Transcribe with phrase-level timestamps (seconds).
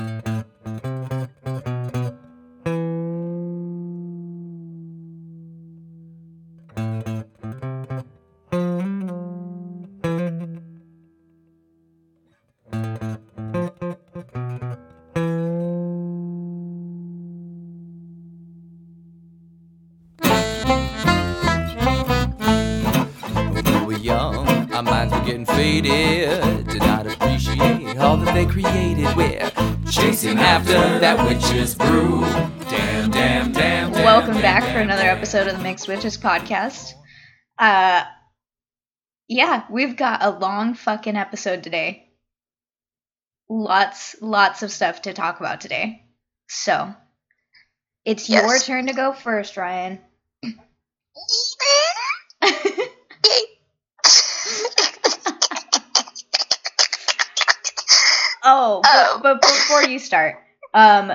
[0.00, 0.29] When
[35.30, 36.92] episode of the Mixed Witches podcast.
[37.56, 38.02] Uh
[39.28, 42.08] yeah, we've got a long fucking episode today.
[43.48, 46.04] Lots lots of stuff to talk about today.
[46.48, 46.92] So,
[48.04, 50.00] it's your turn to go first, Ryan.
[58.42, 58.82] Oh, Oh.
[58.82, 60.38] But, but before you start,
[60.74, 61.12] um,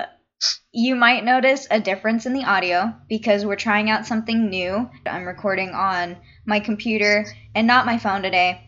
[0.76, 4.90] you might notice a difference in the audio because we're trying out something new.
[5.06, 8.60] I'm recording on my computer and not my phone today.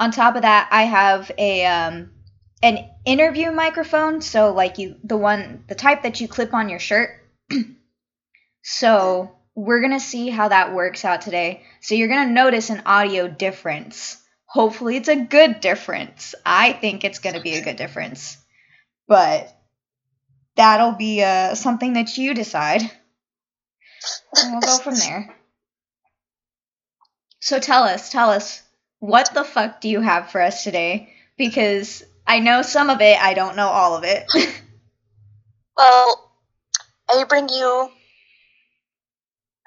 [0.00, 2.10] On top of that, I have a um,
[2.60, 6.80] an interview microphone, so like you, the one, the type that you clip on your
[6.80, 7.10] shirt.
[8.64, 11.62] so we're gonna see how that works out today.
[11.80, 14.20] So you're gonna notice an audio difference.
[14.46, 16.34] Hopefully, it's a good difference.
[16.44, 18.38] I think it's gonna be a good difference,
[19.06, 19.54] but
[20.58, 25.34] that'll be uh, something that you decide, and we'll go from there.
[27.40, 28.62] So tell us, tell us,
[28.98, 31.14] what the fuck do you have for us today?
[31.38, 34.26] Because I know some of it, I don't know all of it.
[35.78, 36.32] Well,
[37.08, 37.88] I bring you.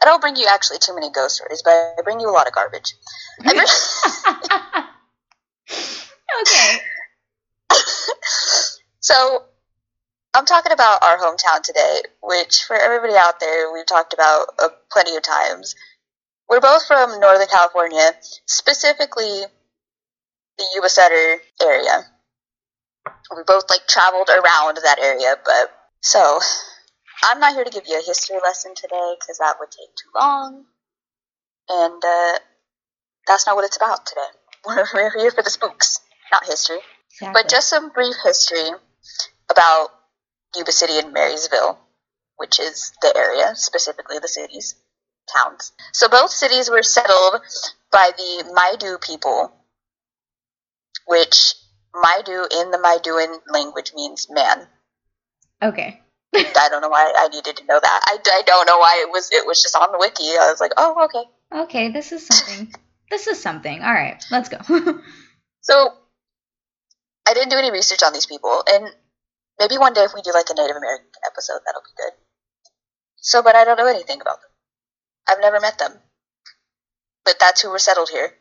[0.01, 2.47] I don't bring you actually too many ghost stories, but I bring you a lot
[2.47, 2.95] of garbage.
[3.45, 3.65] I bring,
[6.41, 6.77] okay.
[8.99, 9.43] so,
[10.33, 14.69] I'm talking about our hometown today, which for everybody out there, we've talked about uh,
[14.91, 15.75] plenty of times.
[16.47, 18.11] We're both from Northern California,
[18.45, 19.43] specifically
[20.57, 22.05] the Yuba Sutter area.
[23.35, 25.71] We both like traveled around that area, but
[26.01, 26.39] so
[27.29, 30.09] I'm not here to give you a history lesson today because that would take too
[30.15, 30.65] long,
[31.69, 32.39] and uh,
[33.27, 34.21] that's not what it's about today.
[34.65, 35.99] We're, we're here for the spooks,
[36.31, 36.79] not history.
[37.13, 37.41] Exactly.
[37.41, 38.69] But just some brief history
[39.49, 39.89] about
[40.55, 41.79] Yuba City and Marysville,
[42.37, 44.75] which is the area, specifically the cities,
[45.35, 45.71] towns.
[45.93, 47.41] So both cities were settled
[47.91, 49.51] by the Maidu people,
[51.07, 51.53] which
[51.93, 54.67] Maidu in the Maiduan language means man.
[55.61, 55.99] okay.
[56.33, 57.99] I don't know why I needed to know that.
[58.05, 60.29] I, I don't know why it was it was just on the wiki.
[60.29, 61.29] I was like, oh okay.
[61.63, 62.73] Okay, this is something.
[63.09, 63.83] this is something.
[63.83, 64.57] All right, let's go.
[65.61, 65.93] So
[67.27, 68.89] I didn't do any research on these people, and
[69.61, 72.13] maybe one day if we do like a Native American episode, that'll be good.
[73.17, 74.49] So, but I don't know anything about them.
[75.29, 75.93] I've never met them,
[77.23, 78.33] but that's who were settled here.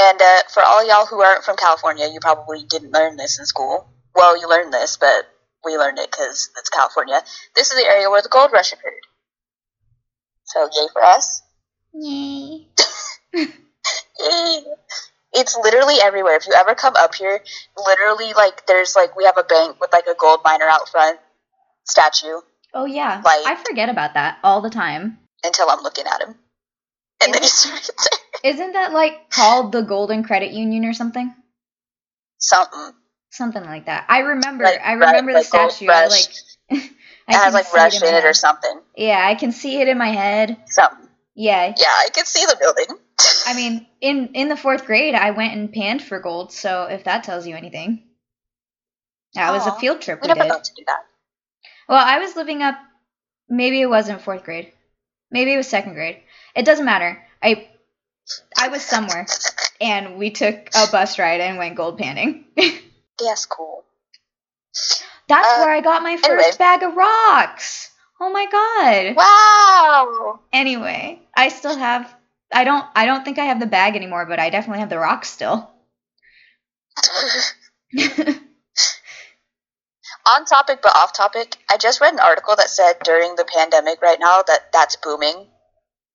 [0.00, 3.46] And uh, for all y'all who aren't from California, you probably didn't learn this in
[3.46, 3.90] school.
[4.14, 5.26] Well, you learned this, but
[5.64, 7.20] we learned it because it's California.
[7.56, 9.06] This is the area where the gold rush occurred.
[10.44, 11.42] So, yay for us.
[11.92, 12.68] Yay.
[14.20, 14.64] Yay.
[15.32, 16.36] It's literally everywhere.
[16.36, 17.40] If you ever come up here,
[17.76, 21.18] literally like there's like we have a bank with like a gold miner out front
[21.84, 22.40] statue
[22.72, 25.18] Oh yeah, Like- I forget about that all the time.
[25.42, 26.34] until I'm looking at him.
[27.22, 27.90] And then he's right
[28.42, 28.52] there.
[28.52, 31.34] Isn't that like called the Golden Credit Union or something?
[32.38, 32.92] Something.
[33.30, 34.06] Something like that.
[34.08, 34.64] I remember.
[34.64, 35.86] Like, I remember right, the like statue.
[35.86, 36.10] Rush.
[36.70, 36.82] like.
[37.28, 38.80] I It has like rush in, in it or something.
[38.96, 40.56] Yeah, I can see it in my head.
[40.66, 41.08] Something.
[41.34, 41.74] Yeah.
[41.76, 42.86] Yeah, I can see the building.
[43.46, 46.52] I mean, in in the fourth grade, I went and panned for gold.
[46.52, 48.02] So if that tells you anything,
[49.34, 50.48] that was a field trip we we did.
[50.50, 51.04] to do that.
[51.88, 52.76] Well, I was living up.
[53.48, 54.72] Maybe it wasn't fourth grade.
[55.30, 56.20] Maybe it was second grade.
[56.54, 57.22] It doesn't matter.
[57.42, 57.68] I
[58.56, 59.26] I was somewhere,
[59.80, 62.44] and we took a bus ride and went gold panning.
[63.18, 63.84] That's cool.
[65.28, 66.56] That's Uh, where I got my first anyway.
[66.58, 67.90] bag of rocks.
[68.20, 69.16] Oh my god.
[69.16, 70.40] Wow.
[70.52, 72.14] Anyway, I still have.
[72.52, 72.84] I don't.
[72.94, 75.70] I don't think I have the bag anymore, but I definitely have the rocks still.
[80.36, 84.02] On topic but off topic, I just read an article that said during the pandemic
[84.02, 85.46] right now that that's booming.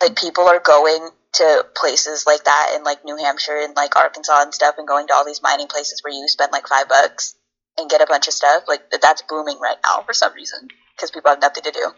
[0.01, 4.41] Like people are going to places like that in like New Hampshire and like Arkansas
[4.41, 7.35] and stuff and going to all these mining places where you spend like 5 bucks
[7.77, 8.63] and get a bunch of stuff.
[8.67, 11.91] Like that's booming right now for some reason because people have nothing to do.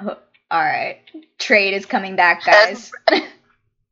[0.00, 0.16] Oh,
[0.50, 0.98] all right,
[1.38, 2.90] trade is coming back, guys.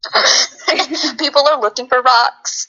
[1.19, 2.69] people are looking for rocks.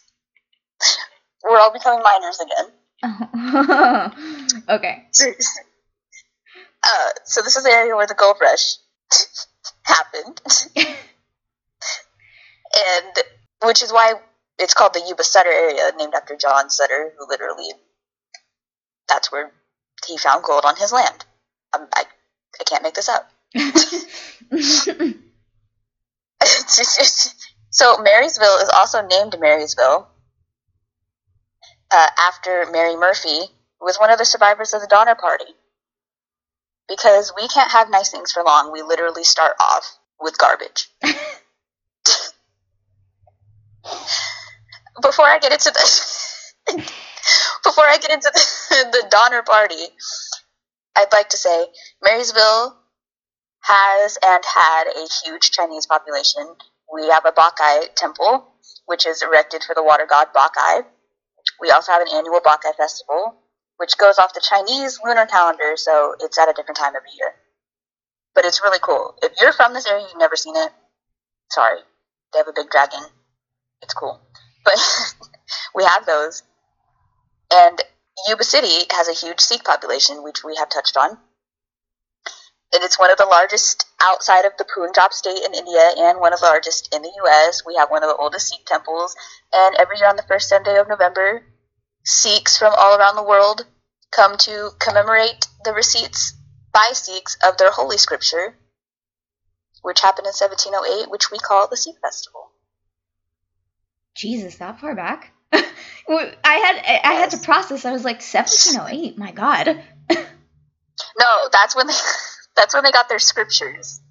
[1.43, 2.67] We're all becoming miners again.
[4.69, 5.07] okay.
[6.83, 8.75] Uh, so this is the area where the gold rush
[9.83, 10.41] happened,
[10.75, 10.87] and
[13.63, 14.13] which is why
[14.57, 17.71] it's called the Yuba Sutter area, named after John Sutter, who literally
[19.07, 19.51] that's where
[20.07, 21.25] he found gold on his land.
[21.73, 22.03] Um, I
[22.59, 23.31] I can't make this up.
[27.69, 30.07] so Marysville is also named Marysville
[31.91, 33.41] uh, after Mary Murphy,
[33.79, 35.53] who was one of the survivors of the Donner Party.
[36.87, 38.71] Because we can't have nice things for long.
[38.71, 40.89] We literally start off with garbage.
[45.01, 45.81] before I get into the
[47.63, 49.85] before I get into the, the Donner Party,
[50.95, 51.67] I'd like to say
[52.03, 52.78] Marysville
[53.61, 56.55] has and had a huge Chinese population.
[56.91, 58.47] We have a Bok Kai temple,
[58.85, 60.81] which is erected for the water god Bok Kai.
[61.61, 63.35] We also have an annual Bok Kai festival,
[63.77, 67.33] which goes off the Chinese lunar calendar, so it's at a different time every year.
[68.35, 69.15] But it's really cool.
[69.21, 70.71] If you're from this area, you've never seen it.
[71.51, 71.79] Sorry,
[72.33, 73.01] they have a big dragon.
[73.81, 74.19] It's cool,
[74.65, 74.75] but
[75.75, 76.43] we have those.
[77.51, 77.81] And
[78.27, 81.17] Yuba City has a huge Sikh population, which we have touched on.
[82.73, 86.33] And it's one of the largest outside of the Punjab state in India and one
[86.33, 87.65] of the largest in the US.
[87.65, 89.15] We have one of the oldest Sikh temples.
[89.53, 91.43] And every year on the first Sunday of November,
[92.03, 93.65] Sikhs from all around the world
[94.11, 96.33] come to commemorate the receipts
[96.71, 98.55] by Sikhs of their holy scripture,
[99.81, 102.51] which happened in 1708, which we call the Sikh Festival.
[104.15, 105.31] Jesus, that far back?
[105.51, 105.63] I
[106.43, 107.85] had I had to process.
[107.85, 109.17] I was like 1708.
[109.17, 109.83] My God.
[111.17, 111.93] No, that's when they
[112.59, 114.01] that's when they got their scriptures.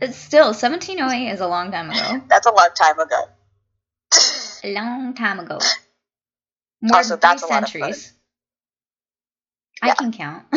[0.00, 2.22] It's still 1708 is a long time ago.
[2.28, 3.24] That's a long time ago.
[4.62, 5.58] A long time ago.
[6.82, 7.82] More Also, than three a lot of fun.
[7.92, 8.12] centuries.
[9.82, 10.44] I can count.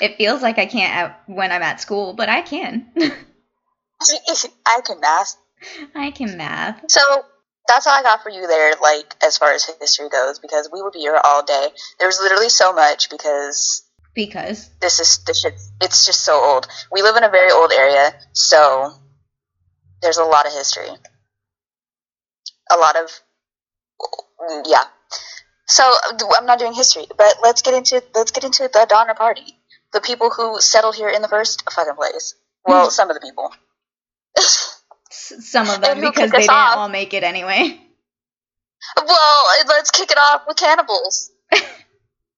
[0.00, 2.86] it feels like I can't at, when I'm at school, but I can.
[3.00, 5.36] I can math.
[5.94, 6.84] I can math.
[6.88, 7.00] So
[7.66, 10.82] that's all I got for you there, like as far as history goes, because we
[10.82, 11.68] would be here all day.
[11.98, 13.82] There's literally so much because
[14.14, 15.54] Because this is this shit.
[15.80, 16.66] It's just so old.
[16.90, 18.92] We live in a very old area, so
[20.02, 20.88] there's a lot of history.
[22.72, 23.10] A lot of
[24.66, 24.84] yeah.
[25.66, 25.84] So
[26.36, 29.56] I'm not doing history, but let's get into let's get into the Donner Party.
[29.92, 32.34] The people who settled here in the first fucking place.
[32.66, 32.90] Well, Hmm.
[32.90, 33.52] some of the people.
[34.36, 36.76] some of them because they didn't off?
[36.76, 37.80] all make it anyway.
[38.96, 41.30] Well, let's kick it off with cannibals.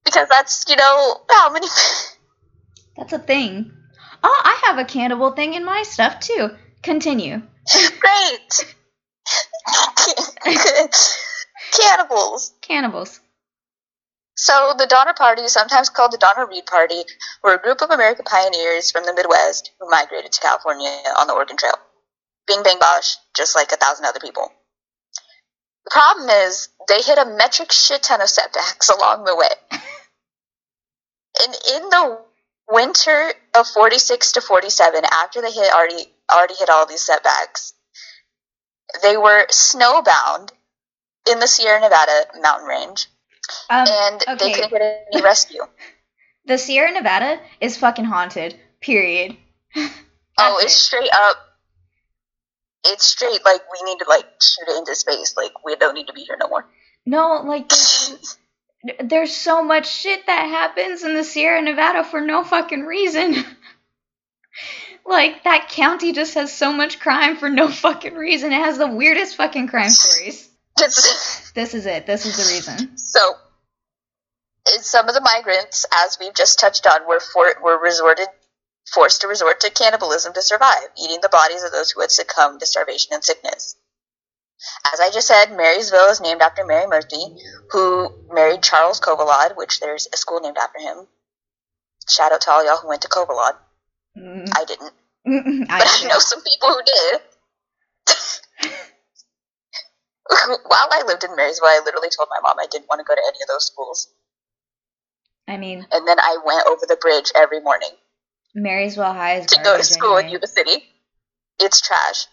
[0.05, 1.67] Because that's, you know, how many.
[2.97, 3.73] That's a thing.
[4.23, 6.51] Oh, I have a cannibal thing in my stuff too.
[6.83, 7.43] Continue.
[8.01, 8.75] Great!
[11.73, 12.53] cannibals.
[12.61, 13.21] Cannibals.
[14.35, 17.05] So, the Donner Party, sometimes called the Donner Reed Party,
[17.45, 20.91] were a group of American pioneers from the Midwest who migrated to California
[21.21, 21.75] on the Oregon Trail.
[22.47, 24.51] Bing bang bosh, just like a thousand other people.
[25.85, 29.81] The problem is, they hit a metric shit ton of setbacks along the way.
[31.45, 32.19] And in the
[32.71, 37.75] winter of 46 to 47, after they hit already already hit all these setbacks,
[39.03, 40.51] they were snowbound
[41.31, 43.07] in the Sierra Nevada mountain range,
[43.71, 45.63] Um, and they couldn't get any rescue.
[46.47, 48.59] the Sierra Nevada is fucking haunted.
[48.81, 49.37] Period.
[49.77, 50.79] oh, it's it.
[50.79, 51.37] straight up.
[52.85, 55.35] It's straight like we need to like shoot it into space.
[55.37, 56.67] Like we don't need to be here no more.
[57.07, 57.71] No, like
[59.01, 63.37] there's, so much shit that happens in the Sierra Nevada for no fucking reason.
[65.07, 68.53] like that county just has so much crime for no fucking reason.
[68.53, 70.49] It has the weirdest fucking crime stories.
[71.55, 72.07] This is it.
[72.07, 72.97] This is the reason.
[72.97, 73.35] so,
[74.81, 78.27] some of the migrants, as we've just touched on, were for, were resorted
[78.91, 82.61] forced to resort to cannibalism to survive, eating the bodies of those who had succumbed
[82.61, 83.77] to starvation and sickness.
[84.93, 87.37] As I just said, Marysville is named after Mary Murphy,
[87.71, 91.07] who married Charles Covillaud, which there's a school named after him.
[92.09, 93.55] Shout out to all y'all who went to Covillaud.
[94.19, 94.93] Mm, I didn't,
[95.27, 97.21] mm, I but I know some people who did.
[100.67, 103.15] While I lived in Marysville, I literally told my mom I didn't want to go
[103.15, 104.09] to any of those schools.
[105.49, 107.91] I mean, And then I went over the bridge every morning
[108.55, 110.29] Marysville High is to go to school in.
[110.29, 110.85] Yuba City.
[111.59, 112.27] It's trash.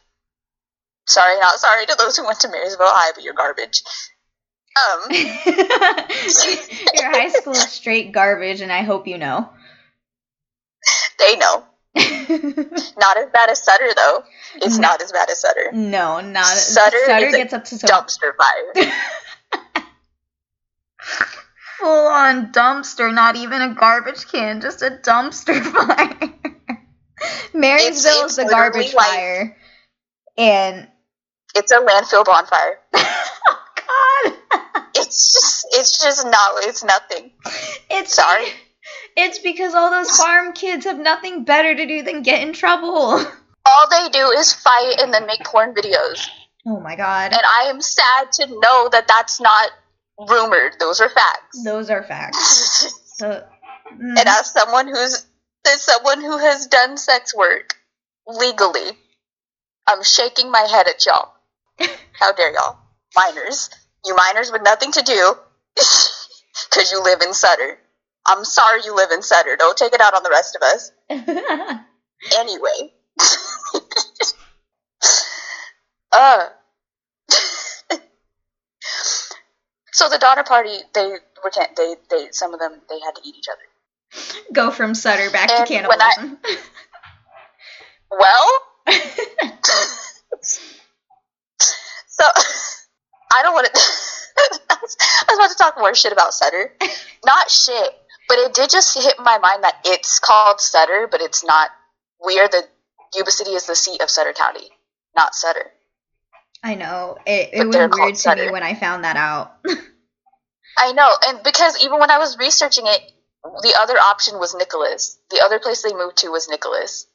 [1.10, 3.82] Sorry, not sorry to those who went to Marysville High, but you're garbage.
[4.76, 9.50] Um, Your high school is straight garbage, and I hope you know.
[11.18, 11.64] they know.
[11.96, 14.24] Not as bad as Sutter, though.
[14.58, 14.90] It's No.
[14.90, 15.72] not as bad as Sutter.
[15.74, 17.90] no, not Sutter Sutter a gets up to some.
[17.90, 18.94] Dumpster fire.
[21.80, 26.34] full on dumpster, not even a garbage can, just a dumpster fire.
[27.54, 29.58] Marysville is the garbage like- fire.
[30.38, 30.88] And
[31.56, 32.80] It's a landfill bonfire.
[32.94, 34.34] oh god.
[34.96, 37.32] It's just, it's just not, it's nothing.
[37.90, 38.48] It's Sorry.
[39.16, 42.92] It's because all those farm kids have nothing better to do than get in trouble.
[42.92, 46.28] All they do is fight and then make porn videos.
[46.66, 47.34] Oh my god.
[47.34, 49.72] And I am sad to know that that's not
[50.30, 50.74] rumored.
[50.80, 51.64] Those are facts.
[51.64, 52.96] Those are facts.
[53.20, 53.46] So,
[53.94, 55.26] mm, and as someone who's
[55.68, 57.76] as someone who has done sex work
[58.26, 58.92] legally,
[59.86, 61.34] I'm shaking my head at y'all.
[62.14, 62.78] How dare y'all,
[63.16, 63.70] minors?
[64.06, 65.34] You minors with nothing to do,
[65.76, 67.78] because you live in Sutter.
[68.28, 69.56] I'm sorry you live in Sutter.
[69.58, 70.92] Don't take it out on the rest of us.
[72.38, 72.92] Anyway.
[76.12, 76.48] uh.
[79.94, 81.08] so the daughter Party, they
[81.44, 83.62] were can- they they some of them they had to eat each other.
[84.54, 86.40] go from Sutter back And to when I- cannibalism.
[88.12, 88.60] Well,
[92.08, 93.82] so I don't want to.
[94.72, 94.98] I was
[95.38, 96.74] about to talk more shit about Sutter.
[97.26, 97.90] Not shit,
[98.28, 101.70] but it did just hit my mind that it's called Sutter, but it's not.
[102.24, 102.64] We are the
[103.16, 104.70] Yuba City is the seat of Sutter County,
[105.18, 105.72] not Sutter.
[106.64, 107.18] I know.
[107.26, 109.54] It, it was weird to me when I found that out.
[110.78, 113.02] I know, and because even when I was researching it,
[113.44, 115.18] the other option was Nicolaus.
[115.30, 117.08] The other place they moved to was Nicolaus,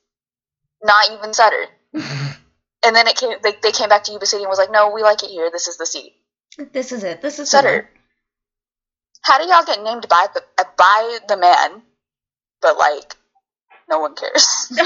[0.83, 1.67] not even Sutter.
[2.87, 3.31] And then it came.
[3.43, 5.51] They, they came back to Yuba City and was like, "No, we like it here.
[5.51, 6.13] This is the seat."
[6.73, 7.23] this is it.
[7.23, 7.89] This is Sutter.
[9.25, 10.43] How do y'all get named by the
[10.77, 11.83] by the man,
[12.61, 13.17] but like
[13.89, 14.71] no one cares?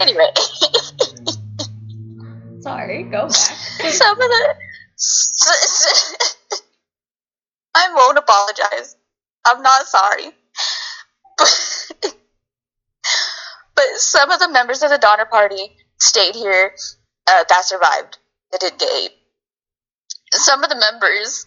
[0.00, 0.30] anyway,
[2.60, 3.30] Sorry, go back.
[3.30, 4.54] some of the
[7.74, 8.96] I won't apologize.
[9.46, 10.30] I'm not sorry,
[11.38, 11.90] but
[13.74, 16.74] but some of the members of the Donner Party stayed here.
[17.26, 18.18] Uh, that survived.
[18.52, 19.12] That didn't get ate.
[20.32, 21.46] Some of the members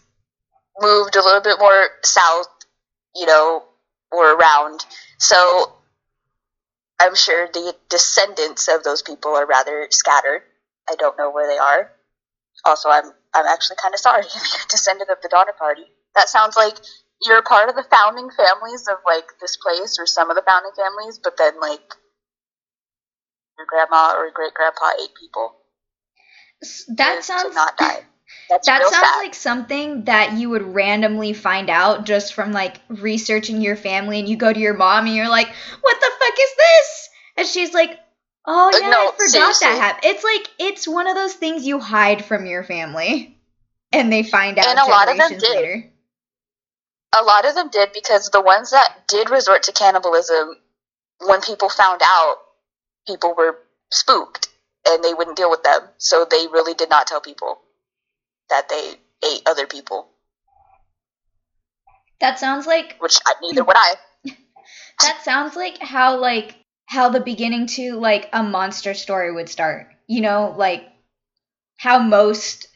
[0.79, 2.47] moved a little bit more south,
[3.15, 3.63] you know,
[4.11, 4.85] or around.
[5.19, 5.73] So
[6.99, 10.41] I'm sure the descendants of those people are rather scattered.
[10.89, 11.91] I don't know where they are.
[12.65, 15.85] Also, I'm I'm actually kind of sorry if you're a descendant of the Donner Party.
[16.15, 16.75] That sounds like
[17.21, 20.71] you're part of the founding families of like this place or some of the founding
[20.75, 21.93] families, but then like
[23.57, 25.55] your grandma or your great grandpa ate people.
[26.95, 28.01] That sounds not die.
[28.49, 29.17] That's That sounds sad.
[29.17, 34.27] like something that you would randomly find out just from like researching your family and
[34.27, 35.47] you go to your mom and you're like,
[35.81, 37.99] "What the fuck is this?" And she's like,
[38.45, 39.67] "Oh yeah, no, I forgot seriously.
[39.67, 43.37] that happened." It's like it's one of those things you hide from your family
[43.93, 45.49] and they find out And a lot of them did.
[45.55, 45.91] later.
[47.17, 50.55] a lot of them did because the ones that did resort to cannibalism,
[51.25, 52.35] when people found out,
[53.07, 53.59] people were
[53.91, 54.49] spooked
[54.87, 55.81] and they wouldn't deal with them.
[55.97, 57.61] So they really did not tell people
[58.49, 58.95] that they
[59.25, 60.09] ate other people,
[62.19, 63.95] That sounds like which I, neither would I.
[65.01, 69.87] that sounds like how like how the beginning to like a monster story would start.
[70.07, 70.87] You know, like
[71.77, 72.67] how most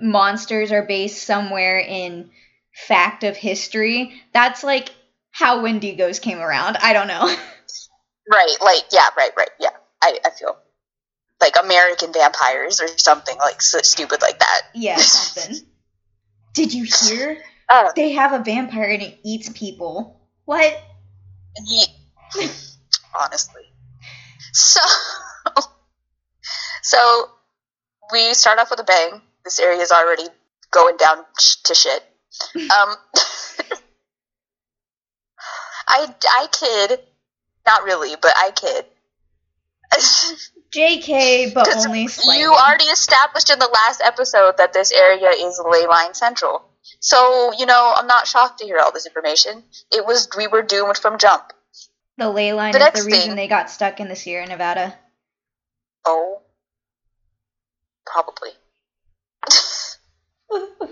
[0.00, 2.30] monsters are based somewhere in
[2.74, 4.20] fact of history.
[4.32, 4.90] That's like
[5.32, 6.76] how Wendigos came around.
[6.78, 7.34] I don't know.
[8.30, 9.70] Right, like, yeah, right, right, yeah.
[10.02, 10.56] I, I feel
[11.40, 14.62] like American vampires or something like so stupid like that.
[14.74, 15.66] yeah, something.
[16.54, 17.38] Did you hear?
[17.68, 20.20] Uh, They have a vampire and it eats people.
[20.44, 20.80] What?
[23.18, 23.62] Honestly.
[24.52, 24.80] So,
[26.82, 27.28] so
[28.12, 29.20] we start off with a bang.
[29.44, 30.24] This area is already
[30.70, 32.02] going down sh- to shit.
[32.56, 32.96] Um,
[35.88, 37.00] I I kid,
[37.66, 38.84] not really, but I kid.
[40.74, 42.40] JK, but only slightly.
[42.40, 46.64] you already established in the last episode that this area is ley line central.
[47.00, 49.62] So you know, I'm not shocked to hear all this information.
[49.92, 51.52] It was we were doomed from jump.
[52.18, 54.46] the ley line The is next the reason thing- they got stuck in the Sierra
[54.46, 54.94] Nevada.
[56.04, 56.42] Oh,
[58.04, 58.50] probably.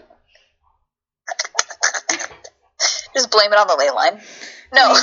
[3.14, 4.20] Just blame it on the ley line.
[4.74, 4.94] No.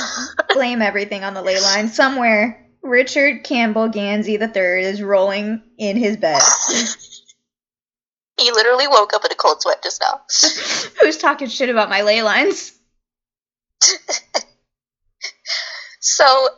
[0.52, 1.88] blame everything on the ley line.
[1.88, 6.40] Somewhere, Richard Campbell Gansey III is rolling in his bed.
[8.40, 10.20] he literally woke up in a cold sweat just now.
[11.00, 12.72] Who's talking shit about my ley lines?
[16.02, 16.48] So,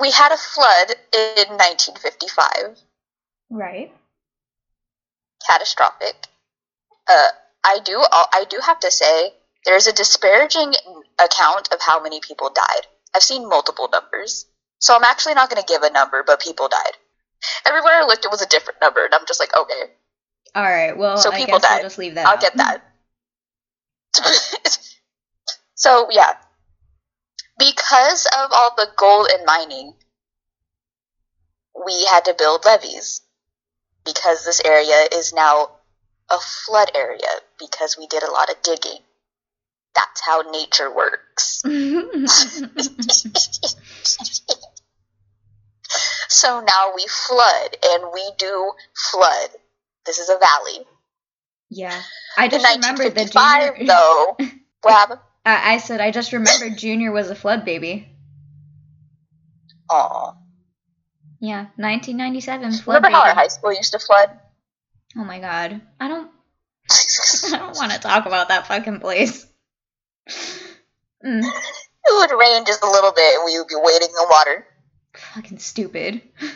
[0.00, 2.76] we had a flood in 1955.
[3.50, 3.92] Right.
[5.48, 6.16] catastrophic.
[7.08, 7.28] Uh,
[7.64, 9.32] I do I do have to say
[9.64, 10.74] there's a disparaging
[11.22, 12.86] account of how many people died.
[13.14, 14.46] I've seen multiple numbers,
[14.78, 16.96] so I'm actually not going to give a number, but people died.
[17.66, 19.82] Everywhere I looked, it was a different number, and I'm just like, okay,
[20.54, 20.96] All right.
[20.96, 21.74] Well, So I people guess died.
[21.76, 22.26] we'll just leave that.
[22.26, 22.40] I'll out.
[22.40, 22.82] get that.
[25.74, 26.32] so yeah,
[27.58, 29.94] because of all the gold and mining,
[31.86, 33.22] we had to build levees
[34.04, 35.70] because this area is now
[36.30, 37.28] a flood area
[37.58, 38.98] because we did a lot of digging.
[39.94, 41.62] That's how nature works.
[46.28, 48.72] so now we flood, and we do
[49.10, 49.48] flood.
[50.06, 50.84] This is a valley.
[51.70, 52.00] yeah.
[52.36, 53.86] I just remembered that 1955, Junior.
[53.92, 54.36] though,
[54.82, 55.22] what?
[55.44, 58.08] I, I said I just remembered Junior was a flood baby.
[59.90, 60.34] Aw.
[61.40, 64.30] Yeah, 1997 flood Remember how our high school used to flood?
[65.16, 65.80] Oh my god.
[66.00, 66.30] I don't
[67.52, 69.46] I don't want to talk about that fucking place.
[71.24, 71.44] Mm,
[72.04, 74.66] It would rain just a little bit and we would be wading in the water.
[75.34, 76.22] fucking stupid.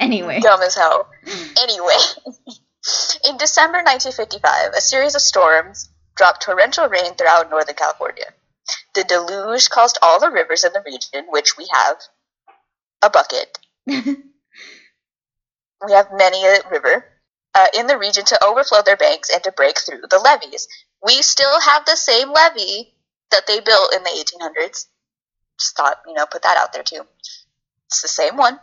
[0.00, 0.38] Anyway.
[0.38, 1.08] Dumb as hell.
[1.60, 1.96] Anyway,
[3.28, 8.26] in December 1955, a series of storms dropped torrential rain throughout Northern California.
[8.94, 11.96] The deluge caused all the rivers in the region, which we have
[13.02, 13.58] a bucket,
[13.88, 17.04] we have many a river,
[17.54, 20.68] uh, in the region to overflow their banks and to break through the levees.
[21.04, 22.94] We still have the same levee
[23.30, 24.86] that they built in the 1800s.
[25.58, 27.02] Just thought, you know, put that out there too.
[27.86, 28.58] It's the same one.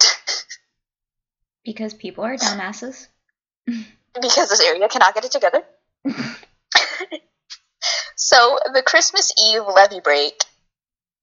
[1.64, 3.08] because people are dumbasses.
[3.66, 5.62] because this area cannot get it together.
[8.16, 10.42] so the Christmas Eve levee break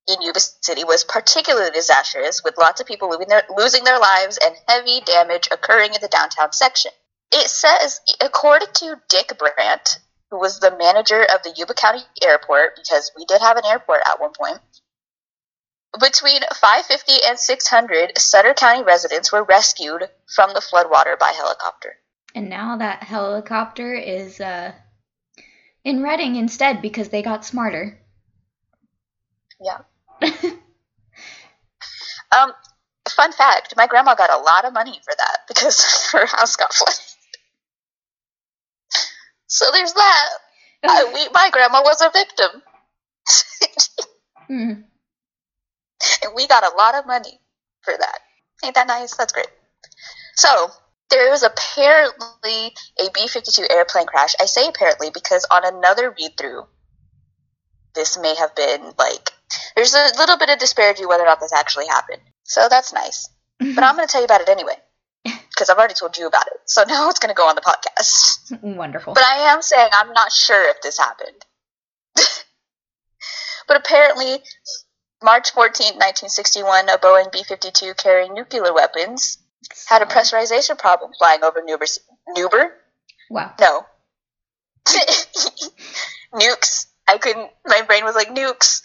[0.10, 4.40] in Yuba City was particularly disastrous, with lots of people losing their, losing their lives
[4.44, 6.92] and heavy damage occurring in the downtown section.
[7.32, 10.00] It says, according to Dick Brandt,
[10.32, 14.02] who was the manager of the Yuba County Airport, because we did have an airport
[14.06, 14.60] at one point,
[16.00, 21.96] between 550 and 600 Sutter County residents were rescued from the floodwater by helicopter.
[22.36, 24.72] And now that helicopter is uh
[25.84, 28.00] in Redding instead because they got smarter.
[29.60, 29.80] Yeah.
[32.38, 32.52] Um,
[33.10, 36.74] fun fact: my grandma got a lot of money for that because her house got
[36.74, 37.00] flooded.
[39.50, 40.30] So there's that.
[40.84, 42.62] I, we, my grandma was a victim,
[44.50, 44.84] Mm.
[46.24, 47.40] and we got a lot of money
[47.82, 48.20] for that.
[48.64, 49.16] Ain't that nice?
[49.16, 49.48] That's great.
[50.36, 50.70] So
[51.12, 54.34] there was apparently a B-52 airplane crash.
[54.40, 56.64] I say apparently because on another read-through,
[57.94, 59.32] this may have been like
[59.76, 62.22] there's a little bit of disparity whether or not this actually happened.
[62.44, 63.30] So that's nice.
[63.60, 64.76] But I'm going to tell you about it anyway.
[65.60, 66.54] Because I've already told you about it.
[66.68, 68.62] So now it's going to go on the podcast.
[68.78, 69.14] Wonderful.
[69.14, 71.44] But I am saying I'm not sure if this happened.
[73.68, 74.42] but apparently,
[75.22, 79.38] March 14, 1961, a Boeing B 52 carrying nuclear weapons
[79.90, 82.00] had a pressurization problem flying over Newber.
[82.38, 82.70] Newber?
[83.30, 83.54] Wow.
[83.60, 83.86] No.
[86.34, 86.86] nukes.
[87.06, 88.82] I couldn't, my brain was like, nukes.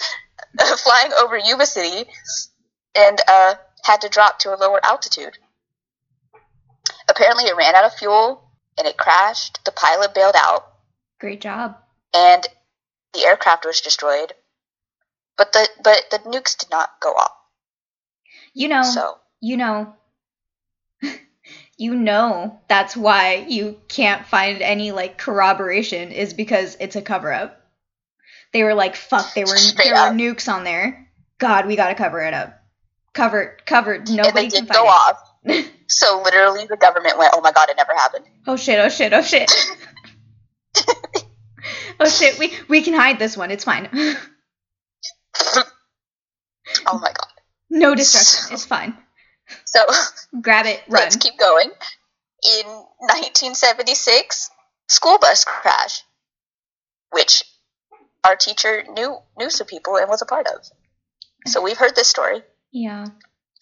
[0.82, 2.10] flying over Yuba City
[2.96, 5.38] and uh, had to drop to a lower altitude.
[7.14, 8.48] Apparently, it ran out of fuel
[8.78, 9.64] and it crashed.
[9.64, 10.66] The pilot bailed out
[11.20, 11.76] Great job.
[12.14, 12.46] and
[13.12, 14.32] the aircraft was destroyed.
[15.36, 17.32] But the but the nukes did not go off.
[18.52, 19.94] You know, So you know,
[21.76, 27.32] you know that's why you can't find any like corroboration is because it's a cover
[27.32, 27.60] up.
[28.52, 30.12] They were like, fuck, they were Straight there up.
[30.12, 31.08] were nukes on there.
[31.38, 32.60] God, we gotta cover it up.
[33.12, 34.08] Cover, covered.
[34.08, 34.88] Nobody and they can did find go it.
[34.88, 35.70] off.
[35.88, 38.78] So literally, the government went, "Oh my god, it never happened." Oh shit!
[38.78, 39.12] Oh shit!
[39.12, 39.50] Oh shit!
[42.00, 42.38] oh shit!
[42.38, 43.50] We we can hide this one.
[43.50, 43.88] It's fine.
[46.86, 47.28] Oh my god.
[47.70, 48.54] no destruction.
[48.54, 48.96] It's fine.
[49.66, 49.80] So
[50.40, 50.82] Grab it.
[50.88, 51.02] Run.
[51.02, 51.70] let's keep going.
[52.42, 54.50] In 1976,
[54.88, 56.02] school bus crash,
[57.10, 57.42] which
[58.24, 60.64] our teacher knew knew some people and was a part of.
[61.46, 62.42] So we've heard this story.
[62.72, 63.06] Yeah.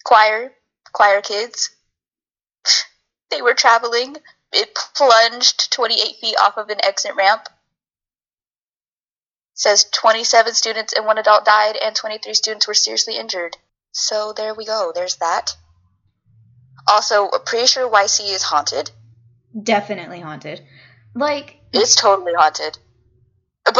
[0.05, 0.53] choir
[0.91, 1.72] choir kids
[3.33, 4.17] they were traveling
[4.53, 7.49] it plunged 28 feet off of an exit ramp.
[9.55, 13.57] Says 27 students and one adult died and 23 students were seriously injured.
[13.91, 14.91] So there we go.
[14.93, 15.55] There's that.
[16.87, 18.91] Also I'm pretty sure yc is haunted.
[19.61, 20.61] Definitely haunted.
[21.15, 22.77] Like it's totally haunted.
[23.65, 23.77] But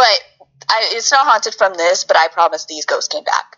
[0.69, 3.57] I, it's not haunted from this but i promise these ghosts came back.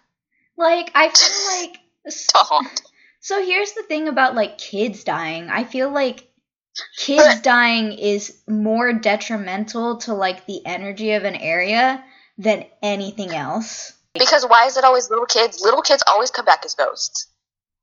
[0.57, 1.79] Like I feel like
[2.27, 2.81] to haunt
[3.25, 5.49] So here's the thing about like kids dying.
[5.49, 6.29] I feel like
[6.99, 12.03] kids dying is more detrimental to like the energy of an area
[12.37, 13.93] than anything else.
[14.13, 15.59] Because why is it always little kids?
[15.63, 17.25] Little kids always come back as ghosts.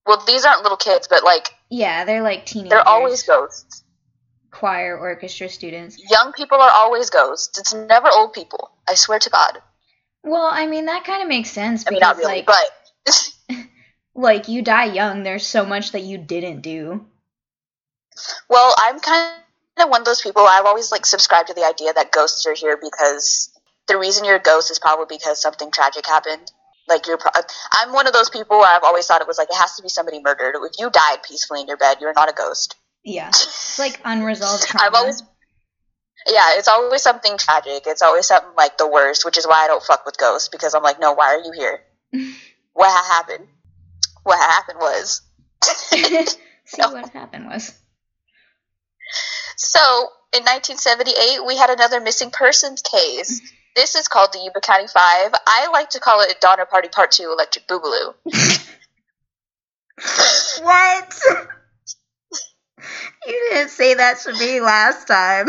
[0.06, 2.70] Well, these aren't little kids, but like Yeah, they're like teenagers.
[2.70, 3.82] they're always ghosts.
[4.52, 5.98] choir orchestra students.
[6.08, 7.58] Young people are always ghosts.
[7.58, 8.70] It's never old people.
[8.88, 9.58] I swear to God.
[10.22, 12.68] Well, I mean that kind of makes sense I mean, not really, like but
[14.14, 17.06] like you die young, there's so much that you didn't do.
[18.48, 19.32] well, I'm kind
[19.80, 20.42] of one of those people.
[20.46, 23.50] I've always like subscribed to the idea that ghosts are here because
[23.88, 26.52] the reason you're a ghost is probably because something tragic happened.
[26.88, 27.30] Like you're, pro-
[27.72, 29.82] I'm one of those people where I've always thought it was like it has to
[29.82, 30.54] be somebody murdered.
[30.56, 32.76] If you died peacefully in your bed, you're not a ghost.
[33.04, 33.28] Yeah.
[33.28, 34.86] It's like unresolved trauma.
[34.86, 35.22] I've always,
[36.26, 37.84] yeah, it's always something tragic.
[37.86, 40.74] It's always something like the worst, which is why I don't fuck with ghosts because
[40.74, 41.80] I'm like, no, why are you here?
[42.72, 43.46] what happened?
[44.22, 45.22] What happened was.
[45.64, 46.36] See
[46.78, 47.78] what happened was.
[49.56, 49.80] So,
[50.34, 53.40] in 1978, we had another missing persons case.
[53.74, 55.32] This is called the Yuba County Five.
[55.46, 58.12] I like to call it Donner Party Part Two Electric Boogaloo.
[60.60, 61.20] What?
[63.26, 65.46] you didn't say that to me last time.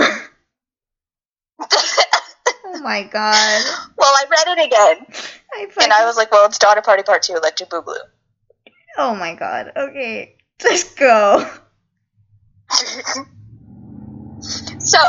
[1.60, 3.64] oh my god.
[3.98, 5.06] well, I read it again,
[5.54, 7.98] I and I was like, well, it's Donner Party Part Two Electric Boogaloo.
[8.98, 9.72] Oh my god.
[9.76, 10.38] Okay.
[10.60, 11.50] Just go.
[14.80, 15.00] So,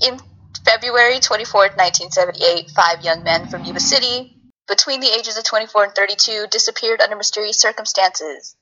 [0.00, 0.20] in
[0.64, 4.36] February 24th, 1978, five young men from Yuba City,
[4.68, 8.54] between the ages of 24 and 32, disappeared under mysterious circumstances.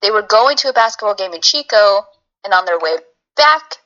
[0.00, 2.06] They were going to a basketball game in Chico,
[2.44, 2.96] and on their way
[3.36, 3.76] back,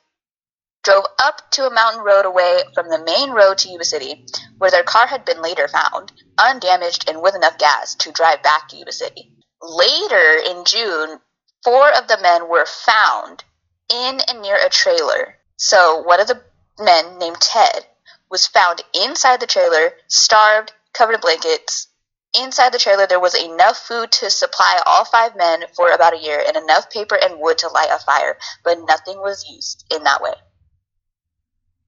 [0.83, 4.25] drove up to a mountain road away from the main road to Yuba City,
[4.57, 8.69] where their car had been later found, undamaged and with enough gas to drive back
[8.69, 9.36] to Yuba City.
[9.61, 11.19] Later in June,
[11.63, 13.43] four of the men were found
[13.89, 15.35] in and near a trailer.
[15.57, 16.41] So one of the
[16.79, 17.85] men named Ted
[18.29, 21.87] was found inside the trailer, starved, covered in blankets.
[22.33, 26.19] Inside the trailer, there was enough food to supply all five men for about a
[26.19, 30.03] year and enough paper and wood to light a fire, but nothing was used in
[30.03, 30.33] that way.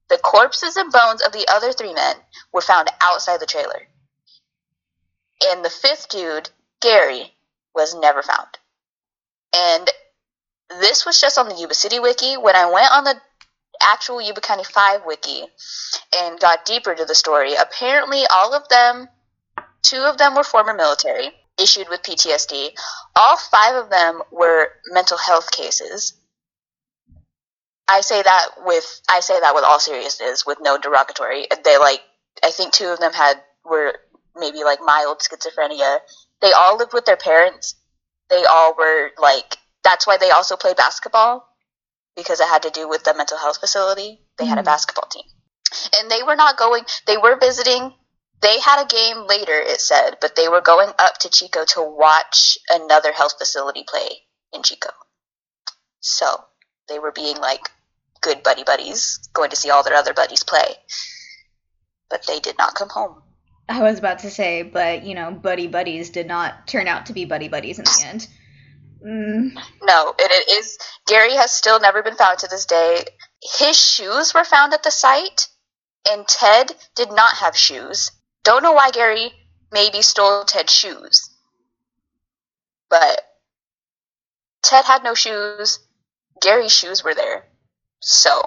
[0.08, 2.16] The corpses and bones of the other three men
[2.52, 3.86] were found outside the trailer.
[5.46, 7.36] And the fifth dude, Gary,
[7.74, 8.48] was never found.
[9.56, 9.88] And
[10.80, 12.36] this was just on the Yuba City wiki.
[12.36, 13.16] When I went on the
[13.82, 15.44] actual Yuba County 5 wiki
[16.16, 19.08] and got deeper to the story, apparently all of them,
[19.82, 21.30] two of them were former military,
[21.60, 22.70] issued with PTSD.
[23.16, 26.14] All five of them were mental health cases.
[27.88, 31.46] I say that with I say that with all seriousness, with no derogatory.
[31.64, 32.00] They like
[32.44, 33.94] I think two of them had were
[34.36, 35.98] maybe like mild schizophrenia.
[36.40, 37.74] They all lived with their parents.
[38.28, 41.46] They all were like that's why they also played basketball
[42.16, 44.20] because it had to do with the mental health facility.
[44.38, 44.66] They had a Mhm.
[44.66, 45.24] basketball team.
[45.98, 47.94] And they were not going they were visiting
[48.40, 51.82] they had a game later it said, but they were going up to Chico to
[51.82, 54.22] watch another health facility play
[54.52, 54.90] in Chico.
[56.00, 56.46] So,
[56.88, 57.70] they were being like
[58.22, 60.76] good buddy buddies, going to see all their other buddies play.
[62.08, 63.22] But they did not come home.
[63.70, 67.12] I was about to say, but you know, buddy buddies did not turn out to
[67.12, 68.28] be buddy buddies in the end.
[69.06, 70.76] Mm, No, it, it is.
[71.06, 73.04] Gary has still never been found to this day.
[73.58, 75.46] His shoes were found at the site,
[76.10, 78.10] and Ted did not have shoes.
[78.42, 79.32] Don't know why Gary
[79.72, 81.30] maybe stole Ted's shoes.
[82.90, 83.22] But
[84.62, 85.78] Ted had no shoes.
[86.42, 87.46] Gary's shoes were there.
[88.00, 88.42] So,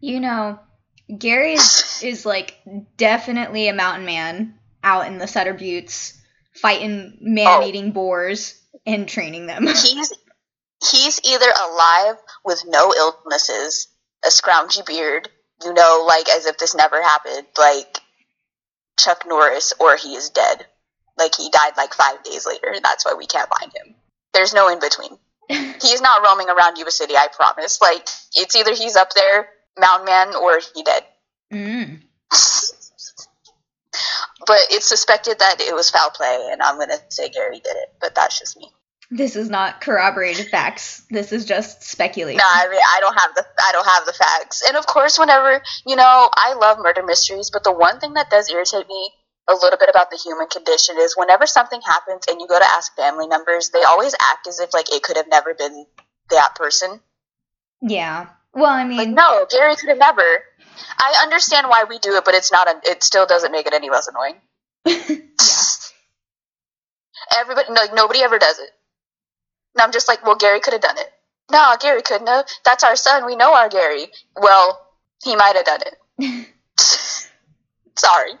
[0.00, 0.58] you know,
[1.16, 2.54] Gary is, is like
[2.96, 4.57] definitely a mountain man
[4.88, 6.18] out in the Sutter Buttes
[6.54, 9.66] fighting man-eating boars and training them.
[9.66, 10.12] he's
[10.90, 13.88] he's either alive with no illnesses,
[14.24, 15.28] a scroungy beard,
[15.62, 17.98] you know, like as if this never happened, like
[18.98, 20.64] Chuck Norris, or he is dead.
[21.18, 23.94] Like he died like five days later, and that's why we can't find him.
[24.32, 25.18] There's no in between.
[25.48, 27.80] He's not roaming around Yuba City, I promise.
[27.80, 29.48] Like it's either he's up there,
[29.78, 31.04] Mountain Man, or he dead.
[31.52, 32.00] mm.
[34.48, 37.92] but it's suspected that it was foul play, and I'm gonna say Gary did it,
[38.00, 38.70] but that's just me.
[39.10, 41.02] This is not corroborated facts.
[41.10, 42.38] This is just speculation.
[42.38, 44.62] No, I mean I don't have the I don't have the facts.
[44.66, 48.30] And of course, whenever you know, I love murder mysteries, but the one thing that
[48.30, 49.10] does irritate me
[49.48, 52.64] a little bit about the human condition is whenever something happens and you go to
[52.64, 55.86] ask family members, they always act as if like it could have never been
[56.30, 57.00] that person.
[57.80, 58.26] Yeah.
[58.52, 60.42] Well, I Like mean, no, Gary could have never.
[60.98, 62.68] I understand why we do it, but it's not.
[62.68, 64.36] A, it still doesn't make it any less annoying.
[64.86, 65.26] yeah.
[67.38, 68.70] Everybody, no, nobody ever does it.
[69.74, 71.12] And I'm just like, well, Gary could have done it.
[71.50, 72.46] No, Gary couldn't have.
[72.64, 73.26] That's our son.
[73.26, 74.06] We know our Gary.
[74.36, 74.80] Well,
[75.24, 76.48] he might have done it.
[77.96, 78.32] Sorry.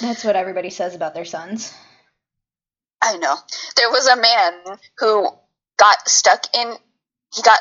[0.00, 1.72] That's what everybody says about their sons.
[3.02, 3.36] I know.
[3.76, 5.28] There was a man who
[5.76, 6.74] got stuck in.
[7.34, 7.60] He got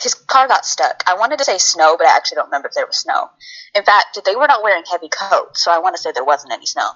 [0.00, 1.02] his car got stuck.
[1.06, 3.30] I wanted to say snow, but I actually don't remember if there was snow.
[3.74, 6.52] In fact, they were not wearing heavy coats, so I want to say there wasn't
[6.52, 6.90] any snow.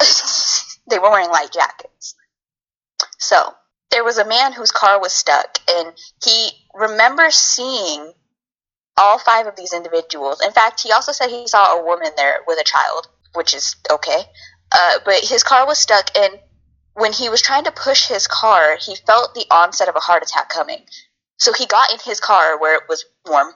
[0.88, 2.14] they were wearing light jackets.
[3.18, 3.54] So
[3.90, 5.92] there was a man whose car was stuck, and
[6.24, 8.12] he remembers seeing
[8.98, 10.40] all five of these individuals.
[10.40, 13.76] In fact, he also said he saw a woman there with a child, which is
[13.90, 14.22] okay.
[14.70, 16.38] Uh, but his car was stuck, and
[16.94, 20.22] when he was trying to push his car, he felt the onset of a heart
[20.22, 20.84] attack coming.
[21.42, 23.48] So he got in his car where it was warm,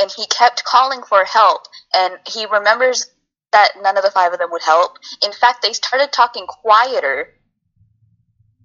[0.00, 1.66] and he kept calling for help.
[1.94, 3.06] And he remembers
[3.52, 4.96] that none of the five of them would help.
[5.22, 7.28] In fact, they started talking quieter,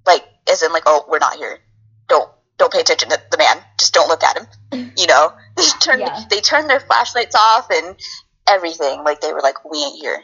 [0.06, 1.60] like as in like, "Oh, we're not here.
[2.08, 3.58] Don't don't pay attention to the man.
[3.78, 4.48] Just don't look at him."
[4.98, 6.24] You know, they turned Yeah.
[6.30, 8.00] they turned their flashlights off and
[8.48, 9.04] everything.
[9.04, 10.24] Like they were like, "We ain't here."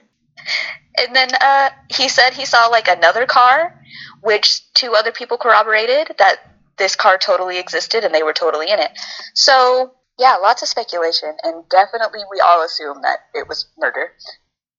[0.98, 3.78] And then uh, he said he saw like another car,
[4.22, 8.80] which two other people corroborated that this car totally existed and they were totally in
[8.80, 8.92] it.
[9.34, 14.14] So yeah, lots of speculation, and definitely we all assume that it was murder,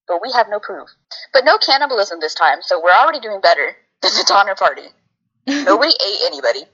[0.09, 0.89] but we have no proof.
[1.33, 4.89] But no cannibalism this time, so we're already doing better than the Donner Party.
[5.47, 6.65] Nobody ate anybody,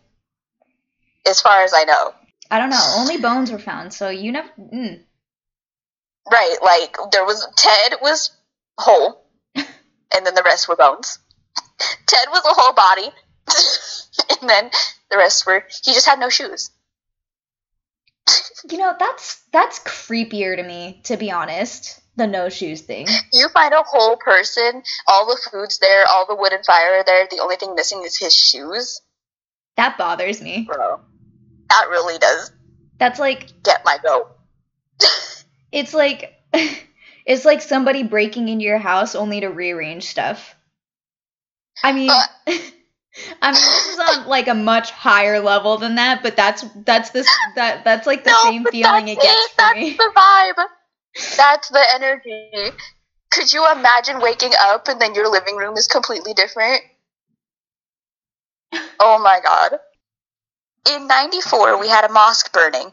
[1.27, 2.15] as far as I know.
[2.51, 2.95] I don't know.
[2.99, 4.49] Only bones were found, so you never.
[4.59, 5.01] Mm.
[6.31, 8.31] Right, like there was Ted was
[8.79, 9.25] whole,
[9.57, 9.67] and
[10.25, 11.19] then the rest were bones.
[12.07, 13.11] Ted was a whole body,
[14.41, 14.71] and then
[15.11, 16.71] the rest were he just had no shoes.
[18.71, 22.01] You know that's that's creepier to me, to be honest.
[22.17, 23.07] The no shoes thing.
[23.33, 27.05] You find a whole person, all the food's there, all the wood and fire are
[27.05, 27.27] there.
[27.31, 29.01] The only thing missing is his shoes,
[29.77, 30.65] That bothers me.
[30.71, 31.01] bro.
[31.71, 32.53] That really does
[32.99, 34.29] That's like get my goat.
[35.73, 36.35] it's like
[37.27, 40.55] it's like somebody breaking into your house only to rearrange stuff.
[41.83, 42.53] I mean, Uh.
[43.43, 47.11] I mean this is on like a much higher level than that, but that's that's
[47.11, 49.91] this that that's like the no, same feeling it gets for me.
[49.91, 51.37] That's the vibe.
[51.37, 52.77] That's the energy.
[53.31, 56.83] Could you imagine waking up and then your living room is completely different?
[58.99, 59.79] Oh my god.
[60.91, 62.93] In 94, we had a mosque burning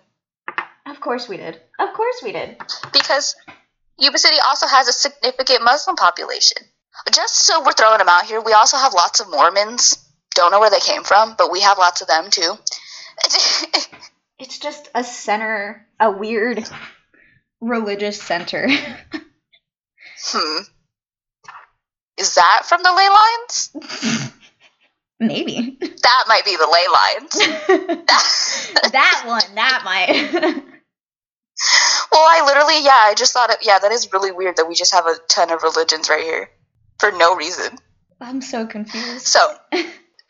[0.86, 1.62] Of course we did.
[1.79, 2.58] Of course we did.
[2.91, 3.36] because
[3.97, 6.58] Yuba City also has a significant Muslim population.
[7.13, 9.97] Just so we're throwing them out here, we also have lots of Mormons.
[10.39, 12.54] Don't know where they came from, but we have lots of them too.
[14.41, 16.63] It's just a center, a weird
[17.60, 18.69] religious center.
[20.23, 20.62] hmm.
[22.17, 24.32] Is that from the ley lines?
[25.19, 25.78] Maybe.
[25.82, 27.38] That might be the ley lines.
[28.93, 30.63] that one, that might.
[32.13, 34.75] Well, I literally, yeah, I just thought, it, yeah, that is really weird that we
[34.75, 36.49] just have a ton of religions right here
[36.97, 37.78] for no reason.
[38.21, 39.28] I'm so confused.
[39.28, 39.54] So,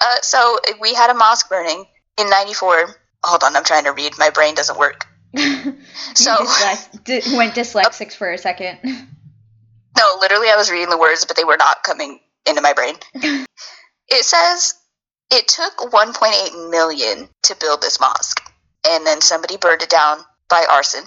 [0.01, 1.85] uh, so we had a mosque burning
[2.17, 2.95] in '94.
[3.23, 4.13] Hold on, I'm trying to read.
[4.17, 5.05] My brain doesn't work.
[6.15, 8.79] So- dyslex- di- went dyslexic for a second.
[9.97, 12.95] No, literally, I was reading the words, but they were not coming into my brain.
[14.07, 14.73] it says
[15.29, 18.39] it took 1.8 million to build this mosque,
[18.87, 21.03] and then somebody burned it down by arson.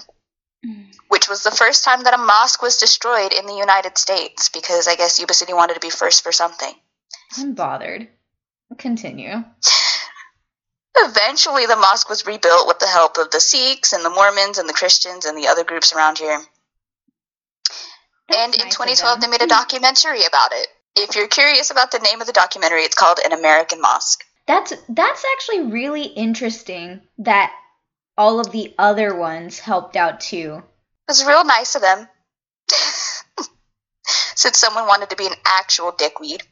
[1.07, 4.87] Which was the first time that a mosque was destroyed in the United States because
[4.87, 6.73] I guess Yuba City wanted to be first for something.
[7.37, 8.09] I'm bothered.
[8.77, 9.43] Continue.
[10.95, 14.69] Eventually, the mosque was rebuilt with the help of the Sikhs and the Mormons and
[14.69, 16.39] the Christians and the other groups around here.
[18.29, 20.67] That's and in nice of 2012, they made a documentary about it.
[20.95, 24.23] If you're curious about the name of the documentary, it's called An American Mosque.
[24.45, 27.53] That's that's actually really interesting that
[28.17, 30.57] all of the other ones helped out too.
[30.57, 32.07] It was real nice of them.
[34.35, 36.43] Since someone wanted to be an actual dickweed.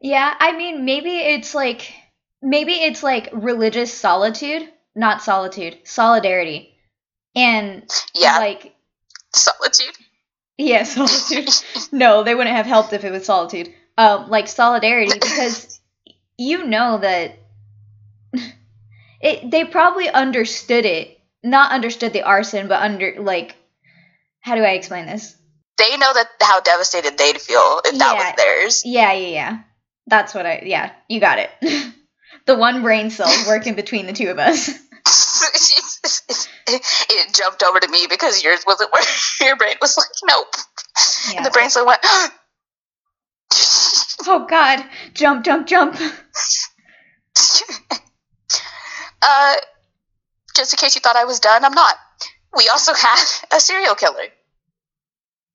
[0.00, 1.92] Yeah, I mean maybe it's like
[2.42, 6.74] maybe it's like religious solitude, not solitude, solidarity.
[7.34, 8.74] And Yeah, like
[9.34, 9.94] solitude.
[10.56, 11.48] yeah, solitude.
[11.92, 13.72] no, they wouldn't have helped if it was solitude.
[13.96, 15.80] Um, like solidarity because
[16.36, 17.36] you know that
[19.20, 19.50] it.
[19.50, 23.56] They probably understood it, not understood the arson, but under like,
[24.40, 25.34] how do I explain this?
[25.76, 28.82] They know that how devastated they'd feel if that was theirs.
[28.84, 29.58] Yeah, yeah, yeah.
[30.08, 30.62] That's what I.
[30.64, 31.50] Yeah, you got it.
[32.46, 34.68] the one brain cell working between the two of us.
[36.68, 39.04] it jumped over to me because yours wasn't where
[39.46, 40.54] your brain was like, nope.
[41.30, 41.36] Yeah.
[41.38, 42.00] And the brain cell went,
[44.26, 44.84] Oh God!
[45.14, 45.44] Jump!
[45.44, 45.66] Jump!
[45.66, 45.94] Jump!
[49.22, 49.54] uh,
[50.56, 51.94] just in case you thought I was done, I'm not.
[52.56, 54.24] We also had a serial killer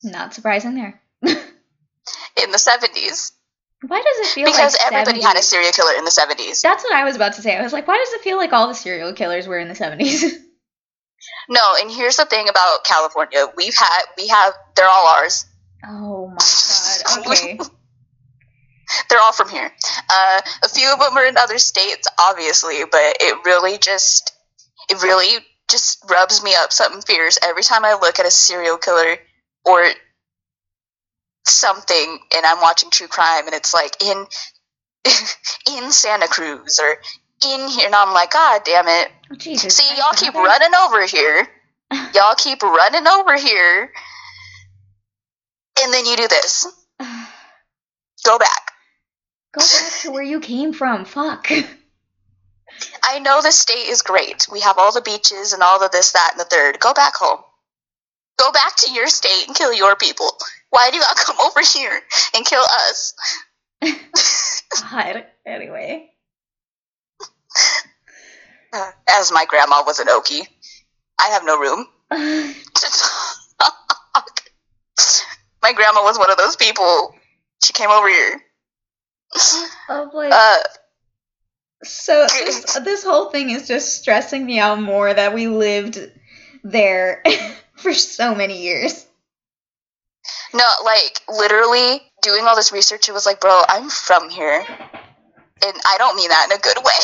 [0.03, 1.01] Not surprising there.
[1.23, 3.32] in the 70s
[3.87, 4.53] Why does it feel like.?
[4.53, 6.61] because like everybody had a serial killer in the 70s.
[6.61, 7.55] That's what I was about to say.
[7.57, 9.75] I was like, why does it feel like all the serial killers were in the
[9.75, 10.31] 70s?
[11.49, 13.45] No, and here's the thing about California.
[13.55, 15.45] We've had, we have, they're all ours.
[15.85, 17.27] oh my god.
[17.27, 17.59] Okay.
[19.09, 19.71] They're all from here.
[20.09, 24.33] Uh, a few of them are in other states, obviously, but it really just,
[24.89, 28.77] it really just rubs me up something fierce every time I look at a serial
[28.77, 29.17] killer
[29.65, 29.85] or
[31.45, 34.25] something, and I'm watching true crime, and it's like in,
[35.77, 36.97] in Santa Cruz or
[37.45, 39.11] in here, and I'm like, God damn it!
[39.31, 39.75] Oh, Jesus.
[39.75, 41.47] See, y'all keep running over here.
[42.15, 43.91] Y'all keep running over here,
[45.81, 46.65] and then you do this.
[48.25, 48.71] Go back.
[49.53, 51.05] Go back to where you came from.
[51.05, 51.49] Fuck.
[53.03, 54.47] I know the state is great.
[54.51, 56.79] We have all the beaches and all the this, that, and the third.
[56.79, 57.41] Go back home.
[58.37, 60.31] Go back to your state and kill your people.
[60.73, 62.01] Why do gotta come over here
[62.35, 63.13] and kill us?
[64.81, 65.25] God.
[65.45, 66.09] Anyway.
[68.73, 70.47] Uh, As my grandma was an Okie,
[71.19, 72.55] I have no room to
[73.59, 74.49] talk.
[75.61, 77.13] My grandma was one of those people.
[77.63, 78.41] She came over here.
[79.89, 80.57] Of like, Uh,
[81.83, 85.99] so this, this whole thing is just stressing me out more that we lived
[86.63, 87.23] there
[87.75, 89.05] for so many years.
[90.53, 94.63] No, like literally doing all this research, it was like, bro, I'm from here.
[95.65, 96.93] And I don't mean that in a good way.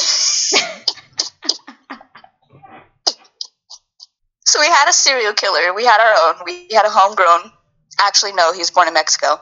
[4.46, 5.74] so we had a serial killer.
[5.74, 6.36] We had our own.
[6.46, 7.52] We had a homegrown.
[8.02, 9.42] Actually, no, he was born in Mexico.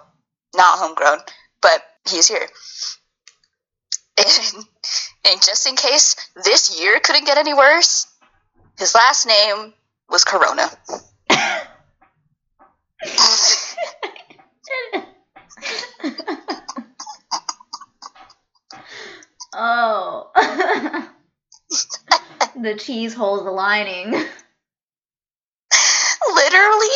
[0.56, 1.20] Not homegrown,
[1.62, 2.48] but he's here.
[4.20, 4.66] And,
[5.30, 8.08] and just in case this year couldn't get any worse,
[8.80, 9.76] his last name
[10.10, 10.72] was Corona.
[19.54, 20.32] oh.
[22.62, 24.12] the cheese holds the lining.
[26.34, 26.88] literally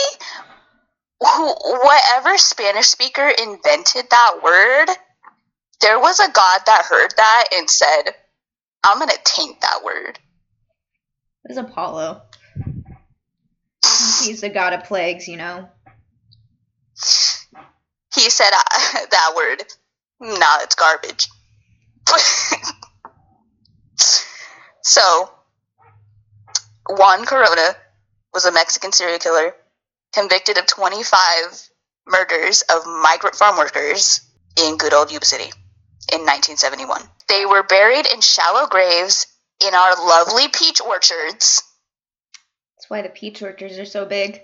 [1.20, 4.88] who, whatever spanish speaker invented that word
[5.82, 8.14] there was a god that heard that and said
[8.84, 10.20] i'm gonna taint that word
[11.46, 12.22] It was Apollo.
[14.24, 15.70] He's the god of plagues, you know.
[18.16, 19.64] He said uh, that word
[20.20, 21.28] nah it's garbage
[24.82, 25.30] so
[26.90, 27.76] juan corona
[28.34, 29.54] was a mexican serial killer
[30.14, 31.70] convicted of 25
[32.08, 34.22] murders of migrant farm workers
[34.58, 35.52] in good old Yuba City
[36.12, 37.02] in 1971.
[37.28, 39.28] They were buried in shallow graves
[39.66, 41.64] in our lovely peach orchards.
[42.78, 44.42] That's why the peach orchards are so big.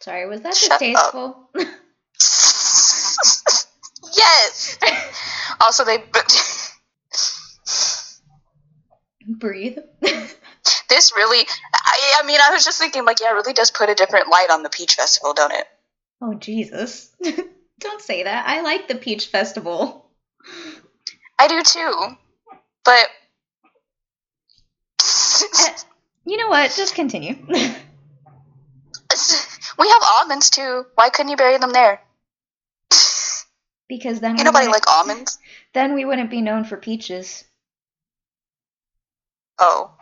[0.00, 1.50] Sorry, was that Shut distasteful?
[4.16, 4.78] yes.
[5.60, 5.98] Also, they
[9.28, 9.78] Breathe.
[10.00, 11.46] this really.
[11.74, 14.28] I, I mean, I was just thinking, like, yeah, it really does put a different
[14.28, 15.66] light on the Peach Festival, don't it?
[16.22, 17.10] oh, Jesus.
[17.80, 18.48] Don't say that.
[18.48, 20.10] I like the Peach Festival.
[21.38, 22.16] I do too,
[22.84, 23.06] but.
[25.00, 25.68] Uh,
[26.24, 26.74] you know what?
[26.76, 27.36] Just continue.
[29.78, 30.86] We have almonds too.
[30.94, 32.00] Why couldn't you bury them there?
[33.88, 35.38] because then Ain't nobody like almonds.
[35.74, 37.44] then we wouldn't be known for peaches.
[39.58, 39.92] Oh.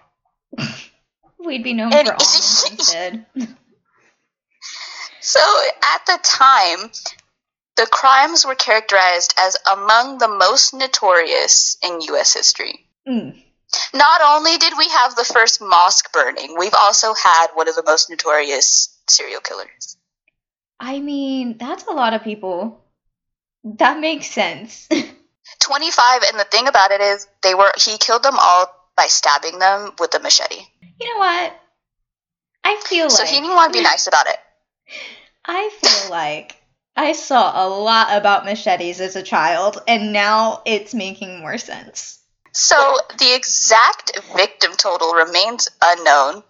[1.38, 3.26] We'd be known And- for almonds instead.
[5.20, 5.40] So
[5.82, 6.90] at the time,
[7.76, 12.32] the crimes were characterized as among the most notorious in U.S.
[12.34, 12.86] history.
[13.08, 13.40] Mm.
[13.92, 17.82] Not only did we have the first mosque burning, we've also had one of the
[17.84, 19.97] most notorious serial killers.
[20.79, 22.85] I mean, that's a lot of people.
[23.64, 24.88] That makes sense.
[25.61, 29.59] 25, and the thing about it is, they were he killed them all by stabbing
[29.59, 30.61] them with a machete.
[31.00, 31.61] you know what?
[32.65, 34.38] I feel So like he didn't want to be nice about it.
[35.44, 36.57] I feel like
[36.96, 42.19] I saw a lot about machetes as a child, and now it's making more sense.
[42.52, 46.42] So the exact victim total remains unknown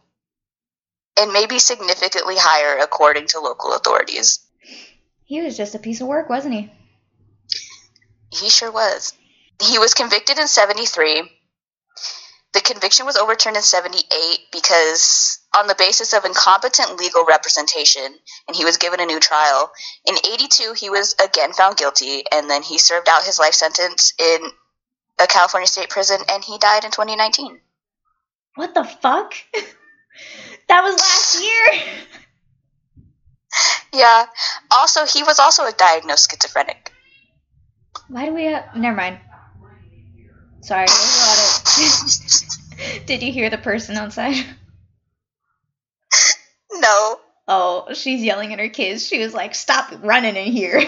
[1.19, 4.41] and may be significantly higher according to local authorities.
[5.25, 6.73] He was just a piece of work, wasn't he?
[8.31, 9.13] He sure was.
[9.61, 11.31] He was convicted in 73.
[12.53, 18.15] The conviction was overturned in 78 because, on the basis of incompetent legal representation,
[18.47, 19.71] and he was given a new trial.
[20.05, 24.15] In 82, he was again found guilty, and then he served out his life sentence
[24.19, 24.39] in
[25.19, 27.61] a California state prison, and he died in 2019.
[28.55, 29.35] What the fuck?
[30.69, 31.83] that was last year.
[33.93, 34.27] Yeah.
[34.71, 36.93] Also, he was also a diagnosed schizophrenic.
[38.09, 38.77] Why do we have?
[38.77, 39.19] Never mind.
[40.61, 43.07] Sorry, a lot of.
[43.07, 44.45] Did you hear the person outside?
[46.73, 47.21] No.
[47.49, 49.07] Oh, she's yelling at her kids.
[49.07, 50.83] She was like, "Stop running in here!"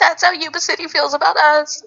[0.00, 1.84] That's how Yuba City feels about us.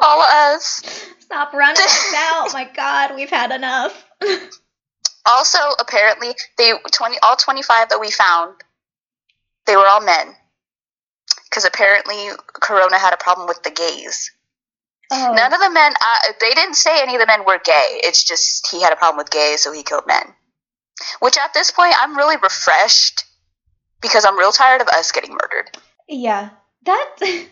[0.00, 0.82] All of us.
[1.26, 2.52] Stop running us out!
[2.52, 4.04] My God, we've had enough.
[5.28, 8.54] Also, apparently, they twenty all twenty five that we found,
[9.66, 10.34] they were all men.
[11.50, 14.30] Because apparently, Corona had a problem with the gays.
[15.10, 15.92] Oh, None of the men.
[15.94, 18.00] Uh, they didn't say any of the men were gay.
[18.04, 20.32] It's just he had a problem with gays, so he killed men.
[21.20, 23.24] Which at this point, I'm really refreshed
[24.00, 25.76] because I'm real tired of us getting murdered.
[26.08, 26.50] yeah.
[26.84, 27.16] That.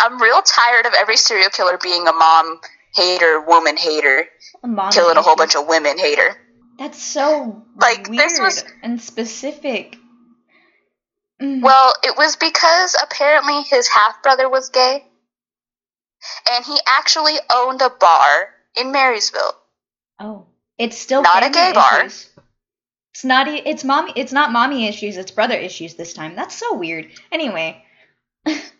[0.00, 2.60] I'm real tired of every serial killer being a mom
[2.94, 4.26] hater, woman hater,
[4.92, 6.36] killing a whole bunch of women hater.
[6.78, 9.96] That's so Like, weird this was- and specific.
[11.42, 11.62] Mm.
[11.62, 15.06] Well, it was because apparently his half brother was gay,
[16.50, 19.56] and he actually owned a bar in Marysville.
[20.20, 20.46] oh,
[20.78, 22.04] it's still Not a gay bar.
[22.04, 23.48] It's not.
[23.48, 24.12] It's mommy.
[24.14, 25.16] It's not mommy issues.
[25.16, 26.36] It's brother issues this time.
[26.36, 27.08] That's so weird.
[27.32, 27.84] Anyway,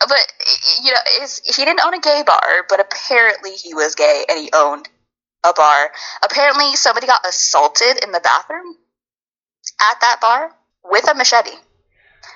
[0.00, 0.32] But
[0.82, 4.38] you know, is he didn't own a gay bar, but apparently he was gay and
[4.38, 4.88] he owned
[5.44, 5.90] a bar.
[6.24, 8.76] Apparently, somebody got assaulted in the bathroom
[9.80, 10.52] at that bar
[10.84, 11.50] with a machete,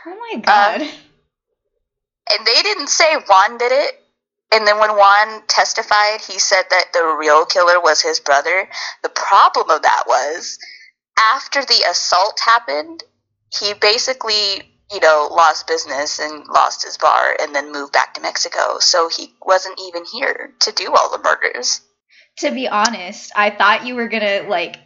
[0.06, 0.82] oh my god.
[0.82, 0.88] Um,
[2.32, 3.96] and they didn't say Juan did it.
[4.52, 8.68] And then when Juan testified, he said that the real killer was his brother.
[9.02, 10.58] The problem of that was
[11.34, 13.04] after the assault happened,
[13.56, 14.62] he basically,
[14.92, 18.78] you know, lost business and lost his bar and then moved back to Mexico.
[18.80, 21.80] So he wasn't even here to do all the murders.
[22.38, 24.76] to be honest, I thought you were gonna like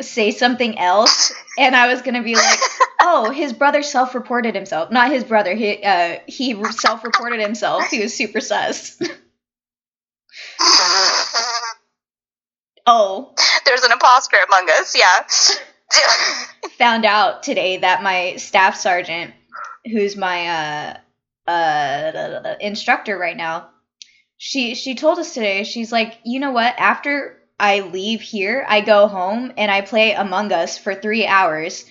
[0.00, 2.58] say something else, and I was gonna be like,
[3.00, 4.90] "Oh, his brother self-reported himself.
[4.90, 5.54] Not his brother.
[5.54, 7.88] He uh he self-reported himself.
[7.88, 8.98] He was super sus."
[12.86, 13.34] oh,
[13.64, 15.24] There's an imposter among us, yeah.
[16.78, 19.32] found out today that my staff sergeant,
[19.84, 23.70] who's my uh uh instructor right now,
[24.38, 25.64] she she told us today.
[25.64, 26.74] She's like, you know what?
[26.78, 31.84] After I leave here, I go home and I play Among Us for three hours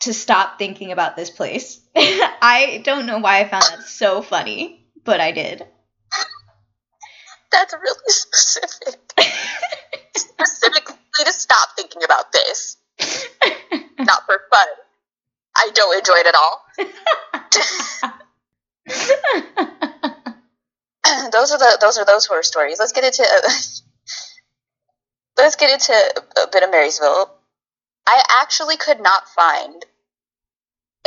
[0.00, 1.80] to stop thinking about this place.
[1.96, 5.64] I don't know why I found that so funny, but I did.
[7.52, 9.00] That's really specific.
[10.16, 12.76] Specifically to stop thinking about this.
[13.98, 14.68] Not for fun.
[15.56, 16.64] I don't enjoy it at all.
[21.32, 22.78] those are the those are those horror stories.
[22.78, 23.22] Let's get into
[25.38, 27.30] let's get into a bit of Marysville.
[28.06, 29.84] I actually could not find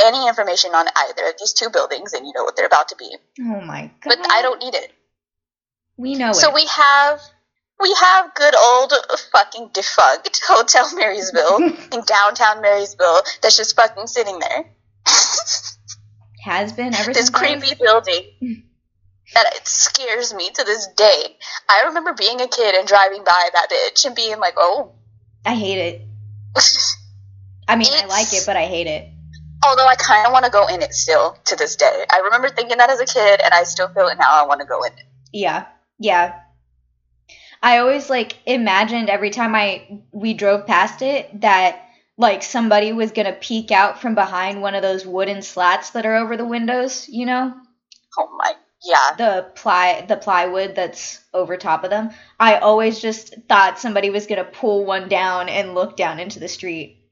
[0.02, 2.96] any information on either of these two buildings, and you know what they're about to
[2.96, 3.16] be.
[3.40, 4.16] oh my god!
[4.16, 4.92] But I don't need it.
[5.96, 6.54] We know So it.
[6.54, 7.20] we have
[7.80, 8.92] we have good old
[9.32, 11.56] fucking defunct Hotel Marysville
[11.92, 14.70] in downtown Marysville that's just fucking sitting there.
[16.44, 18.62] has been ever this since was- creepy building
[19.34, 21.36] that it scares me to this day.
[21.68, 24.92] I remember being a kid and driving by that bitch and being like, "Oh."
[25.44, 26.02] I hate it.
[27.68, 29.08] I mean, I like it, but I hate it.
[29.66, 32.04] Although I kind of want to go in it still to this day.
[32.10, 34.30] I remember thinking that as a kid, and I still feel it now.
[34.30, 35.04] I want to go in it.
[35.32, 35.66] Yeah,
[35.98, 36.40] yeah.
[37.62, 41.82] I always like imagined every time I we drove past it that
[42.18, 46.16] like somebody was gonna peek out from behind one of those wooden slats that are
[46.16, 47.08] over the windows.
[47.08, 47.54] You know,
[48.18, 49.14] Oh my, yeah.
[49.18, 52.10] the ply the plywood that's over top of them.
[52.40, 56.48] I always just thought somebody was gonna pull one down and look down into the
[56.48, 57.02] street.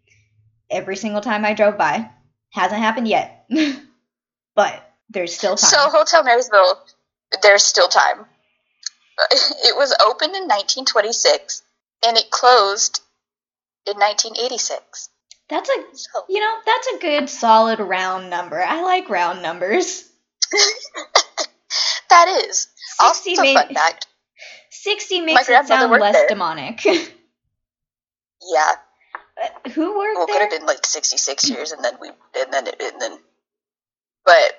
[0.70, 2.10] Every single time I drove by,
[2.50, 3.46] hasn't happened yet,
[4.54, 5.70] but there's still time.
[5.70, 6.82] So Hotel Marysville,
[7.42, 8.26] there's still time.
[9.66, 11.62] It was opened in 1926
[12.06, 13.00] and it closed
[13.86, 15.08] in 1986.
[15.48, 18.62] that's a So You know, that's a good solid round number.
[18.62, 20.04] I like round numbers.
[22.10, 22.68] that is
[23.00, 24.06] 60 also made, fun fact.
[24.70, 26.28] 60 makes it sound less there.
[26.28, 26.80] demonic.
[28.46, 28.72] Yeah,
[29.42, 30.14] Uh, Who worked there?
[30.14, 33.18] well, it could have been like 66 years, and then we, and then, and then,
[34.26, 34.52] but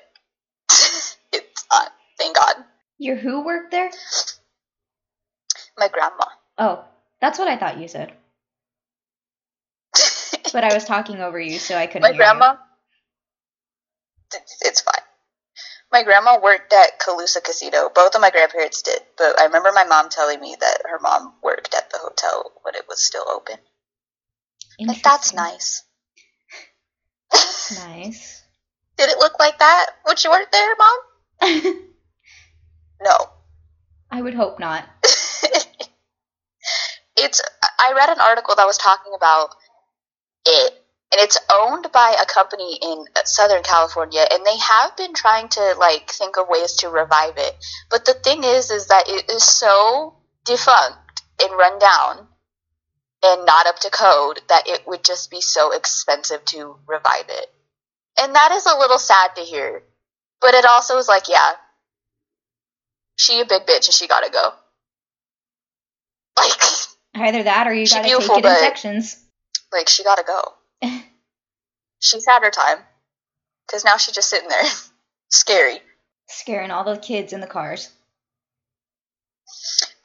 [1.31, 1.91] it's not.
[2.17, 2.55] Thank God.
[2.97, 3.91] Your who worked there?
[5.77, 6.25] My grandma.
[6.57, 6.85] Oh,
[7.21, 8.13] that's what I thought you said.
[10.53, 12.55] But I was talking over you, so I couldn't My grandma.
[14.61, 15.03] It's fine.
[15.91, 17.89] My grandma worked at Colusa Casino.
[17.93, 21.33] Both of my grandparents did, but I remember my mom telling me that her mom
[21.43, 23.57] worked at the hotel when it was still open.
[24.79, 25.83] Like that's nice.
[27.85, 28.43] Nice.
[28.97, 31.73] Did it look like that when she worked there, mom?
[33.03, 33.17] No.
[34.09, 34.85] I would hope not.
[37.17, 39.49] it's I read an article that was talking about
[40.45, 40.73] it
[41.11, 45.75] and it's owned by a company in Southern California and they have been trying to
[45.79, 47.55] like think of ways to revive it.
[47.89, 52.27] But the thing is is that it is so defunct and run down
[53.23, 57.47] and not up to code that it would just be so expensive to revive it.
[58.21, 59.83] And that is a little sad to hear.
[60.41, 61.53] But it also is like, yeah,
[63.17, 64.49] she a big bitch and she gotta go.
[66.37, 66.61] Like,
[67.15, 69.17] Either that or you She's gotta take it in sections.
[69.71, 70.53] like she gotta go.
[71.99, 72.77] She's had her time.
[73.71, 74.63] Cause now she's just sitting there.
[75.29, 75.79] Scary.
[76.27, 77.89] Scaring all the kids in the cars.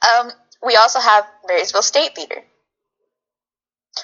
[0.07, 0.31] Um,
[0.65, 2.43] we also have Marysville State Theater,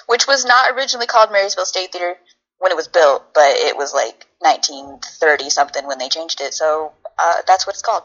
[0.06, 2.16] which was not originally called Marysville State Theater
[2.58, 6.54] when it was built, but it was like 1930 something when they changed it.
[6.54, 8.04] So uh, that's what it's called.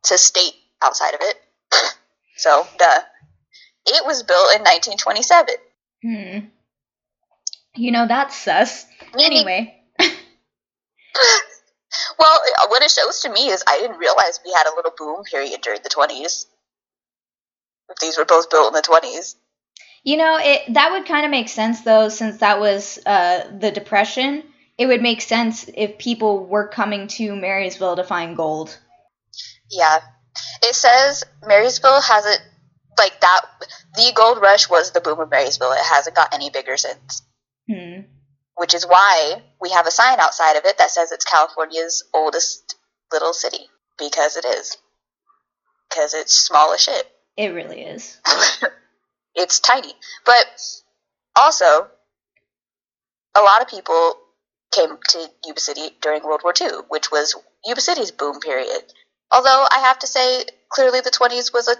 [0.00, 1.36] It's a state outside of it.
[2.36, 3.00] so, duh.
[3.90, 5.54] It was built in 1927.
[6.02, 6.46] Hmm.
[7.76, 8.86] You know, that's sus.
[9.18, 9.74] Anyway.
[12.18, 12.38] Well,
[12.68, 15.60] what it shows to me is I didn't realize we had a little boom period
[15.60, 16.46] during the 20s.
[17.88, 19.34] If these were both built in the 20s.
[20.04, 23.70] You know, it that would kind of make sense though, since that was uh, the
[23.70, 24.44] depression.
[24.78, 28.78] It would make sense if people were coming to Marysville to find gold.
[29.70, 29.98] Yeah.
[30.62, 32.40] It says Marysville hasn't,
[33.00, 33.40] like that,
[33.96, 35.72] the gold rush was the boom of Marysville.
[35.72, 37.22] It hasn't got any bigger since.
[37.68, 38.02] Hmm.
[38.56, 42.76] Which is why we have a sign outside of it that says it's California's oldest
[43.10, 43.68] little city.
[43.98, 44.76] Because it is.
[45.88, 47.10] Because it's small as shit.
[47.36, 48.18] It really is.
[49.34, 49.92] it's tiny.
[50.24, 50.46] But
[51.40, 51.88] also,
[53.36, 54.14] a lot of people
[54.72, 57.34] came to Yuba City during World War II, which was
[57.64, 58.82] Yuba City's boom period.
[59.32, 61.76] Although I have to say, clearly the 20s was a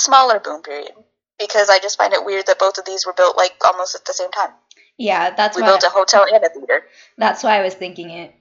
[0.00, 0.92] smaller boom period
[1.38, 4.04] because I just find it weird that both of these were built like almost at
[4.04, 4.50] the same time.
[4.98, 6.84] Yeah, that's why we built a hotel and a theater.
[7.16, 8.34] that's why I was thinking it.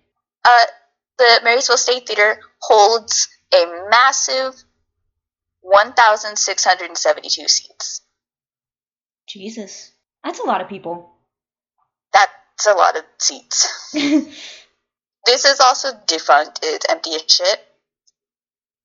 [0.43, 0.65] Uh,
[1.17, 4.55] the Marysville State Theater holds a massive
[5.61, 8.01] 1,672 seats.
[9.27, 9.91] Jesus,
[10.23, 11.11] that's a lot of people.
[12.13, 13.93] That's a lot of seats.
[15.25, 16.61] This is also defunct.
[16.63, 17.59] It's empty as shit.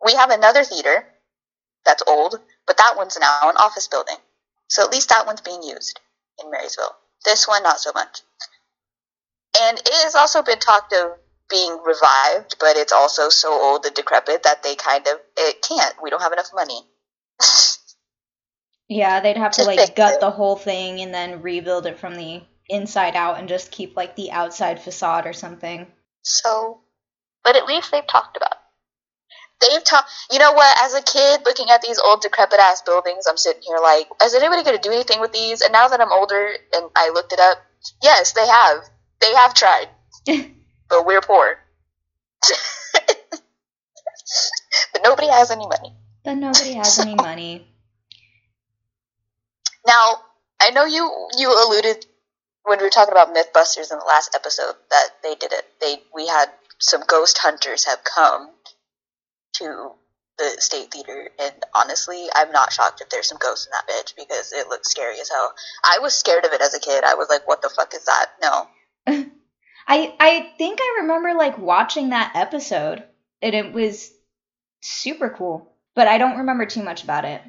[0.04, 1.06] We have another theater
[1.86, 4.16] that's old, but that one's now an office building.
[4.68, 6.00] So at least that one's being used
[6.42, 6.96] in Marysville.
[7.24, 8.20] This one, not so much.
[9.60, 11.12] And it has also been talked of
[11.48, 15.94] being revived, but it's also so old and decrepit that they kind of, it can't.
[16.02, 16.80] We don't have enough money.
[18.88, 20.20] yeah, they'd have to To like gut it.
[20.20, 24.16] the whole thing and then rebuild it from the inside out and just keep like
[24.16, 25.86] the outside facade or something.
[26.22, 26.80] So,
[27.44, 28.58] but at least they've talked about it.
[29.60, 30.10] They've talked.
[30.30, 30.76] You know what?
[30.82, 34.34] As a kid, looking at these old decrepit ass buildings, I'm sitting here like, is
[34.34, 35.60] anybody going to do anything with these?
[35.60, 37.58] And now that I'm older and I looked it up,
[38.02, 38.84] yes, they have.
[39.20, 39.88] They have tried,
[40.88, 41.58] but we're poor.
[44.92, 45.94] but nobody has any money.
[46.24, 47.68] But nobody has any money.
[49.86, 50.14] Now,
[50.62, 52.06] I know you you alluded
[52.62, 55.64] when we were talking about MythBusters in the last episode that they did it.
[55.78, 56.48] They we had
[56.78, 58.53] some ghost hunters have come
[59.54, 59.92] to
[60.38, 64.14] the state theater, and honestly, I'm not shocked if there's some ghosts in that bitch
[64.16, 65.52] because it looks scary as hell.
[65.84, 67.04] I was scared of it as a kid.
[67.04, 68.68] I was like, "What the fuck is that?" No,
[69.86, 73.04] I I think I remember like watching that episode
[73.42, 74.10] and it was
[74.80, 77.42] super cool, but I don't remember too much about it.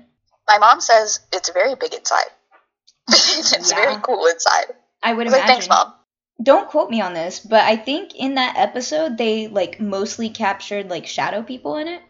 [0.47, 2.29] my mom says it's very big inside.
[3.09, 4.73] it's very cool inside.
[5.01, 5.47] I I would like, imagine.
[5.47, 5.93] "Thanks, mom."
[6.41, 10.89] Don't quote me on this, but I think in that episode they like mostly captured
[10.89, 12.01] like shadow people in it.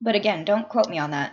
[0.00, 1.32] But again, don't quote me on that.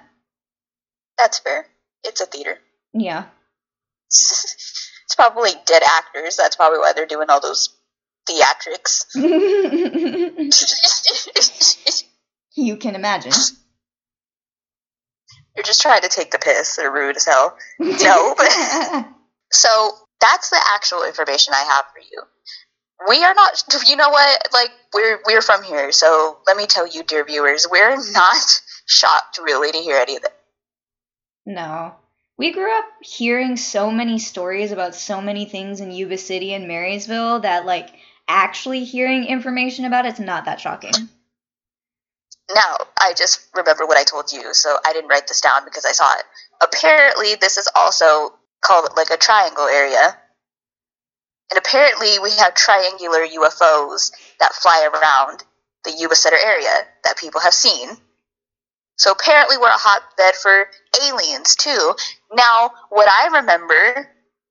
[1.17, 1.65] That's fair.
[2.03, 2.57] It's a theater.
[2.93, 3.25] Yeah.
[4.07, 6.37] it's probably dead actors.
[6.37, 7.75] That's probably why they're doing all those
[8.29, 9.05] theatrics.
[12.55, 13.33] you can imagine.
[15.55, 16.75] You're just trying to take the piss.
[16.75, 17.57] They're rude as hell.
[17.79, 18.35] No,
[19.51, 19.91] so
[20.23, 22.23] that's the actual information I have for you.
[23.09, 23.63] We are not.
[23.87, 24.47] You know what?
[24.53, 29.39] Like we're we're from here, so let me tell you, dear viewers, we're not shocked
[29.43, 30.33] really to hear any of it.
[31.45, 31.95] no.
[32.35, 36.67] We grew up hearing so many stories about so many things in Yuba City and
[36.67, 37.89] Marysville that like
[38.27, 40.93] actually hearing information about it's not that shocking.
[42.53, 45.85] Now, I just remember what I told you, so I didn't write this down because
[45.85, 46.25] I saw it.
[46.61, 50.17] Apparently, this is also called it like a triangle area.
[51.51, 55.43] And apparently, we have triangular UFOs that fly around
[55.83, 57.89] the Yuba-Sutter area that people have seen.
[58.97, 60.67] So apparently, we're a hotbed for
[61.03, 61.93] aliens too.
[62.33, 64.09] Now, what I remember,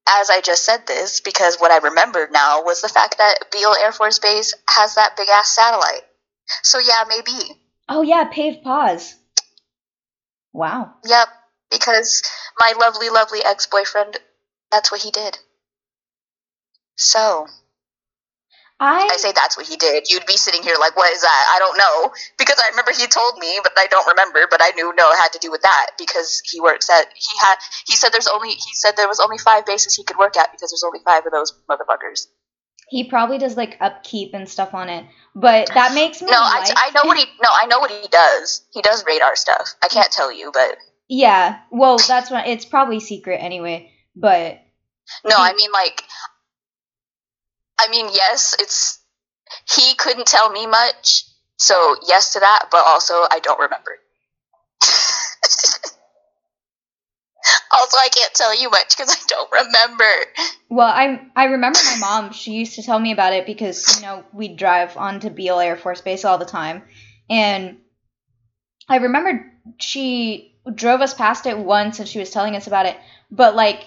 [0.09, 3.75] as I just said this, because what I remembered now was the fact that Beale
[3.83, 6.03] Air Force Base has that big ass satellite.
[6.63, 7.61] So yeah, maybe.
[7.89, 9.15] Oh yeah, PAVE PAWS.
[10.53, 10.95] Wow.
[11.05, 11.29] Yep,
[11.73, 12.23] because
[12.61, 14.19] my lovely, lovely ex boyfriend,
[14.71, 15.39] that's what he did.
[16.97, 17.47] So,
[18.79, 20.11] I I say that's what he did.
[20.11, 21.45] You'd be sitting here like, what is that?
[21.55, 22.13] I don't know.
[22.39, 25.19] Because I remember he told me, but I don't remember, but I knew no, it
[25.19, 27.57] had to do with that because he works at, he had,
[27.87, 30.51] he said there's only, he said there was only five bases he could work at
[30.53, 32.27] because there's only five of those motherfuckers.
[32.89, 36.73] he probably does like upkeep and stuff on it, but that makes me No, I,
[36.77, 38.63] I know what he, no, I know what he does.
[38.73, 39.75] He does radar stuff.
[39.83, 40.77] I can't tell you, but,
[41.15, 43.93] Yeah, well, that's what it's probably secret anyway.
[44.17, 44.63] But
[45.27, 46.03] no, I mean like,
[47.79, 48.99] I mean, yes, it's,
[49.77, 51.25] he couldn't tell me much,
[51.59, 53.91] so yes to that, but also I don't remember.
[57.77, 60.11] also, I can't tell you much because I don't remember.
[60.71, 62.33] well, I I remember my mom.
[62.33, 65.77] She used to tell me about it because you know we'd drive onto Beale Air
[65.77, 66.85] Force Base all the time,
[67.29, 67.77] and
[68.89, 72.97] I remember she drove us past it once and she was telling us about it.
[73.31, 73.85] But like,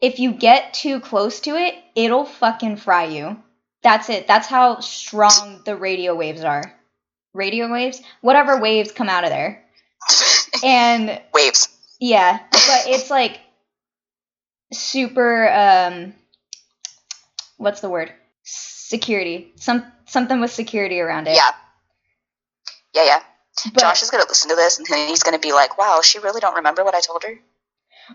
[0.00, 3.42] if you get too close to it, it'll fucking fry you.
[3.82, 4.26] That's it.
[4.26, 6.74] That's how strong the radio waves are.
[7.34, 9.64] Radio waves, whatever waves come out of there,
[10.64, 11.68] and Waves.
[11.98, 13.40] Yeah, but it's like
[14.72, 16.14] super um
[17.56, 18.12] what's the word?
[18.42, 19.52] Security.
[19.56, 21.36] Some something with security around it.
[21.36, 21.50] Yeah.
[22.94, 23.22] Yeah, yeah.
[23.72, 26.18] But, Josh is gonna listen to this and then he's gonna be like, "Wow, she
[26.18, 27.38] really don't remember what I told her."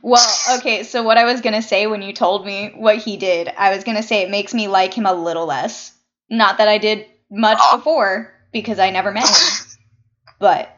[0.02, 3.18] Well, okay, so what I was going to say when you told me what he
[3.18, 5.94] did, I was going to say it makes me like him a little less.
[6.30, 7.78] Not that I did much Aw.
[7.78, 9.68] before because I never met him.
[10.40, 10.70] but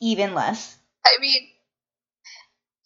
[0.00, 0.76] even less.
[1.04, 1.48] I mean,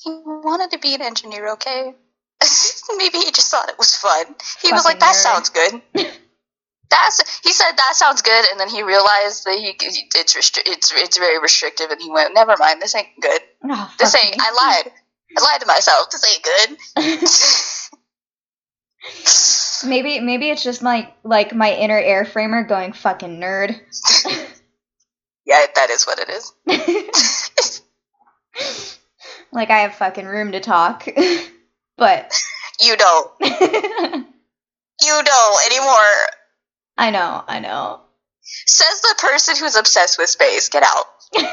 [0.03, 1.95] he wanted to be an engineer, okay?
[2.97, 4.35] Maybe he just thought it was fun.
[4.63, 5.23] He was like, "That nerd.
[5.23, 5.83] sounds good."
[6.91, 10.93] That's he said that sounds good, and then he realized that he it's restri- it's
[10.95, 13.41] it's very restrictive, and he went, "Never mind, this ain't good.
[13.71, 14.37] Oh, This ain't.
[14.37, 14.43] me.
[14.43, 14.51] I
[14.85, 14.93] lied.
[15.37, 16.11] I lied to myself.
[16.11, 16.79] This ain't good."
[19.89, 23.71] maybe maybe it's just like like my inner airframer going fucking nerd.
[25.47, 26.53] yeah, that is what it is.
[29.53, 31.07] like I have fucking room to talk.
[31.97, 32.35] but
[32.81, 33.31] You don't.
[35.03, 36.15] You don't anymore.
[37.09, 38.03] Know, I know.
[38.43, 40.69] Says the person who's obsessed with space.
[40.69, 41.07] Get out.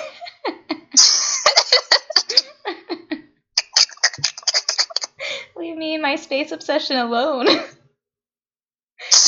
[5.55, 7.45] Leave me and my space obsession alone.
[7.47, 7.53] you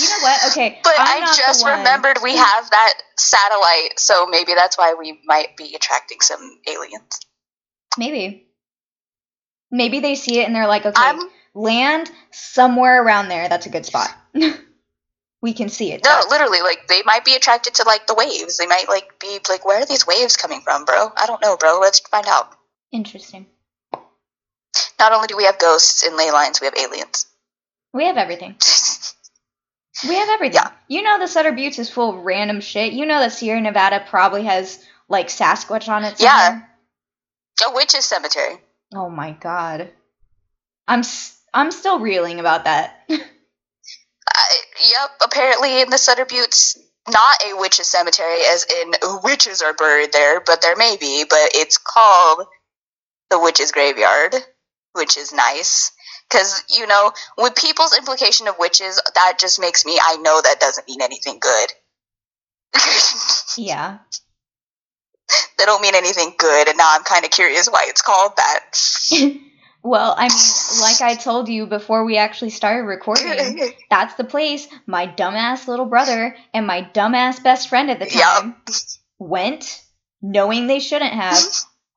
[0.09, 0.51] know what?
[0.51, 5.22] Okay, But I'm I just remembered we have that satellite, so maybe that's why we
[5.26, 7.20] might be attracting some aliens.
[7.97, 8.47] Maybe.
[9.72, 11.20] Maybe they see it and they're like, okay, I'm
[11.53, 13.47] land somewhere around there.
[13.47, 14.09] That's a good spot.
[15.41, 16.03] we can see it.
[16.03, 18.57] no, literally, like they might be attracted to like the waves.
[18.57, 21.11] They might like be like, where are these waves coming from, bro?
[21.15, 21.79] I don't know, bro.
[21.79, 22.51] Let's find out.
[22.91, 23.45] Interesting.
[24.99, 27.25] Not only do we have ghosts in ley lines, we have aliens.
[27.93, 28.55] We have everything.
[30.07, 30.61] We have everything.
[30.63, 30.71] Yeah.
[30.87, 32.93] You know the Sutter Buttes is full of random shit.
[32.93, 36.61] You know that Sierra Nevada probably has like Sasquatch on it Yeah.
[37.67, 38.61] A witch's cemetery.
[38.95, 39.89] Oh my god.
[40.87, 43.09] I'm s- I'm still reeling about that.
[44.85, 46.77] Yep, apparently in the Sutter Buttes,
[47.07, 51.51] not a witch's cemetery, as in witches are buried there, but there may be, but
[51.53, 52.47] it's called
[53.29, 54.35] the witch's graveyard,
[54.93, 55.91] which is nice.
[56.29, 60.59] Because, you know, with people's implication of witches, that just makes me, I know that
[60.59, 61.69] doesn't mean anything good.
[63.57, 63.97] yeah.
[65.57, 69.39] they don't mean anything good, and now I'm kind of curious why it's called that.
[69.82, 74.67] Well, I mean, like I told you before we actually started recording, that's the place
[74.86, 78.55] my dumbass little brother and my dumbass best friend at the time
[79.17, 79.82] went,
[80.21, 81.41] knowing they shouldn't have,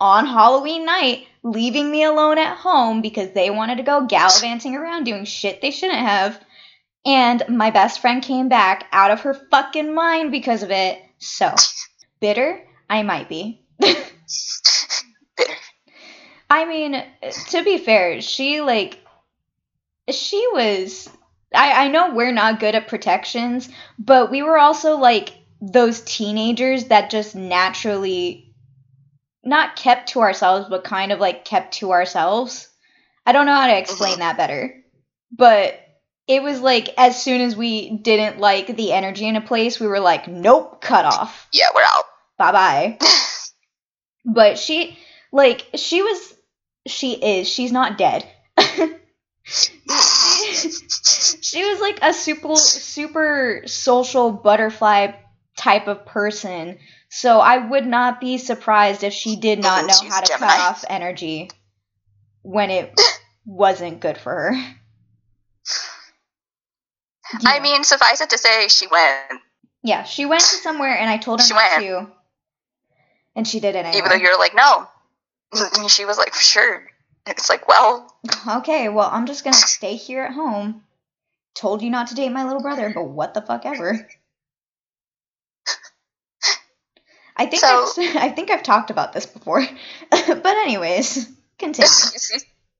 [0.01, 5.05] on Halloween night, leaving me alone at home because they wanted to go gallivanting around
[5.05, 6.39] doing shit they shouldn't have.
[7.05, 11.03] And my best friend came back out of her fucking mind because of it.
[11.19, 11.53] So,
[12.21, 12.63] bitter?
[12.89, 13.61] I might be.
[16.53, 17.03] I mean,
[17.49, 18.99] to be fair, she like
[20.11, 21.09] she was
[21.55, 25.31] I I know we're not good at protections, but we were also like
[25.63, 28.53] those teenagers that just naturally
[29.43, 32.69] not kept to ourselves but kind of like kept to ourselves.
[33.25, 34.19] I don't know how to explain Mhm.
[34.19, 34.85] that better.
[35.31, 35.81] But
[36.27, 39.87] it was like as soon as we didn't like the energy in a place, we
[39.87, 41.49] were like, nope, cut off.
[41.51, 42.05] Yeah, we're out.
[42.37, 42.99] Bye bye.
[44.27, 44.99] but she
[45.33, 46.35] like she was
[46.87, 48.27] she is, she's not dead.
[49.45, 49.73] she
[51.65, 55.13] was like a super super social butterfly
[55.57, 56.79] type of person.
[57.11, 60.27] So I would not be surprised if she did not Mhm, know she's how to
[60.27, 60.53] Gemini.
[60.53, 61.51] cut off energy
[62.43, 62.99] when it
[63.45, 64.75] wasn't good for her.
[67.47, 69.41] I mean, suffice it to say, she went.
[69.83, 71.83] yeah, she went to somewhere and I told her She not went.
[71.85, 72.11] to.
[73.35, 73.99] And she did it anyway.
[73.99, 74.87] Even though you're like, no.
[75.79, 76.85] And she was like, sure.
[77.27, 78.15] It's like, well,
[78.49, 80.83] Okay, well, I'm just gonna stay here at home.
[81.55, 84.09] Told you not to date my little brother, but what the fuck ever.
[87.37, 89.65] I think So- I've, I think I've talked about this before,
[90.11, 91.29] but anyways,
[91.59, 91.89] continue.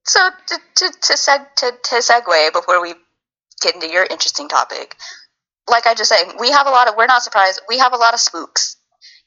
[0.05, 2.93] so to to to, seg- to to segue before we
[3.61, 4.95] get into your interesting topic,
[5.69, 6.95] like I just said, we have a lot of.
[6.97, 7.61] We're not surprised.
[7.67, 8.77] We have a lot of spooks.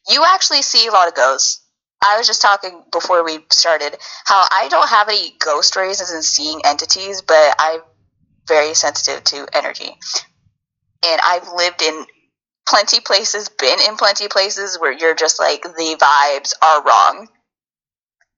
[0.09, 1.61] You actually see a lot of ghosts.
[2.03, 6.23] I was just talking before we started how I don't have any ghost stories in
[6.23, 7.81] seeing entities, but I'm
[8.47, 9.97] very sensitive to energy,
[11.05, 12.07] and I've lived in
[12.69, 17.29] plenty places, been in plenty places where you're just like the vibes are wrong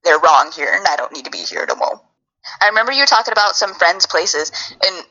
[0.05, 2.01] they're wrong here and I don't need to be here no more.
[2.63, 4.53] I remember you talking about some friends' places
[4.87, 5.05] and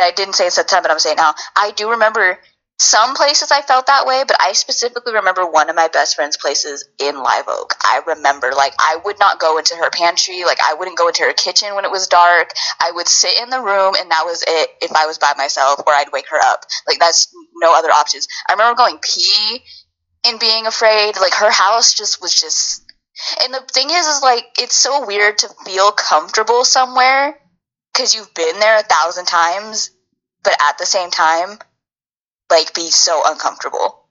[0.00, 1.34] I didn't say it at the time, but I'm saying now.
[1.56, 2.38] I do remember
[2.80, 6.36] some places I felt that way, but I specifically remember one of my best friend's
[6.36, 7.74] places in Live Oak.
[7.82, 11.24] I remember like I would not go into her pantry, like I wouldn't go into
[11.24, 12.52] her kitchen when it was dark.
[12.80, 15.80] I would sit in the room and that was it if I was by myself
[15.86, 16.60] or I'd wake her up.
[16.86, 18.28] Like that's no other options.
[18.48, 19.64] I remember going pee
[20.24, 21.16] and being afraid.
[21.20, 22.84] Like her house just was just
[23.42, 27.36] and the thing is, is like it's so weird to feel comfortable somewhere
[27.92, 29.90] because you've been there a thousand times,
[30.44, 31.58] but at the same time,
[32.50, 34.04] like be so uncomfortable.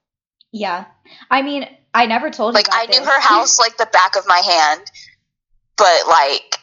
[0.51, 0.85] Yeah,
[1.29, 2.59] I mean, I never told you.
[2.59, 3.07] Like I knew this.
[3.07, 4.81] her house like the back of my hand,
[5.77, 6.59] but like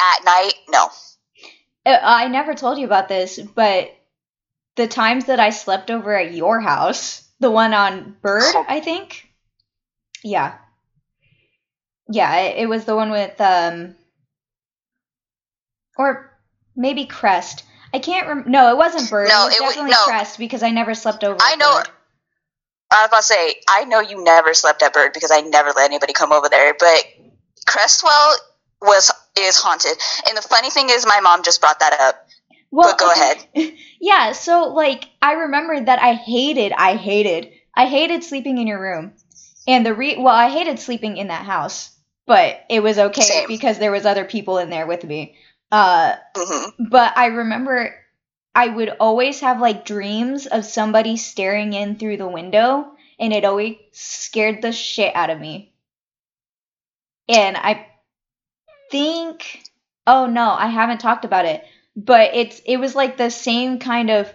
[0.00, 0.88] at night, no.
[1.86, 3.90] Uh, I never told you about this, but
[4.76, 9.28] the times that I slept over at your house, the one on Bird, I think.
[10.22, 10.56] Yeah.
[12.10, 13.96] Yeah, it, it was the one with um
[15.96, 16.32] or
[16.76, 17.64] maybe Crest.
[17.92, 19.28] I can't rem- No, it wasn't Bird.
[19.28, 20.04] No, it was it definitely no.
[20.04, 21.38] Crest because I never slept over.
[21.40, 21.88] I know- Bird.
[22.90, 25.72] I was about to say I know you never slept at Bird because I never
[25.76, 27.04] let anybody come over there, but
[27.68, 28.34] Crestwell
[28.80, 29.96] was is haunted.
[30.26, 32.26] And the funny thing is, my mom just brought that up.
[32.70, 33.76] Well, But go okay.
[34.00, 38.80] yeah, so like I remember that I hated, I hated, I hated sleeping in your
[38.80, 39.12] room,
[39.66, 41.90] and the re well, I hated sleeping in that house,
[42.26, 43.48] but it was okay Same.
[43.48, 45.36] because there was other people in there with me.
[45.70, 47.94] Uh, hmm but I remember
[48.54, 53.44] I would always have like dreams of somebody staring in through the window, and it
[53.44, 55.74] always scared the shit out of me.
[57.28, 57.86] And I
[58.90, 59.62] think,
[60.06, 61.64] oh no, I haven't talked about it,
[61.96, 64.32] but it's it was like the same kind of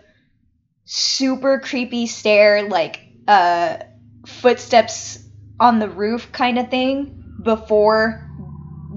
[0.86, 3.78] super creepy stare, like uh
[4.26, 5.20] footsteps
[5.60, 8.23] on the roof kind of thing before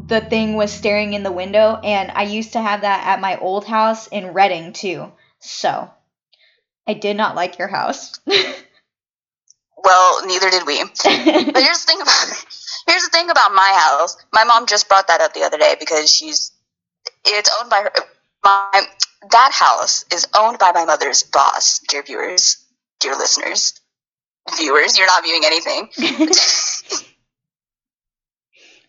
[0.09, 3.39] the thing was staring in the window and I used to have that at my
[3.39, 5.13] old house in Redding too.
[5.41, 5.91] So,
[6.87, 8.19] I did not like your house.
[9.87, 10.83] Well, neither did we.
[10.83, 12.45] But here's the thing about
[12.89, 14.17] here's the thing about my house.
[14.33, 16.51] My mom just brought that up the other day because she's
[17.25, 17.93] it's owned by her.
[18.43, 18.87] My
[19.31, 21.81] that house is owned by my mother's boss.
[21.89, 22.65] Dear viewers,
[22.99, 23.81] dear listeners,
[24.57, 25.89] viewers, you're not viewing anything.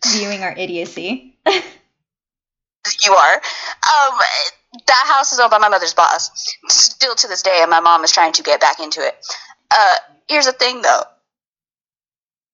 [0.06, 1.36] Viewing our idiocy.
[3.04, 3.34] You are.
[3.34, 4.18] Um,
[4.86, 6.30] that house is owned by my mother's boss.
[6.68, 9.14] Still to this day, and my mom is trying to get back into it.
[9.70, 9.96] Uh,
[10.28, 11.02] here's the thing, though.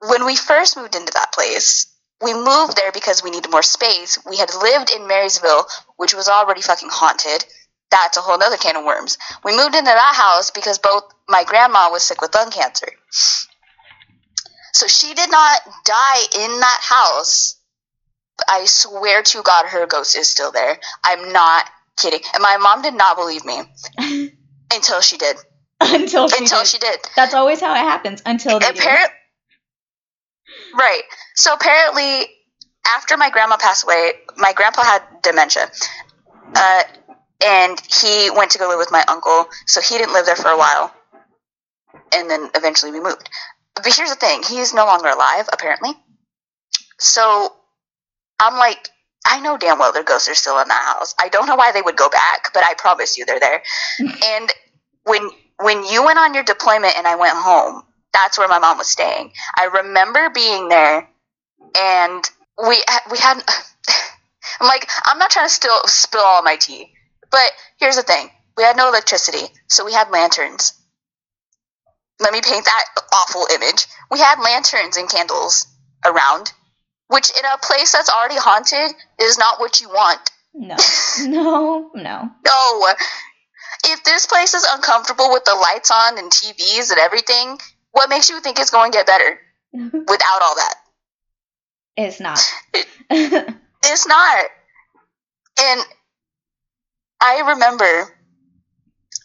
[0.09, 1.86] When we first moved into that place,
[2.22, 4.18] we moved there because we needed more space.
[4.28, 5.66] We had lived in Marysville,
[5.97, 7.45] which was already fucking haunted.
[7.90, 9.18] That's a whole other can of worms.
[9.45, 12.88] We moved into that house because both my grandma was sick with lung cancer.
[14.74, 17.56] So she did not die in that house.
[18.48, 20.78] I swear to God, her ghost is still there.
[21.04, 21.64] I'm not
[21.96, 22.20] kidding.
[22.34, 23.62] And my mom did not believe me
[24.72, 25.36] until she did.
[25.80, 26.66] until she until did.
[26.66, 26.98] she did.
[27.14, 28.80] That's always how it happens until they do.
[30.76, 31.02] Right.
[31.36, 32.26] So apparently,
[32.96, 35.70] after my grandma passed away, my grandpa had dementia,
[36.56, 36.82] uh,
[37.44, 39.46] and he went to go live with my uncle.
[39.66, 40.92] So he didn't live there for a while.
[42.12, 43.28] and then eventually we moved.
[43.76, 45.92] But here's the thing: he is no longer alive, apparently.
[46.98, 47.52] So
[48.40, 48.88] I'm like,
[49.26, 51.14] I know damn well their ghosts are still in that house.
[51.20, 53.62] I don't know why they would go back, but I promise you they're there.
[53.98, 54.52] and
[55.04, 58.78] when when you went on your deployment and I went home, that's where my mom
[58.78, 59.32] was staying.
[59.56, 61.08] I remember being there,
[61.78, 62.30] and
[62.66, 63.42] we we had.
[64.60, 66.92] I'm like, I'm not trying to still spill all my tea,
[67.30, 70.74] but here's the thing: we had no electricity, so we had lanterns.
[72.24, 73.86] Let me paint that awful image.
[74.10, 75.66] We had lanterns and candles
[76.04, 76.52] around,
[77.08, 80.30] which in a place that's already haunted is not what you want.
[80.54, 80.76] No,
[81.20, 82.30] no, no.
[82.46, 82.94] No.
[83.86, 87.58] If this place is uncomfortable with the lights on and TVs and everything,
[87.92, 89.38] what makes you think it's going to get better
[89.72, 90.74] without all that?
[91.96, 92.40] it's not.
[93.86, 94.46] It's not.
[95.62, 95.80] And
[97.20, 98.16] I remember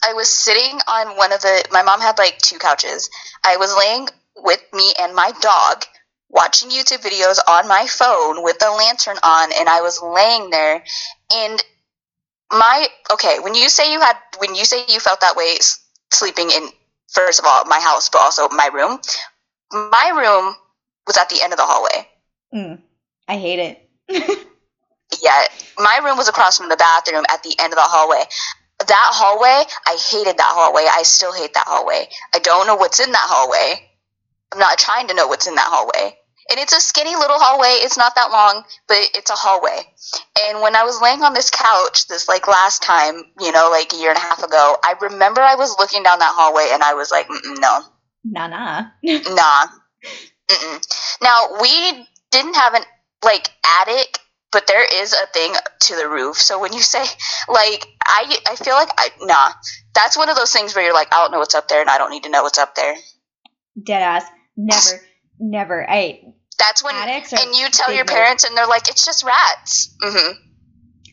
[0.04, 3.10] I was sitting on one of the my mom had like two couches.
[3.44, 5.84] I was laying with me and my dog
[6.28, 10.82] watching YouTube videos on my phone with the lantern on and I was laying there
[11.34, 11.64] and
[12.52, 15.56] my okay, when you say you had when you say you felt that way
[16.12, 16.68] sleeping in
[17.08, 18.98] first of all my house but also my room,
[19.72, 20.54] my room
[21.06, 22.08] was at the end of the hallway.
[22.54, 22.82] Mm,
[23.28, 23.58] I hate
[24.08, 24.46] it.
[25.22, 25.46] Yeah,
[25.78, 28.22] my room was across from the bathroom at the end of the hallway.
[28.90, 30.84] That hallway, I hated that hallway.
[30.90, 32.08] I still hate that hallway.
[32.34, 33.86] I don't know what's in that hallway.
[34.52, 36.16] I'm not trying to know what's in that hallway.
[36.50, 37.78] And it's a skinny little hallway.
[37.86, 39.78] It's not that long, but it's a hallway.
[40.42, 43.92] And when I was laying on this couch, this like last time, you know, like
[43.92, 46.82] a year and a half ago, I remember I was looking down that hallway and
[46.82, 47.82] I was like, no,
[48.24, 48.86] nah, nah.
[49.04, 49.66] Nah.
[50.50, 51.18] Mm-mm.
[51.22, 52.82] Now we didn't have an
[53.24, 53.50] like
[53.82, 54.18] attic,
[54.52, 56.36] but there is a thing to the roof.
[56.36, 57.04] So when you say
[57.48, 59.52] like I I feel like I nah.
[59.94, 61.90] That's one of those things where you're like, I don't know what's up there and
[61.90, 62.94] I don't need to know what's up there.
[63.82, 64.24] Dead ass.
[64.56, 65.02] Never,
[65.38, 65.90] never.
[65.90, 66.22] I
[66.58, 69.94] That's when are and you tell your parents and they're like, It's just rats.
[70.02, 70.32] Mm-hmm.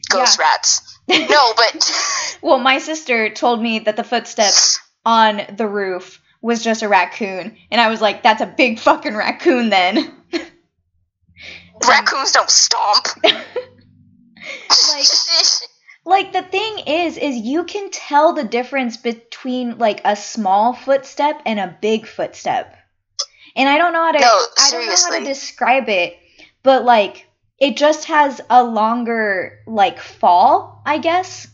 [0.10, 0.46] Ghost Yeah.
[0.46, 0.94] rats.
[1.30, 6.84] No, but Well, my sister told me that the footsteps on the roof was just
[6.84, 10.17] a raccoon, and I was like, "That's a big fucking raccoon, then."
[11.86, 13.08] Raccoons don't stomp.
[14.94, 15.08] Like-
[16.06, 21.42] like the thing is, is you can tell the difference between like a small footstep
[21.46, 22.74] and a big footstep,
[23.58, 24.20] and I don't know how to.
[24.20, 24.26] No,
[24.58, 26.18] I don't know how to describe it,
[26.64, 27.28] but like
[27.60, 31.48] it just has a longer like fall, I guess.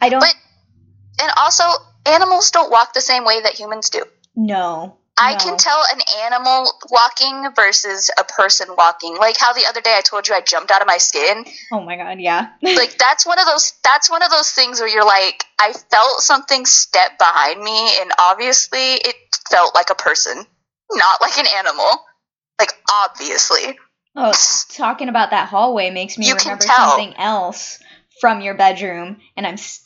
[0.00, 0.34] I don't But-
[1.22, 1.64] and also
[2.06, 4.02] animals don't walk the same way that humans do.
[4.34, 4.96] know.
[5.20, 5.38] I No.
[5.38, 9.16] can tell an animal walking versus a person walking.
[9.18, 11.44] Like how the other day I told you I jumped out of my skin.
[11.72, 12.48] Oh my god, yeah.
[12.62, 16.20] Like that's one of those that's one of those things where you're like I felt
[16.20, 19.14] something step behind me and obviously it
[19.50, 20.44] felt like a person,
[20.92, 21.86] not like an animal.
[22.58, 23.78] Like obviously.
[24.16, 24.32] Oh,
[24.72, 26.90] talking about that hallway makes me You remember tell.
[26.90, 27.78] something else
[28.20, 29.82] from your bedroom, and I'm s-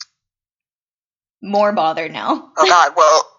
[1.41, 2.51] more bothered now.
[2.57, 3.31] Oh god, well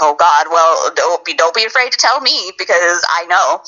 [0.00, 3.62] oh god, well don't be don't be afraid to tell me because I know.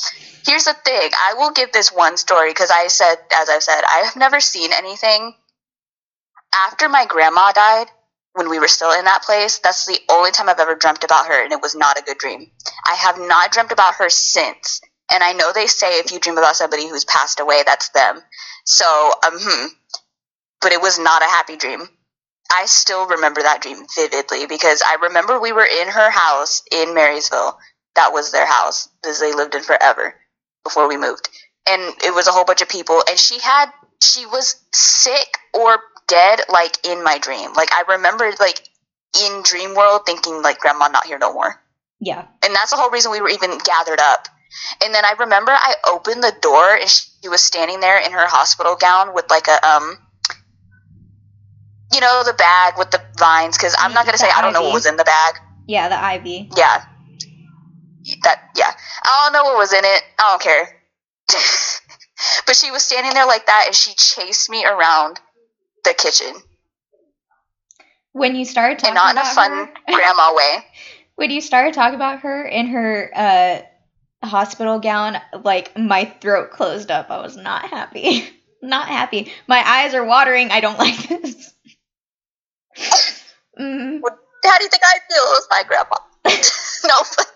[0.47, 3.81] Here's the thing, I will give this one story because I said as I've said,
[3.85, 5.35] I have never seen anything
[6.55, 7.89] after my grandma died
[8.35, 11.27] when we were still in that place, that's the only time I've ever dreamt about
[11.27, 12.51] her and it was not a good dream.
[12.87, 14.81] I have not dreamt about her since.
[15.13, 18.21] And I know they say if you dream about somebody who's passed away, that's them.
[18.65, 19.67] So, um, hmm.
[20.61, 21.87] But it was not a happy dream.
[22.55, 26.95] I still remember that dream vividly because I remember we were in her house in
[26.95, 27.59] Marysville.
[27.97, 30.15] That was their house because they lived in forever
[30.65, 31.29] before we moved.
[31.69, 33.03] And it was a whole bunch of people.
[33.09, 33.71] And she had,
[34.03, 37.53] she was sick or dead like in my dream.
[37.55, 38.61] Like I remember like
[39.25, 41.61] in dream world thinking like grandma not here no more.
[42.01, 42.27] Yeah.
[42.45, 44.29] And that's the whole reason we were even gathered up.
[44.85, 48.27] And then I remember I opened the door and she was standing there in her
[48.27, 49.99] hospital gown with like a um
[51.95, 54.53] you know the bag with the vines cuz I'm not going to say I don't
[54.53, 55.35] know what was in the bag.
[55.67, 56.51] Yeah, the ivy.
[56.57, 56.85] Yeah.
[58.23, 58.71] That yeah.
[59.05, 60.03] I don't know what was in it.
[60.19, 60.83] I don't care.
[62.47, 65.21] but she was standing there like that and she chased me around
[65.85, 66.35] the kitchen.
[68.13, 70.65] When you started And talking not in a fun grandma way.
[71.17, 76.91] when you started talking about her in her uh, hospital gown, like my throat closed
[76.91, 77.11] up.
[77.11, 78.29] I was not happy.
[78.63, 79.33] not happy.
[79.49, 80.51] My eyes are watering.
[80.51, 81.53] I don't like this.
[83.61, 84.01] Mm,
[84.45, 85.23] How do you think I feel?
[85.23, 85.97] It was my grandpa.
[86.89, 87.27] no, but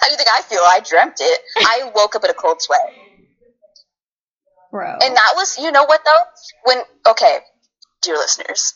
[0.00, 0.60] how do you think I feel?
[0.60, 1.40] I dreamt it.
[1.58, 2.80] I woke up in a cold sweat.
[4.70, 4.98] bro.
[5.02, 6.22] And that was, you know what though?
[6.64, 6.78] When,
[7.08, 7.38] okay,
[8.02, 8.74] dear listeners,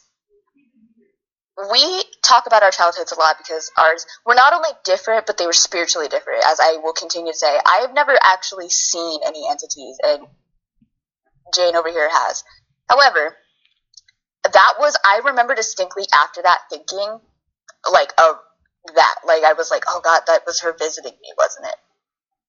[1.73, 5.47] we talk about our childhoods a lot because ours were not only different, but they
[5.47, 7.59] were spiritually different, as I will continue to say.
[7.67, 10.27] I have never actually seen any entities, and
[11.55, 12.45] Jane over here has.
[12.89, 13.37] However,
[14.53, 17.21] that was, I remember distinctly after that thinking,
[17.93, 18.37] like, of
[18.95, 19.15] that.
[19.27, 21.75] Like, I was like, oh God, that was her visiting me, wasn't it?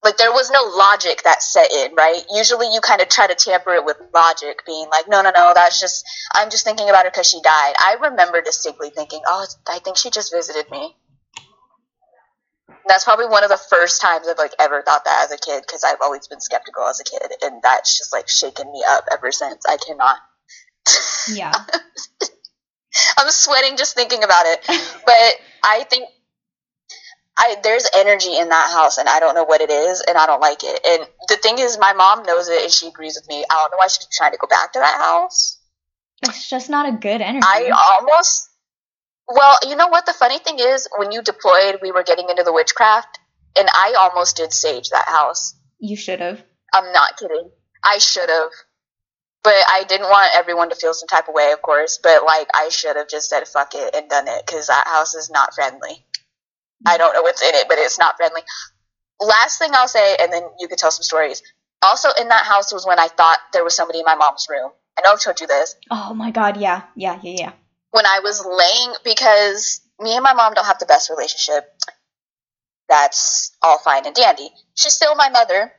[0.04, 2.22] like there was no logic that set in, right?
[2.34, 5.52] Usually you kind of try to tamper it with logic, being like, no, no, no,
[5.54, 7.74] that's just, I'm just thinking about her because she died.
[7.78, 10.96] I remember distinctly thinking, oh, I think she just visited me.
[12.88, 15.64] That's probably one of the first times I've like ever thought that as a kid
[15.68, 19.06] because I've always been skeptical as a kid, and that's just like shaken me up
[19.12, 19.64] ever since.
[19.68, 20.18] I cannot.
[21.34, 21.54] Yeah.
[23.18, 24.66] I'm sweating just thinking about it,
[25.06, 25.34] but
[25.64, 26.06] I think
[27.38, 30.26] I there's energy in that house and I don't know what it is and I
[30.26, 30.82] don't like it.
[30.86, 33.46] And the thing is my mom knows it and she agrees with me.
[33.50, 35.58] I don't know why she's trying to go back to that house.
[36.24, 37.46] It's just not a good energy.
[37.46, 37.70] I
[38.00, 38.50] almost
[39.28, 42.44] well, you know what the funny thing is when you deployed we were getting into
[42.44, 43.20] the witchcraft
[43.58, 45.56] and I almost did sage that house.
[45.80, 46.44] you should have.
[46.74, 47.50] I'm not kidding.
[47.84, 48.52] I should have.
[49.44, 52.00] But I didn't want everyone to feel some type of way, of course.
[52.02, 55.16] But like, I should have just said fuck it and done it because that house
[55.16, 56.06] is not friendly.
[56.86, 58.42] I don't know what's in it, but it's not friendly.
[59.22, 61.42] Last thing I'll say, and then you could tell some stories.
[61.82, 64.72] Also, in that house was when I thought there was somebody in my mom's room.
[64.98, 65.76] I know I've told you this.
[65.90, 67.52] Oh my god, yeah, yeah, yeah, yeah.
[67.92, 71.74] When I was laying, because me and my mom don't have the best relationship.
[72.88, 74.50] That's all fine and dandy.
[74.76, 75.72] She's still my mother.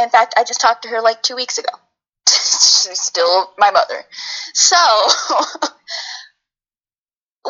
[0.00, 1.70] In fact, I just talked to her like two weeks ago.
[2.28, 4.04] She's still my mother.
[4.54, 4.76] So,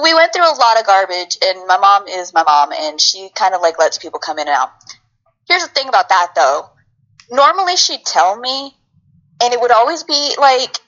[0.03, 3.31] we went through a lot of garbage, and my mom is my mom, and she
[3.35, 4.70] kind of like lets people come in and out.
[5.49, 6.70] Here's the thing about that though.
[7.31, 8.76] Normally she'd tell me,
[9.43, 10.79] and it would always be like,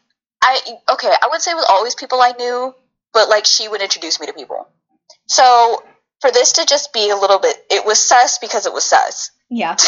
[0.43, 0.61] I
[0.93, 2.74] okay, I would say it was always people I knew,
[3.12, 4.68] but like she would introduce me to people.
[5.26, 5.82] So
[6.20, 9.30] for this to just be a little bit, it was sus because it was sus.
[9.49, 9.76] Yeah.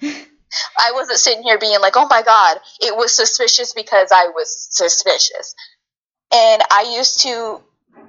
[0.78, 4.68] I wasn't sitting here being like, oh my god, it was suspicious because I was
[4.70, 5.54] suspicious.
[6.32, 7.60] And I used to,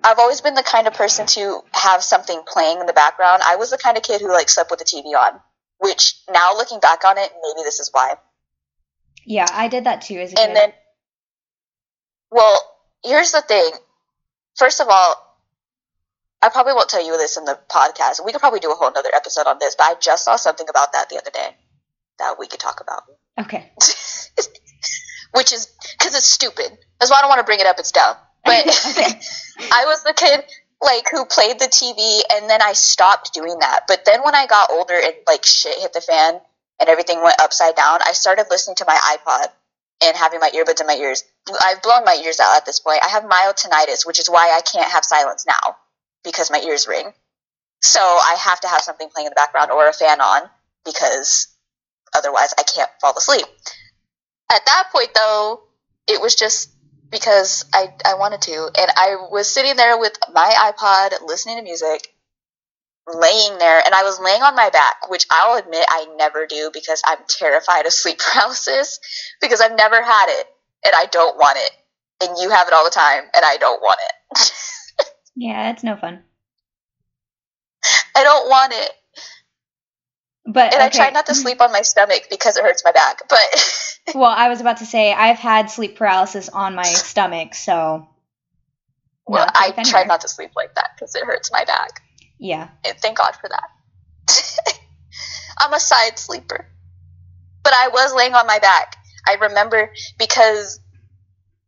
[0.03, 3.41] I've always been the kind of person to have something playing in the background.
[3.45, 5.39] I was the kind of kid who like slept with the TV on,
[5.79, 8.15] which now looking back on it, maybe this is why.
[9.25, 10.47] yeah, I did that too as a kid.
[10.47, 10.73] And then,
[12.31, 12.57] well,
[13.03, 13.71] here's the thing.
[14.57, 15.15] First of all,
[16.41, 18.23] I probably won't tell you this in the podcast.
[18.23, 20.67] We could probably do a whole other episode on this, but I just saw something
[20.69, 21.55] about that the other day
[22.19, 23.03] that we could talk about.
[23.39, 23.71] okay.
[25.33, 25.67] Which is
[25.97, 26.77] because it's stupid.
[26.99, 27.77] That's why I don't want to bring it up.
[27.79, 28.15] It's dumb.
[28.43, 28.65] But
[29.71, 30.43] I was the kid
[30.81, 33.81] like who played the TV, and then I stopped doing that.
[33.87, 36.39] But then when I got older and like shit hit the fan
[36.79, 39.47] and everything went upside down, I started listening to my iPod
[40.01, 41.23] and having my earbuds in my ears.
[41.63, 42.99] I've blown my ears out at this point.
[43.03, 45.77] I have mild tinnitus, which is why I can't have silence now
[46.23, 47.11] because my ears ring.
[47.81, 50.41] So I have to have something playing in the background or a fan on
[50.85, 51.47] because
[52.15, 53.45] otherwise I can't fall asleep.
[54.51, 55.61] At that point, though,
[56.07, 56.71] it was just
[57.11, 58.71] because I, I wanted to.
[58.77, 62.07] And I was sitting there with my iPod listening to music,
[63.07, 66.71] laying there, and I was laying on my back, which I'll admit I never do
[66.73, 68.99] because I'm terrified of sleep paralysis
[69.41, 70.47] because I've never had it
[70.85, 71.71] and I don't want it.
[72.21, 74.51] And you have it all the time and I don't want it.
[75.35, 76.23] yeah, it's no fun.
[78.15, 78.91] I don't want it.
[80.51, 83.21] But And I try not to sleep on my stomach because it hurts my back.
[83.29, 83.39] But
[84.15, 88.07] Well, I was about to say I've had sleep paralysis on my stomach, so
[89.27, 92.01] well, I safe try not to sleep like that because it hurts my back.
[92.39, 92.69] Yeah.
[92.83, 94.73] And thank God for that.
[95.59, 96.65] I'm a side sleeper.
[97.63, 98.95] But I was laying on my back.
[99.27, 100.79] I remember because,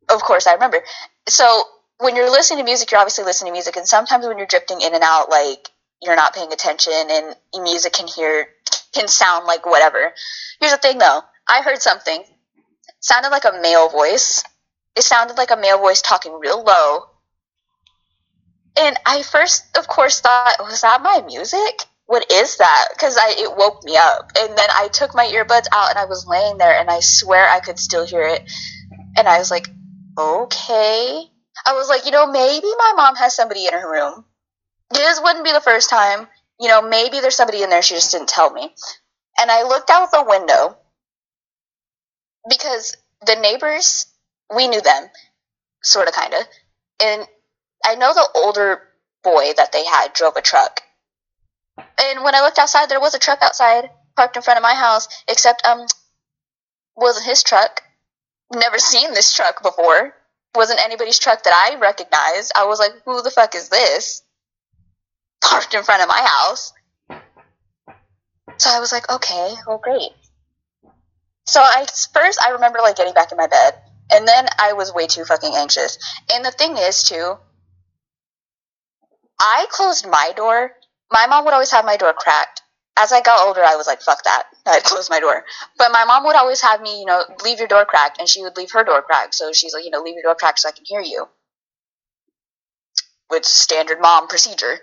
[0.09, 0.81] of course, I remember.
[1.29, 1.63] So
[1.99, 4.81] when you're listening to music, you're obviously listening to music, and sometimes when you're drifting
[4.81, 5.69] in and out, like
[6.01, 8.47] you're not paying attention, and music can hear
[8.93, 10.13] can sound like whatever.
[10.59, 11.21] Here's the thing, though.
[11.47, 12.21] I heard something.
[12.21, 12.27] It
[12.99, 14.43] sounded like a male voice.
[14.95, 17.03] It sounded like a male voice talking real low.
[18.79, 21.85] And I first, of course, thought, was that my music?
[22.05, 22.87] What is that?
[22.93, 24.31] Because I it woke me up.
[24.37, 27.47] And then I took my earbuds out and I was laying there and I swear
[27.47, 28.49] I could still hear it.
[29.17, 29.67] And I was like,
[30.17, 31.25] okay.
[31.65, 34.25] I was like, you know, maybe my mom has somebody in her room.
[34.91, 36.27] This wouldn't be the first time.
[36.59, 37.81] You know, maybe there's somebody in there.
[37.81, 38.73] She just didn't tell me.
[39.39, 40.77] And I looked out the window
[42.49, 44.05] because the neighbors,
[44.53, 45.09] we knew them,
[45.81, 46.41] sort of, kind of.
[47.03, 47.27] And
[47.85, 48.81] I know the older
[49.23, 50.81] boy that they had drove a truck.
[51.77, 54.73] And when I looked outside, there was a truck outside parked in front of my
[54.73, 55.85] house, except um
[56.95, 57.81] wasn't his truck.
[58.53, 60.13] Never seen this truck before.
[60.53, 62.51] wasn't anybody's truck that I recognized.
[62.55, 64.21] I was like, who the fuck is this?
[65.41, 66.73] Parked in front of my house.
[68.57, 70.11] So I was like, okay, well, great.
[71.45, 73.73] So I first I remember like getting back in my bed,
[74.11, 75.97] and then I was way too fucking anxious.
[76.31, 77.37] And the thing is, too,
[79.39, 80.73] I closed my door.
[81.11, 82.61] My mom would always have my door cracked.
[82.97, 84.43] As I got older, I was like, fuck that.
[84.65, 85.43] I'd close my door.
[85.77, 88.43] But my mom would always have me, you know, leave your door cracked, and she
[88.43, 89.33] would leave her door cracked.
[89.33, 91.27] So she's like, you know, leave your door cracked so I can hear you.
[93.29, 94.79] Which standard mom procedure.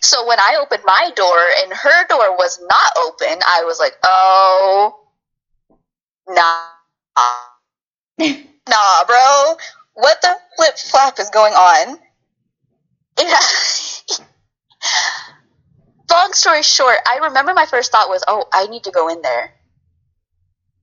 [0.00, 3.92] So when I opened my door and her door was not open, I was like,
[4.02, 4.96] oh,
[6.28, 6.68] nah.
[8.68, 9.56] nah, bro.
[9.94, 11.98] What the flip flop is going on?
[13.18, 13.38] Yeah.
[16.10, 19.22] Long story short, I remember my first thought was, oh, I need to go in
[19.22, 19.52] there.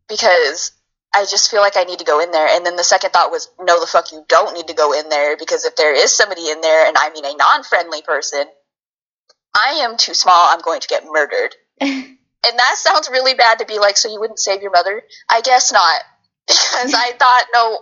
[0.07, 0.71] Because
[1.13, 2.47] I just feel like I need to go in there.
[2.47, 5.09] And then the second thought was, no, the fuck, you don't need to go in
[5.09, 5.35] there.
[5.35, 8.45] Because if there is somebody in there, and I mean a non friendly person,
[9.57, 11.55] I am too small, I'm going to get murdered.
[11.81, 15.01] and that sounds really bad to be like, so you wouldn't save your mother?
[15.29, 16.01] I guess not.
[16.47, 17.79] Because I thought, no,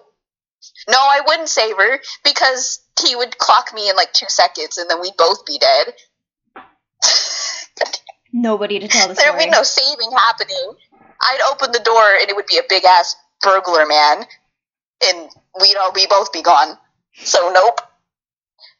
[0.90, 4.90] no, I wouldn't save her because he would clock me in like two seconds and
[4.90, 5.94] then we'd both be dead.
[8.34, 9.46] Nobody to tell the There'd story.
[9.46, 10.74] be no saving happening.
[11.22, 14.26] I'd open the door and it would be a big ass burglar man,
[15.06, 15.30] and
[15.62, 16.78] we'd all be both be gone.
[17.24, 17.80] So nope.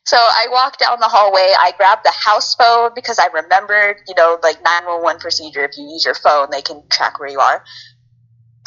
[0.06, 1.54] So I walked down the hallway.
[1.58, 5.66] I grabbed the house phone because I remembered, you know, like 911 procedure.
[5.66, 7.64] If you use your phone, they can track where you are.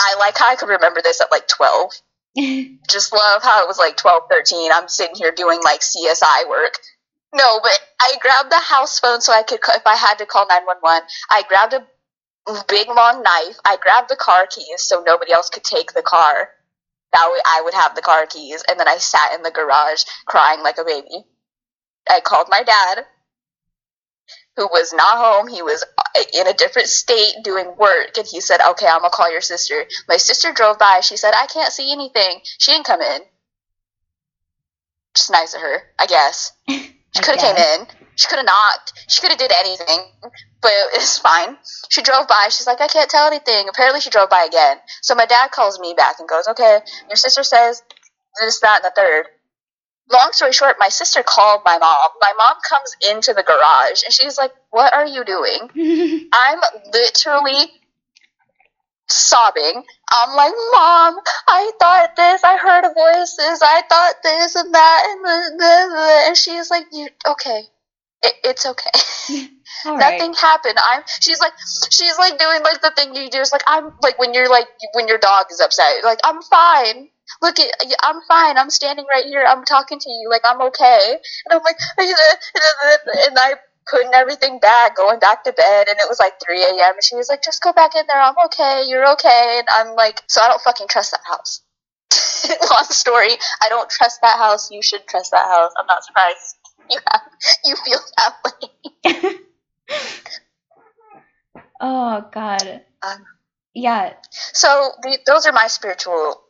[0.00, 1.92] I like how I could remember this at like 12.
[2.90, 4.70] Just love how it was like 12, 13.
[4.72, 6.74] I'm sitting here doing like CSI work.
[7.32, 10.46] No, but I grabbed the house phone so I could, if I had to call
[10.48, 13.58] 911, I grabbed a big long knife.
[13.64, 16.50] I grabbed the car keys so nobody else could take the car.
[17.12, 18.62] That way I would have the car keys.
[18.68, 21.24] And then I sat in the garage crying like a baby.
[22.10, 23.04] I called my dad,
[24.56, 25.48] who was not home.
[25.48, 28.16] He was uh, in a different state doing work.
[28.16, 29.84] And he said, Okay, I'm going to call your sister.
[30.08, 31.00] My sister drove by.
[31.00, 32.40] She said, I can't see anything.
[32.58, 33.20] She didn't come in.
[35.14, 36.52] Just nice of her, I guess.
[37.16, 37.86] She could have came in.
[38.18, 38.92] She could have knocked.
[39.06, 40.00] She could have did anything,
[40.60, 41.56] but it's fine.
[41.88, 42.48] She drove by.
[42.50, 43.68] She's like, I can't tell anything.
[43.68, 44.78] Apparently, she drove by again.
[45.02, 47.80] So my dad calls me back and goes, Okay, your sister says
[48.40, 49.26] this, that, and the third.
[50.10, 52.08] Long story short, my sister called my mom.
[52.20, 56.28] My mom comes into the garage and she's like, What are you doing?
[56.32, 56.58] I'm
[56.92, 57.70] literally
[59.08, 59.84] sobbing.
[60.10, 62.42] I'm like, Mom, I thought this.
[62.42, 63.62] I heard voices.
[63.62, 65.06] I thought this and that.
[65.08, 66.22] And, the, the, the.
[66.26, 67.62] and she's like, you, Okay.
[68.22, 68.90] It, it's okay.
[69.86, 70.18] All right.
[70.18, 70.78] Nothing happened.
[70.82, 71.02] I'm.
[71.20, 71.52] She's like.
[71.90, 73.40] She's like doing like the thing you do.
[73.40, 76.04] It's like I'm like when you're like when your dog is upset.
[76.04, 77.08] Like I'm fine.
[77.42, 77.70] Look at.
[78.02, 78.58] I'm fine.
[78.58, 79.44] I'm standing right here.
[79.46, 80.28] I'm talking to you.
[80.30, 81.18] Like I'm okay.
[81.46, 81.76] And I'm like.
[83.26, 83.54] And I
[83.90, 86.94] putting everything back, going back to bed, and it was like 3 a.m.
[86.94, 88.20] And she was like, "Just go back in there.
[88.20, 88.84] I'm okay.
[88.86, 91.62] You're okay." And I'm like, "So I don't fucking trust that house."
[92.70, 93.32] Long story.
[93.62, 94.70] I don't trust that house.
[94.70, 95.72] You should trust that house.
[95.78, 96.57] I'm not surprised.
[96.90, 97.22] You have.
[97.64, 98.34] You feel that
[99.14, 99.32] way.
[101.80, 102.82] oh God.
[103.02, 103.24] Um,
[103.74, 104.14] Yeah.
[104.32, 106.42] So the, those are my spiritual.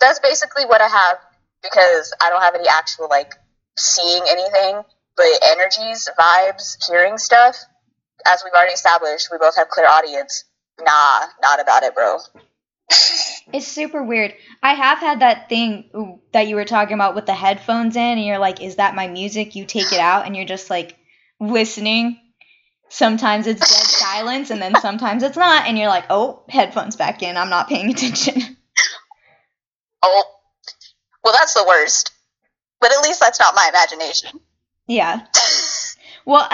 [0.00, 1.16] That's basically what I have
[1.62, 3.34] because I don't have any actual like
[3.76, 4.82] seeing anything,
[5.16, 7.56] but energies, vibes, hearing stuff.
[8.26, 10.44] As we've already established, we both have clairaudience.
[10.80, 12.18] Nah, not about it, bro.
[13.52, 14.34] It's super weird.
[14.62, 18.24] I have had that thing that you were talking about with the headphones in, and
[18.24, 19.54] you're like, is that my music?
[19.56, 20.96] You take it out, and you're just like
[21.40, 22.18] listening.
[22.90, 27.22] Sometimes it's dead silence, and then sometimes it's not, and you're like, oh, headphones back
[27.22, 27.36] in.
[27.36, 28.56] I'm not paying attention.
[30.04, 30.24] Oh,
[31.24, 32.12] well, that's the worst.
[32.80, 34.40] But at least that's not my imagination.
[34.86, 35.26] yeah.
[36.24, 36.46] Well,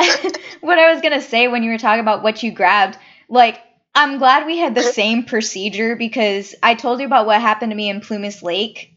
[0.61, 2.97] what I was going to say when you were talking about what you grabbed,
[3.29, 3.59] like,
[3.95, 7.77] I'm glad we had the same procedure because I told you about what happened to
[7.77, 8.91] me in Plumas Lake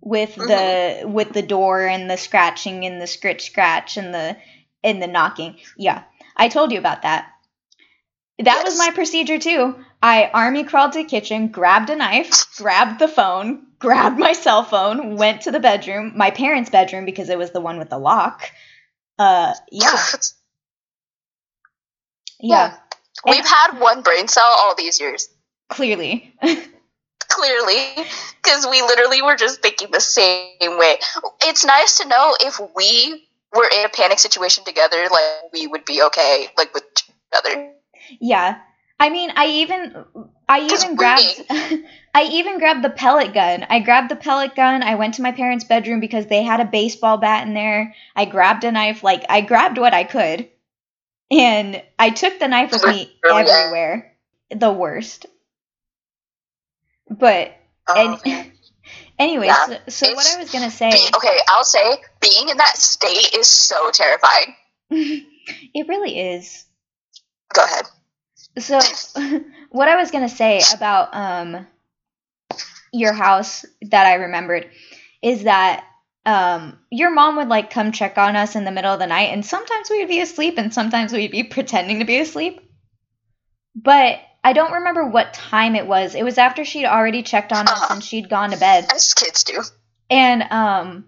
[0.00, 4.36] with the with the door and the scratching and the scritch scratch and the
[4.82, 5.56] and the knocking.
[5.76, 6.02] Yeah.
[6.36, 7.30] I told you about that.
[8.38, 9.76] That was my procedure too.
[10.02, 14.64] I army crawled to the kitchen, grabbed a knife, grabbed the phone, grabbed my cell
[14.64, 17.98] phone, went to the bedroom, my parents' bedroom because it was the one with the
[17.98, 18.50] lock.
[19.18, 19.96] Uh yeah.
[22.42, 22.76] Yeah.
[23.24, 25.28] We've had one brain cell all these years.
[25.68, 26.34] Clearly.
[27.28, 28.04] Clearly,
[28.42, 30.96] because we literally were just thinking the same way.
[31.44, 35.84] It's nice to know if we were in a panic situation together, like we would
[35.84, 37.72] be okay, like with each other.
[38.20, 38.58] Yeah.
[38.98, 40.04] I mean, I even
[40.48, 41.44] I even grabbed.
[42.14, 43.64] I even grabbed the pellet gun.
[43.70, 44.82] I grabbed the pellet gun.
[44.82, 47.94] I went to my parents' bedroom because they had a baseball bat in there.
[48.16, 49.04] I grabbed a knife.
[49.04, 50.48] Like I grabbed what I could.
[51.30, 54.16] And I took the knife with me everywhere.
[54.50, 55.26] The worst.
[57.08, 57.56] But
[57.88, 58.52] Oh, and,
[59.18, 62.56] anyways, Yeah, so, so what I was gonna say, Be- okay, I'll say being in
[62.58, 64.54] that state is so terrifying.
[64.90, 66.64] it really is.
[67.52, 67.84] Go ahead.
[68.58, 68.80] So,
[69.70, 71.66] what I was gonna say about um
[72.92, 74.68] your house that I remembered
[75.22, 75.84] is that
[76.26, 79.30] um your mom would like come check on us in the middle of the night,
[79.32, 82.60] and sometimes we would be asleep, and sometimes we'd be pretending to be asleep.
[83.74, 86.14] But I don't remember what time it was.
[86.14, 87.94] It was after she'd already checked on us Uh-huh.
[87.94, 88.86] and she'd gone to bed.
[88.94, 89.62] As kids do.
[90.10, 91.04] and um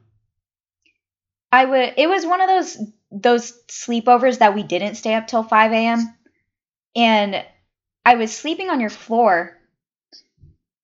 [1.50, 2.78] i would it was one of those
[3.10, 6.14] those sleepovers that we didn't stay up till 5 a.m
[6.96, 7.44] and
[8.06, 9.58] i was sleeping on your floor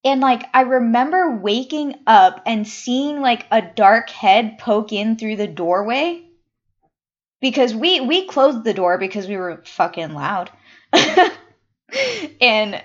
[0.04, 5.36] and like i remember waking up and seeing like a dark head poke in through
[5.36, 6.24] the doorway
[7.40, 10.50] because we we closed the door because we were fucking loud
[10.92, 12.82] and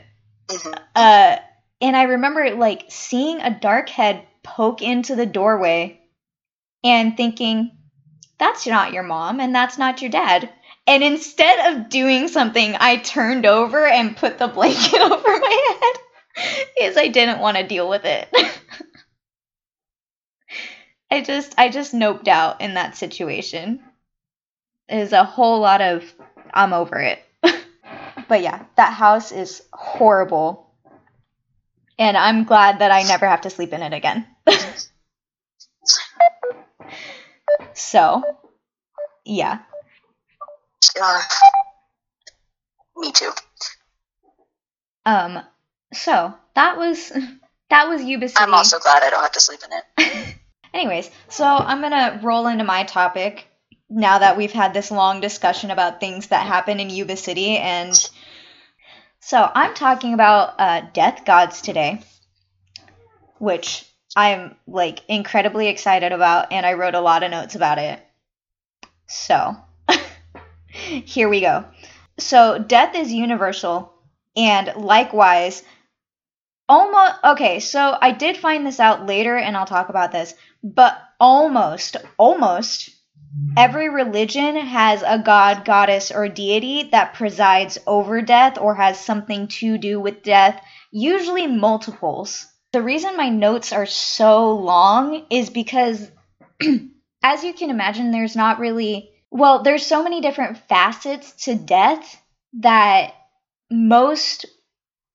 [0.49, 0.77] Mhm.
[0.95, 1.37] uh
[1.81, 5.99] and I remember like seeing a dark head poke into the doorway
[6.83, 7.71] and thinking,
[8.37, 10.49] that's not your mom and that's not your dad.
[10.87, 16.02] And instead of doing something, I turned over and put the blanket over my head
[16.35, 18.29] because I didn't want to deal with it.
[21.11, 23.83] I just I just noped out in that situation.
[24.89, 26.03] Is a whole lot of
[26.53, 27.19] I'm over it.
[28.27, 30.63] but yeah, that house is horrible
[31.97, 34.27] and I'm glad that I never have to sleep in it again.
[37.73, 38.23] so,
[39.25, 39.59] yeah.
[41.01, 41.21] Uh,
[42.97, 43.31] me too.
[45.05, 45.43] Um
[45.93, 47.11] so, that was
[47.69, 48.39] that was Yuba City.
[48.39, 50.35] I'm also glad I don't have to sleep in it.
[50.73, 53.45] Anyways, so I'm going to roll into my topic
[53.89, 57.93] now that we've had this long discussion about things that happen in Yuba City and
[59.25, 62.01] so I'm talking about uh, death gods today,
[63.39, 63.85] which
[64.17, 68.05] I'm like incredibly excited about, and I wrote a lot of notes about it.
[69.07, 69.55] So,
[70.67, 71.63] here we go.
[72.19, 73.93] So, death is universal,
[74.35, 75.63] and likewise,
[76.67, 77.59] almost okay.
[77.59, 80.33] So, I did find this out later, and I'll talk about this,
[80.63, 82.89] but almost, almost
[83.57, 89.47] every religion has a god, goddess, or deity that presides over death or has something
[89.47, 92.45] to do with death, usually multiples.
[92.71, 96.11] The reason my notes are so long is because,
[97.23, 102.21] as you can imagine, there's not really, well, there's so many different facets to death
[102.59, 103.13] that
[103.69, 104.45] most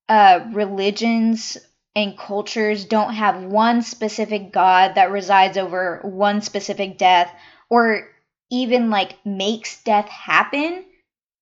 [0.08, 1.58] uh, religions
[1.94, 7.32] and cultures don't have one specific god that resides over one specific death
[7.68, 8.08] or
[8.50, 10.84] even like makes death happen.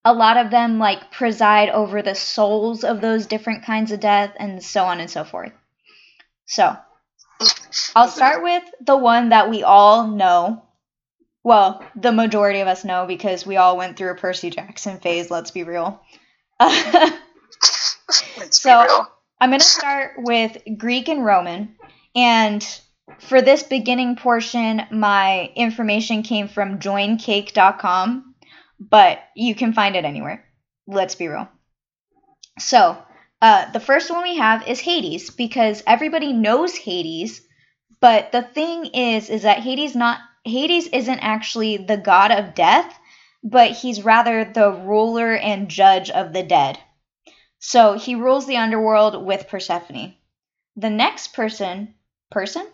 [0.03, 4.33] A lot of them like preside over the souls of those different kinds of death
[4.37, 5.51] and so on and so forth.
[6.45, 6.75] So
[7.95, 10.63] i'll start with the one that we all know.
[11.43, 15.29] Well the majority of us know because we all went through a percy jackson phase
[15.29, 16.01] let's be real
[18.51, 19.07] So-.
[19.39, 21.75] I'm going to start with Greek and Roman.
[22.15, 22.65] And
[23.19, 28.35] for this beginning portion, my information came from joincake.com,
[28.79, 30.43] but you can find it anywhere.
[30.87, 31.47] Let's be real.
[32.59, 32.97] So,
[33.41, 37.41] uh, the first one we have is Hades because everybody knows Hades,
[37.99, 42.97] but the thing is is that Hades not Hades isn't actually the god of death,
[43.43, 46.79] but he's rather the ruler and judge of the dead.
[47.59, 50.15] So he rules the underworld with Persephone.
[50.75, 51.95] The next person,
[52.29, 52.67] person,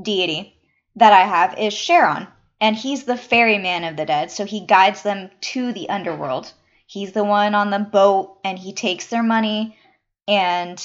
[0.00, 0.56] deity
[0.96, 2.28] that I have is Charon,
[2.60, 4.30] and he's the ferryman of the dead.
[4.30, 6.52] So he guides them to the underworld.
[6.86, 9.76] He's the one on the boat, and he takes their money,
[10.28, 10.80] and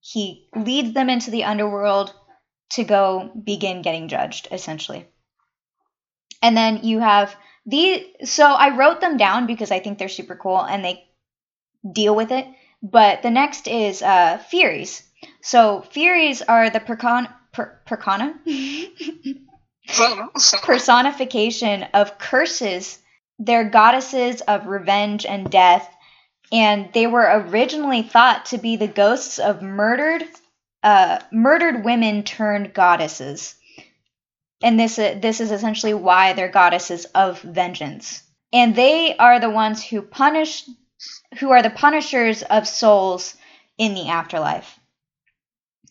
[0.00, 2.14] he leads them into the underworld
[2.70, 5.06] to go begin getting judged, essentially.
[6.42, 10.36] And then you have the so I wrote them down because I think they're super
[10.36, 11.04] cool and they
[11.90, 12.46] deal with it.
[12.82, 15.02] But the next is uh, Furies.
[15.40, 18.34] So Furies are the percon- per- percona
[20.62, 22.98] personification of curses.
[23.38, 25.88] They're goddesses of revenge and death,
[26.52, 30.24] and they were originally thought to be the ghosts of murdered,
[30.82, 33.54] uh, murdered women turned goddesses.
[34.62, 38.22] And this uh, this is essentially why they're goddesses of vengeance.
[38.52, 40.64] And they are the ones who punish
[41.38, 43.36] who are the punishers of souls
[43.78, 44.78] in the afterlife.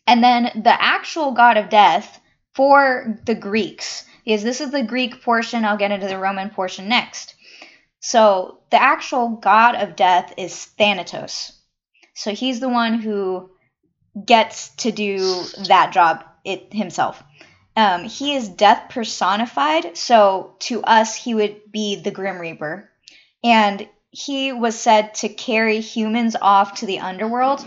[0.07, 2.19] And then the actual god of death
[2.53, 6.87] for the Greeks, is this is the Greek portion, I'll get into the Roman portion
[6.87, 7.35] next.
[7.99, 11.51] So the actual god of death is Thanatos.
[12.13, 13.49] So he's the one who
[14.25, 17.21] gets to do that job it himself.
[17.75, 22.89] Um, he is death personified, so to us, he would be the Grim Reaper.
[23.43, 27.65] And he was said to carry humans off to the underworld.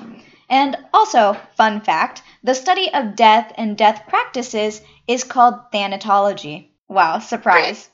[0.49, 6.69] And also, fun fact the study of death and death practices is called thanatology.
[6.89, 7.89] Wow, surprise.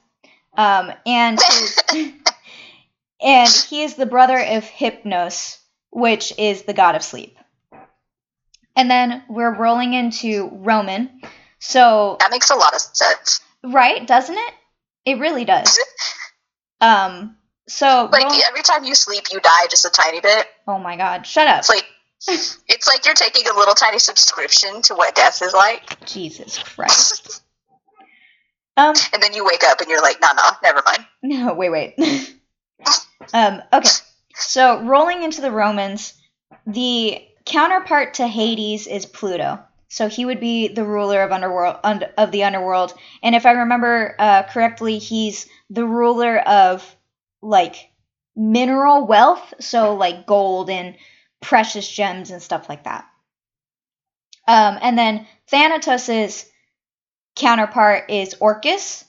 [0.56, 1.40] Um, and,
[3.20, 5.58] and he is the brother of Hypnos,
[5.90, 7.36] which is the god of sleep.
[8.76, 11.22] And then we're rolling into Roman.
[11.58, 13.40] So That makes a lot of sense.
[13.64, 14.54] right, doesn't it?
[15.06, 15.76] It really does.
[16.80, 17.36] Um.
[17.68, 20.46] So Like every time you sleep, you die just a tiny bit.
[20.68, 21.60] oh my God, shut up!
[21.60, 21.86] It's like
[22.26, 27.42] it's like you're taking a little tiny subscription to what death is like, Jesus Christ.
[28.76, 28.94] Um.
[29.12, 31.06] and then you wake up and you're like, no, no, never mind.
[31.22, 31.94] No, wait, wait.
[33.32, 33.62] um.
[33.72, 33.88] Okay.
[34.34, 36.12] So rolling into the Romans,
[36.66, 39.60] the counterpart to Hades is Pluto.
[39.88, 41.76] So he would be the ruler of underworld
[42.18, 42.92] of the underworld,
[43.22, 46.84] and if I remember uh, correctly, he's the ruler of
[47.44, 47.90] like
[48.34, 50.96] mineral wealth, so like gold and
[51.40, 53.06] precious gems and stuff like that.
[54.46, 56.50] Um, and then Thanatos's
[57.36, 59.04] counterpart is Orcus.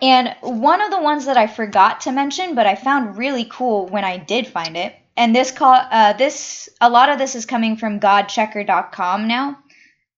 [0.00, 3.86] And one of the ones that I forgot to mention, but I found really cool
[3.86, 7.46] when I did find it, and this call uh, this a lot of this is
[7.46, 9.58] coming from GodChecker.com now,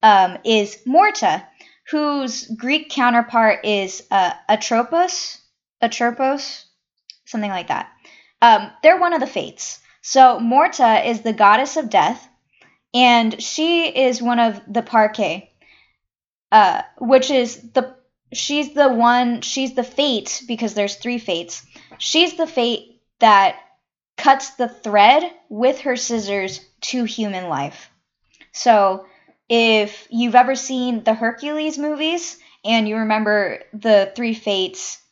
[0.03, 1.47] um, is Morta,
[1.91, 5.39] whose Greek counterpart is uh, Atropos,
[5.81, 6.67] Atropos,
[7.31, 7.91] something like that.
[8.43, 9.81] Um, they're one of the fates.
[10.03, 12.27] So Morta is the goddess of death,
[12.95, 15.51] and she is one of the Parcae,
[16.51, 17.97] uh, which is the
[18.33, 21.65] she's the one she's the fate because there's three fates.
[21.99, 23.57] She's the fate that
[24.17, 27.91] cuts the thread with her scissors to human life.
[28.53, 29.07] So
[29.49, 35.03] if you've ever seen the Hercules movies and you remember the three fates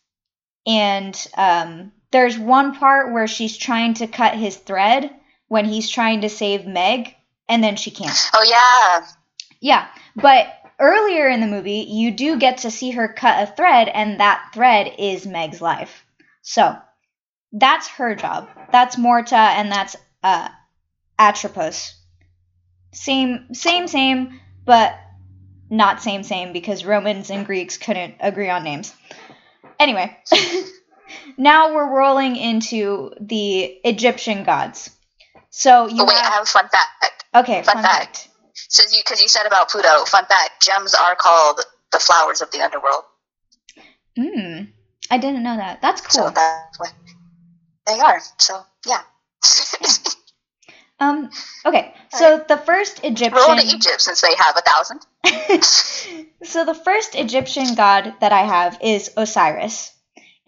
[0.66, 5.10] and um, there's one part where she's trying to cut his thread
[5.48, 7.14] when he's trying to save Meg,
[7.48, 8.30] and then she can't.
[8.34, 9.06] Oh yeah,
[9.60, 10.46] Yeah, but
[10.78, 14.50] earlier in the movie, you do get to see her cut a thread, and that
[14.54, 16.04] thread is Meg's life.
[16.42, 16.76] So
[17.52, 18.48] that's her job.
[18.72, 20.48] That's Morta, and that's uh,
[21.18, 21.94] Atropos.
[22.92, 24.94] Same, same, same, but
[25.70, 28.94] not same, same because Romans and Greeks couldn't agree on names.
[29.78, 30.16] Anyway,
[31.36, 34.90] now we're rolling into the Egyptian gods.
[35.50, 37.24] So you oh wait, I have have a fun fact.
[37.34, 38.16] okay, fun fun fact.
[38.16, 38.28] fact.
[38.54, 41.60] So you because you said about Pluto, fun fact: gems are called
[41.92, 43.04] the flowers of the underworld.
[44.16, 44.64] Hmm.
[45.10, 45.80] I didn't know that.
[45.80, 46.28] That's cool.
[46.28, 46.92] So that's what
[47.86, 48.20] they are.
[48.38, 49.02] So yeah.
[51.00, 51.30] Um.
[51.64, 51.94] Okay.
[52.10, 53.34] So the first Egyptian.
[53.34, 53.64] Roll to.
[53.64, 55.06] Egypt since they have a thousand.
[56.42, 59.92] so the first Egyptian god that I have is Osiris,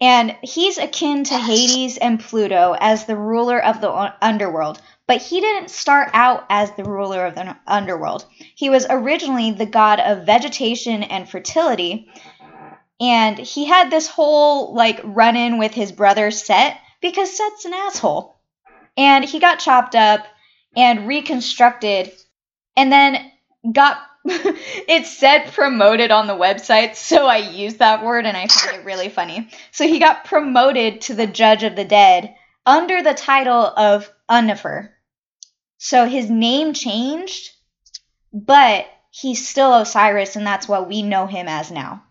[0.01, 4.81] and he's akin to Hades and Pluto as the ruler of the underworld.
[5.07, 8.25] But he didn't start out as the ruler of the underworld.
[8.55, 12.09] He was originally the god of vegetation and fertility,
[12.99, 18.39] and he had this whole like run-in with his brother Set because Set's an asshole,
[18.97, 20.25] and he got chopped up
[20.75, 22.11] and reconstructed
[22.77, 23.31] and then
[23.71, 28.77] got it said promoted on the website so i used that word and i found
[28.77, 32.35] it really funny so he got promoted to the judge of the dead
[32.65, 34.89] under the title of Unifer.
[35.77, 37.51] so his name changed
[38.31, 42.03] but he's still osiris and that's what we know him as now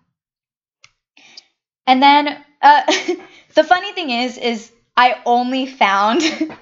[1.86, 2.82] and then uh,
[3.54, 6.22] the funny thing is is i only found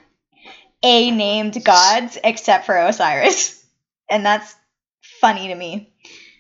[0.83, 3.65] a named gods except for Osiris.
[4.11, 4.55] And that's
[5.21, 5.93] funny to me.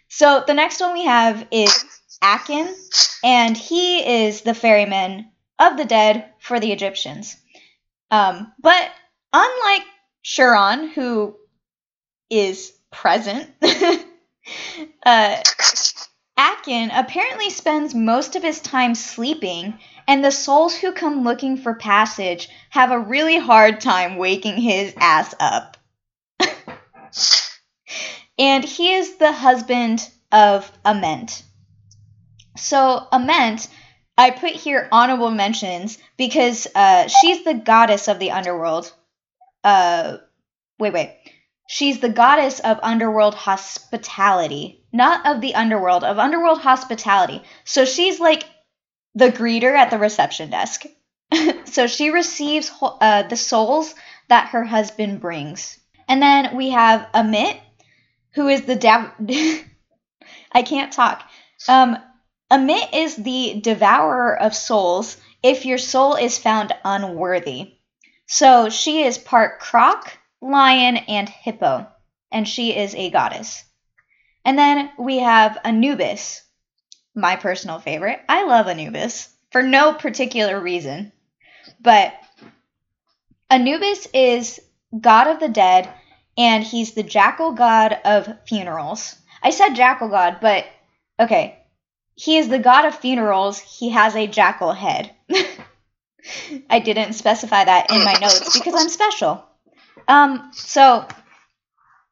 [0.08, 1.84] So the next one we have is
[2.22, 2.74] Aken,
[3.22, 7.36] and he is the ferryman of the dead for the Egyptians.
[8.10, 8.90] Um, but
[9.32, 9.82] unlike
[10.22, 11.36] Charon, who
[12.30, 15.36] is present, uh,
[16.38, 21.74] Aken apparently spends most of his time sleeping, and the souls who come looking for
[21.74, 25.76] passage have a really hard time waking his ass up.
[28.38, 31.42] and he is the husband of Ament.
[32.56, 33.68] So, Ament
[34.18, 38.92] I put here honorable mentions because uh, she's the goddess of the underworld.
[39.62, 40.16] Uh,
[40.80, 41.16] wait, wait.
[41.68, 47.42] She's the goddess of underworld hospitality, not of the underworld, of underworld hospitality.
[47.64, 48.44] So she's like
[49.14, 50.86] the greeter at the reception desk.
[51.66, 53.94] so she receives uh, the souls
[54.28, 55.78] that her husband brings.
[56.08, 57.60] And then we have Amit,
[58.38, 59.10] who is the dav-
[60.52, 61.28] I can't talk.
[61.68, 61.98] Um,
[62.52, 67.74] Amit is the devourer of souls if your soul is found unworthy.
[68.26, 71.88] So she is part croc, lion, and hippo,
[72.30, 73.64] and she is a goddess.
[74.44, 76.40] And then we have Anubis,
[77.16, 78.20] my personal favorite.
[78.28, 81.10] I love Anubis for no particular reason,
[81.80, 82.14] but
[83.50, 84.60] Anubis is
[85.00, 85.92] god of the dead,
[86.38, 89.16] and he's the jackal god of funerals.
[89.42, 90.64] I said jackal god, but
[91.20, 91.58] okay,
[92.14, 93.58] he is the god of funerals.
[93.58, 95.10] He has a jackal head.
[96.70, 99.44] I didn't specify that in my notes because I'm special.
[100.06, 101.06] Um, so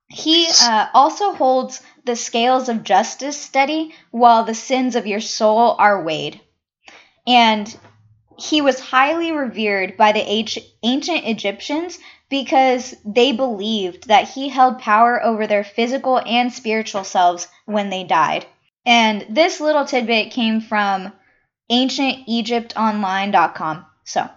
[0.08, 5.76] he uh, also holds the scales of justice steady while the sins of your soul
[5.78, 6.40] are weighed.
[7.26, 7.76] And
[8.38, 11.98] he was highly revered by the ancient Egyptians
[12.28, 18.02] because they believed that he held power over their physical and spiritual selves when they
[18.04, 18.46] died.
[18.84, 21.12] And this little tidbit came from
[21.70, 23.86] ancientegyptonline.com.
[24.04, 24.28] So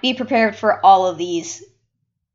[0.00, 1.62] be prepared for all of these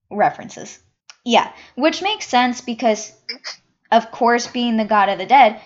[0.10, 0.80] references.
[1.26, 3.12] Yeah, which makes sense because,
[3.92, 5.60] of course, being the god of the dead,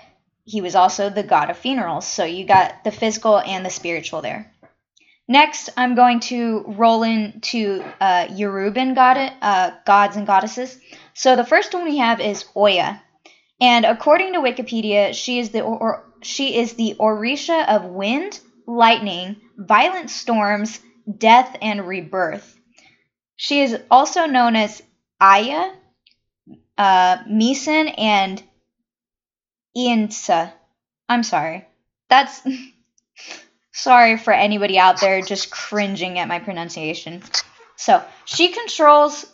[0.43, 2.05] he was also the god of funerals.
[2.05, 4.52] So you got the physical and the spiritual there.
[5.27, 10.77] Next, I'm going to roll into uh, Yoruban god, uh, gods and goddesses.
[11.13, 13.01] So the first one we have is Oya.
[13.61, 19.37] And according to Wikipedia, she is the or, she is the Orisha of wind, lightning,
[19.57, 20.79] violent storms,
[21.17, 22.59] death, and rebirth.
[23.37, 24.81] She is also known as
[25.21, 25.71] Aya,
[26.77, 28.43] uh, Meeson, and
[29.77, 30.51] Iansa.
[31.07, 31.65] I'm sorry.
[32.09, 32.41] That's
[33.73, 37.21] sorry for anybody out there just cringing at my pronunciation.
[37.75, 39.25] So she controls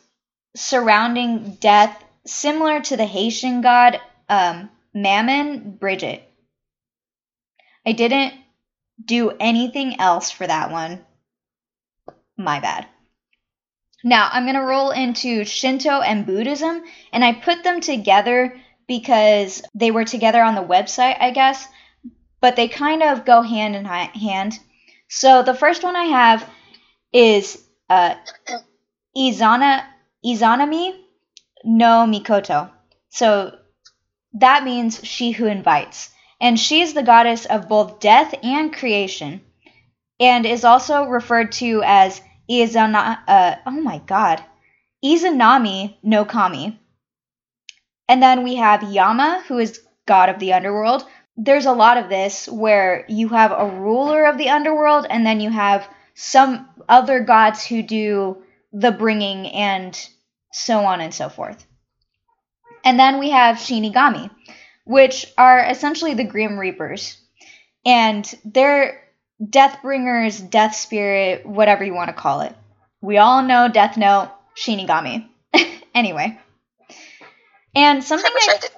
[0.55, 6.23] surrounding death, similar to the Haitian god um, Maman Brigitte.
[7.85, 8.33] I didn't
[9.03, 11.05] do anything else for that one.
[12.37, 12.87] My bad.
[14.03, 18.55] Now, I'm going to roll into Shinto and Buddhism, and I put them together
[18.87, 21.67] because they were together on the website, I guess,
[22.41, 24.59] but they kind of go hand in hand.
[25.07, 26.49] So the first one I have
[27.11, 28.15] is uh,
[29.17, 29.83] Izana
[30.25, 30.93] Izanami
[31.63, 32.69] no Mikoto.
[33.09, 33.57] So
[34.33, 36.11] that means she who invites.
[36.41, 39.41] And she is the goddess of both death and creation,
[40.19, 43.19] and is also referred to as Izana.
[43.27, 44.43] Uh, oh my god.
[45.03, 46.79] Izanami no Kami.
[48.07, 51.05] And then we have Yama, who is god of the underworld.
[51.41, 55.39] There's a lot of this where you have a ruler of the underworld, and then
[55.39, 58.43] you have some other gods who do
[58.73, 59.97] the bringing and
[60.51, 61.65] so on and so forth.
[62.83, 64.29] And then we have Shinigami,
[64.85, 67.17] which are essentially the Grim Reapers.
[67.85, 69.01] And they're
[69.47, 72.55] death bringers, death spirit, whatever you want to call it.
[73.01, 75.27] We all know Death Note, Shinigami.
[75.95, 76.37] anyway.
[77.75, 78.75] And something I wish I, I didn't.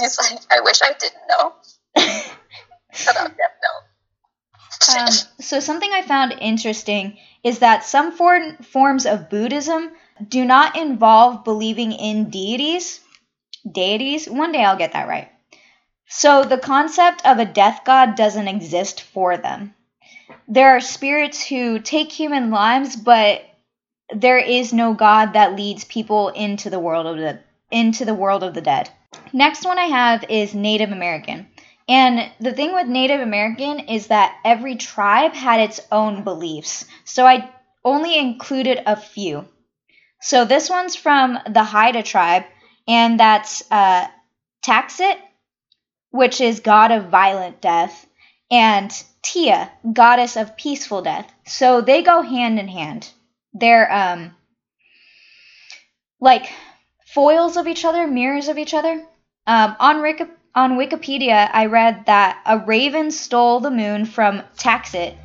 [0.00, 1.54] Like, I wish I didn't know
[1.96, 4.98] Death Note.
[4.98, 5.08] um,
[5.40, 9.90] so something I found interesting is that some for- forms of Buddhism
[10.28, 13.00] do not involve believing in deities,
[13.70, 14.28] deities.
[14.28, 15.28] One day I'll get that right.
[16.08, 19.74] So the concept of a death god doesn't exist for them.
[20.46, 23.42] There are spirits who take human lives, but
[24.14, 27.40] there is no god that leads people into the world of the
[27.70, 28.90] into the world of the dead.
[29.32, 31.48] Next one I have is Native American.
[31.92, 36.86] And the thing with Native American is that every tribe had its own beliefs.
[37.04, 37.50] So I
[37.84, 39.46] only included a few.
[40.22, 42.44] So this one's from the Haida tribe,
[42.88, 44.08] and that's uh,
[44.64, 45.18] Taxet,
[46.10, 48.06] which is god of violent death,
[48.50, 48.90] and
[49.22, 51.30] Tia, goddess of peaceful death.
[51.46, 53.10] So they go hand in hand.
[53.52, 54.34] They're um
[56.20, 56.50] like
[57.06, 59.04] foils of each other, mirrors of each other.
[59.46, 65.16] Um, on Rick- on Wikipedia, I read that a raven stole the moon from Taxet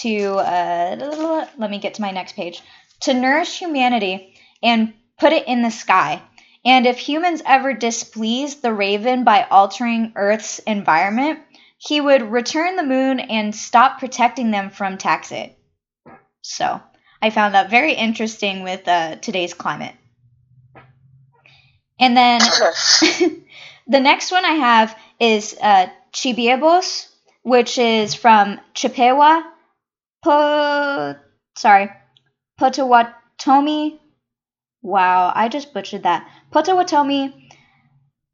[0.00, 2.62] to uh, let me get to my next page
[3.00, 6.22] to nourish humanity and put it in the sky.
[6.64, 11.40] And if humans ever displease the raven by altering Earth's environment,
[11.78, 15.52] he would return the moon and stop protecting them from Taxet.
[16.42, 16.80] So
[17.22, 19.94] I found that very interesting with uh, today's climate.
[22.00, 22.40] And then
[23.88, 25.86] the next one I have is uh,
[27.42, 29.42] which is from Chippewa,
[30.22, 31.14] po,
[31.56, 31.90] sorry,
[32.58, 34.00] Potawatomi.
[34.82, 36.28] Wow, I just butchered that.
[36.52, 37.48] Potawatomi,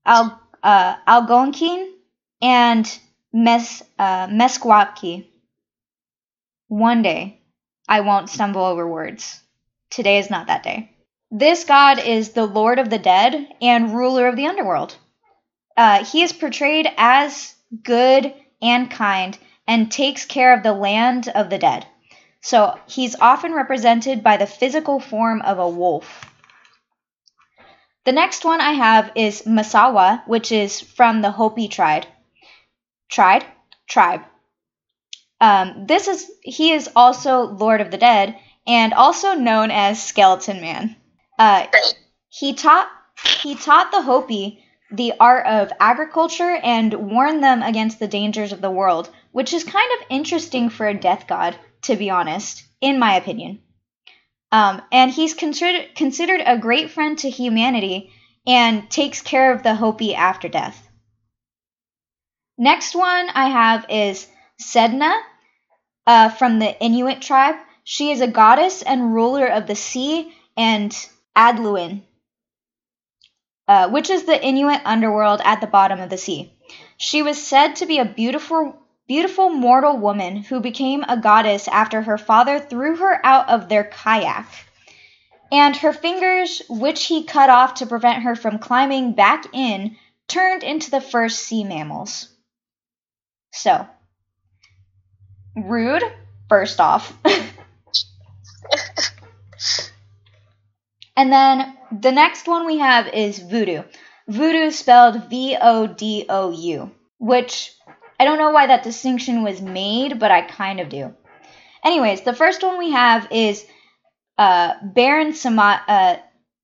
[0.05, 1.94] Al, uh, Algonquin,
[2.43, 2.98] and
[3.32, 5.26] Mes, uh, Meskwaki.
[6.68, 7.40] One day,
[7.89, 9.40] I won't stumble over words.
[9.90, 10.90] Today is not that day.
[11.31, 14.97] This god is the Lord of the Dead and ruler of the underworld.
[15.76, 18.32] Uh, he is portrayed as good
[18.62, 19.36] and kind
[19.66, 21.86] and takes care of the land of the dead.
[22.40, 26.30] So he's often represented by the physical form of a wolf.
[28.05, 32.05] The next one I have is Masawa, which is from the Hopi tribe.
[33.09, 33.44] Tribe?
[33.88, 34.22] Tribe.
[35.40, 40.60] Um, this is he is also Lord of the Dead and also known as Skeleton
[40.60, 40.96] Man.
[41.38, 41.66] Uh,
[42.28, 42.88] he taught
[43.42, 44.63] he taught the Hopi
[44.96, 49.64] the art of agriculture and warn them against the dangers of the world, which is
[49.64, 53.60] kind of interesting for a death god, to be honest, in my opinion.
[54.52, 58.12] Um, and he's considered considered a great friend to humanity
[58.46, 60.88] and takes care of the Hopi after death.
[62.56, 64.28] Next one I have is
[64.62, 65.12] Sedna
[66.06, 67.56] uh, from the Inuit tribe.
[67.82, 70.92] She is a goddess and ruler of the sea and
[71.36, 72.02] Adlivun,
[73.66, 76.52] uh, which is the Inuit underworld at the bottom of the sea.
[76.96, 78.76] She was said to be a beautiful,
[79.06, 83.84] beautiful mortal woman who became a goddess after her father threw her out of their
[83.84, 84.46] kayak.
[85.52, 89.96] And her fingers, which he cut off to prevent her from climbing back in,
[90.26, 92.28] turned into the first sea mammals.
[93.52, 93.86] So,
[95.54, 96.02] rude,
[96.48, 97.16] first off.
[101.16, 103.82] and then the next one we have is voodoo.
[104.28, 107.72] Voodoo spelled V O D O U, which
[108.18, 111.14] I don't know why that distinction was made, but I kind of do.
[111.84, 113.66] Anyways, the first one we have is
[114.38, 116.16] uh, Baron Sama- uh,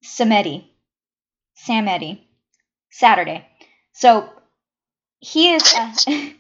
[0.05, 0.65] Samedi.
[1.67, 2.23] Samedi.
[2.91, 3.47] Saturday.
[3.93, 4.29] So
[5.21, 5.93] he is a,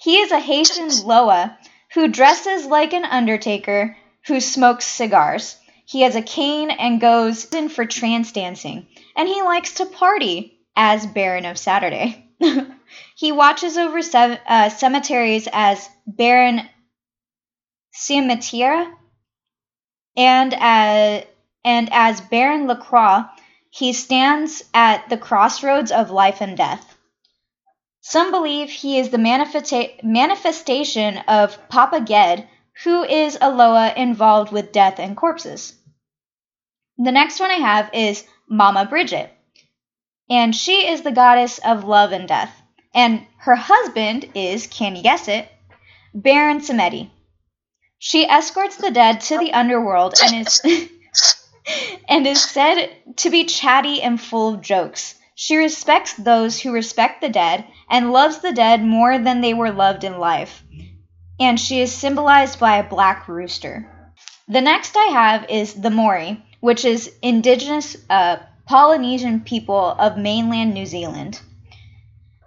[0.00, 1.58] he is a Haitian Loa
[1.94, 3.96] who dresses like an undertaker
[4.26, 5.56] who smokes cigars.
[5.90, 8.86] He has a cane and goes in for trance dancing,
[9.16, 12.28] and he likes to party as Baron of Saturday.
[13.16, 16.60] he watches over uh, cemeteries as Baron
[17.92, 18.94] Cimetière,
[20.16, 21.24] and as,
[21.64, 23.24] and as Baron Lacroix,
[23.70, 26.96] he stands at the crossroads of life and death.
[28.00, 32.46] Some believe he is the manifesta- manifestation of Papa Gede,
[32.84, 35.74] who is a Loa involved with death and corpses.
[37.02, 39.32] The next one I have is Mama Bridget,
[40.28, 42.54] and she is the goddess of love and death.
[42.94, 45.50] And her husband is, can you guess it,
[46.12, 47.08] Baron Samedi.
[47.98, 50.60] She escorts the dead to the underworld and is
[52.08, 55.14] and is said to be chatty and full of jokes.
[55.34, 59.72] She respects those who respect the dead and loves the dead more than they were
[59.72, 60.62] loved in life.
[61.40, 63.90] And she is symbolized by a black rooster.
[64.48, 70.74] The next I have is the Maori, which is indigenous uh, Polynesian people of mainland
[70.74, 71.40] New Zealand.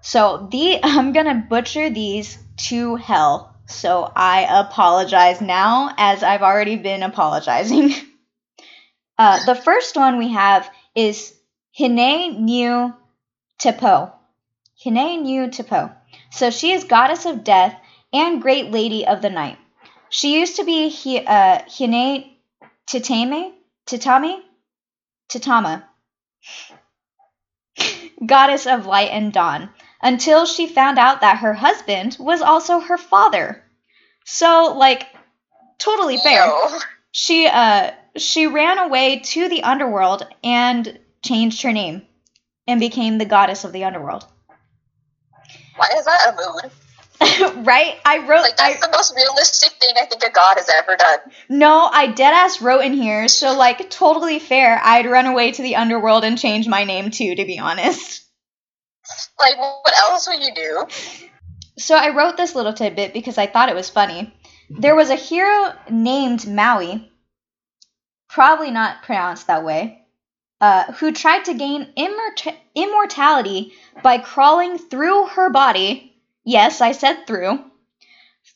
[0.02, 2.38] So the I'm gonna butcher these
[2.70, 3.56] to hell.
[3.66, 7.94] So I apologize now, as I've already been apologizing.
[9.18, 11.34] uh, the first one we have is
[11.78, 12.94] Hine New
[13.60, 14.12] Tepo.
[14.84, 15.96] Hine-nui-te-pō.
[16.32, 17.80] So she is goddess of death
[18.12, 19.58] and great lady of the night.
[20.10, 22.32] She used to be Hi- uh, Hine
[22.88, 23.54] Titame,
[23.88, 24.42] Titame,
[25.30, 25.84] Tatama.
[28.26, 29.70] goddess of light and dawn,
[30.02, 33.64] until she found out that her husband was also her father.
[34.26, 35.08] So, like,
[35.78, 36.48] totally fair.
[36.48, 36.80] No.
[37.12, 42.04] She uh she ran away to the underworld and changed her name
[42.68, 44.26] and became the goddess of the underworld.
[45.76, 46.72] Why is that a mood?
[47.64, 47.96] right?
[48.06, 50.96] I wrote Like I that's the most realistic thing I think a god has ever
[50.96, 51.20] done.
[51.50, 54.80] no, I dead ass wrote in here, so like totally fair.
[54.84, 58.22] I'd run away to the underworld and change my name too, to be honest.
[59.40, 60.88] Like what else would you do?
[61.78, 64.34] So I wrote this little tidbit because I thought it was funny.
[64.70, 67.12] There was a hero named Maui,
[68.30, 70.06] probably not pronounced that way,
[70.62, 76.13] uh, who tried to gain immort- immortality by crawling through her body
[76.44, 77.64] Yes, I said through.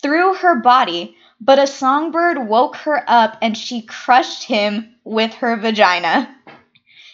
[0.01, 5.55] Through her body, but a songbird woke her up and she crushed him with her
[5.55, 6.35] vagina.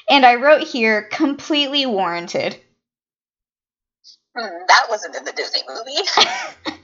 [0.09, 2.59] And I wrote here, completely warranted.
[4.35, 6.75] Hmm, that wasn't in the Disney movie.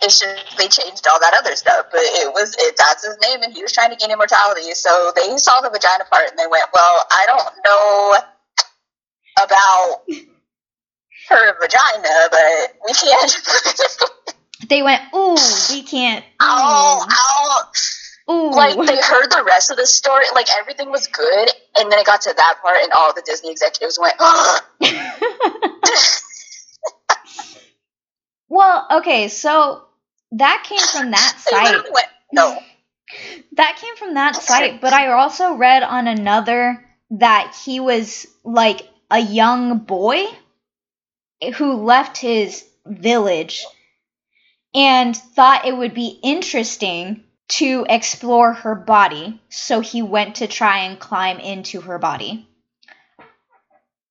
[0.00, 3.42] It's just they changed all that other stuff, but it was it, that's his name,
[3.42, 4.72] and he was trying to gain immortality.
[4.72, 8.14] So they saw the vagina part, and they went, "Well, I don't know
[9.44, 10.00] about
[11.28, 13.36] her vagina, but we can't."
[14.70, 15.36] they went, "Ooh,
[15.68, 17.12] we can't." ow, Ooh.
[17.12, 17.70] ow.
[18.30, 18.50] Ooh.
[18.50, 22.06] Like they heard the rest of the story, like everything was good, and then it
[22.06, 24.14] got to that part, and all the Disney executives went,
[28.48, 29.84] well, okay, so
[30.32, 31.84] that came from that site.
[31.92, 32.58] went, "No."
[33.56, 38.88] That came from that site, but I also read on another that he was like
[39.10, 40.24] a young boy
[41.56, 43.66] who left his village
[44.74, 50.84] and thought it would be interesting to explore her body, so he went to try
[50.84, 52.48] and climb into her body.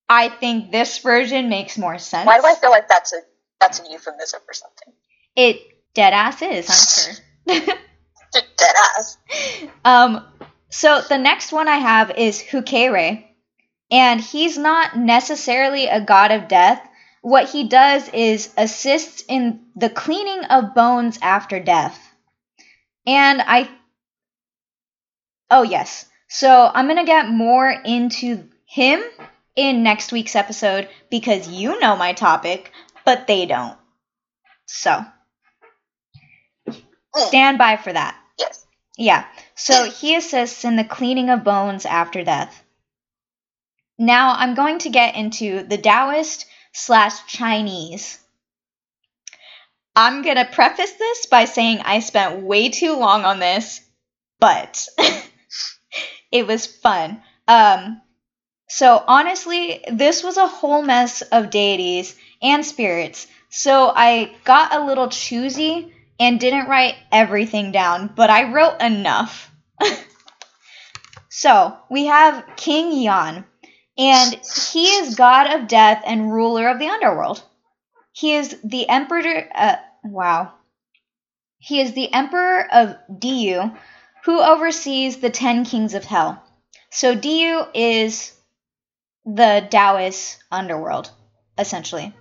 [0.08, 2.26] I think this version makes more sense.
[2.26, 3.20] Why do I feel like that's a
[3.60, 4.94] that's a euphemism or something?
[5.34, 5.60] It
[5.92, 7.74] dead ass is, I'm sure.
[8.32, 9.18] Dead ass.
[9.84, 10.24] Um,
[10.70, 13.24] so the next one I have is Hukere,
[13.90, 16.88] and he's not necessarily a god of death.
[17.22, 22.11] What he does is assists in the cleaning of bones after death.
[23.06, 23.68] And I.
[25.50, 26.06] Oh, yes.
[26.28, 29.02] So I'm going to get more into him
[29.54, 32.72] in next week's episode because you know my topic,
[33.04, 33.76] but they don't.
[34.66, 35.04] So
[37.14, 38.16] stand by for that.
[38.38, 38.64] Yes.
[38.96, 39.26] Yeah.
[39.54, 42.62] So he assists in the cleaning of bones after death.
[43.98, 48.18] Now I'm going to get into the Taoist slash Chinese.
[49.94, 53.80] I'm gonna preface this by saying I spent way too long on this,
[54.40, 54.88] but
[56.32, 57.22] it was fun.
[57.46, 58.00] Um,
[58.68, 63.26] so honestly, this was a whole mess of deities and spirits.
[63.50, 69.50] So I got a little choosy and didn't write everything down, but I wrote enough.
[71.28, 73.44] so we have King Yan,
[73.98, 74.40] and
[74.72, 77.42] he is god of death and ruler of the underworld.
[78.12, 79.48] He is the emperor.
[79.54, 80.52] Uh, wow.
[81.58, 83.76] He is the emperor of Diyu,
[84.24, 86.42] who oversees the ten kings of hell.
[86.90, 88.32] So Diyu is
[89.24, 91.10] the Taoist underworld,
[91.56, 92.12] essentially.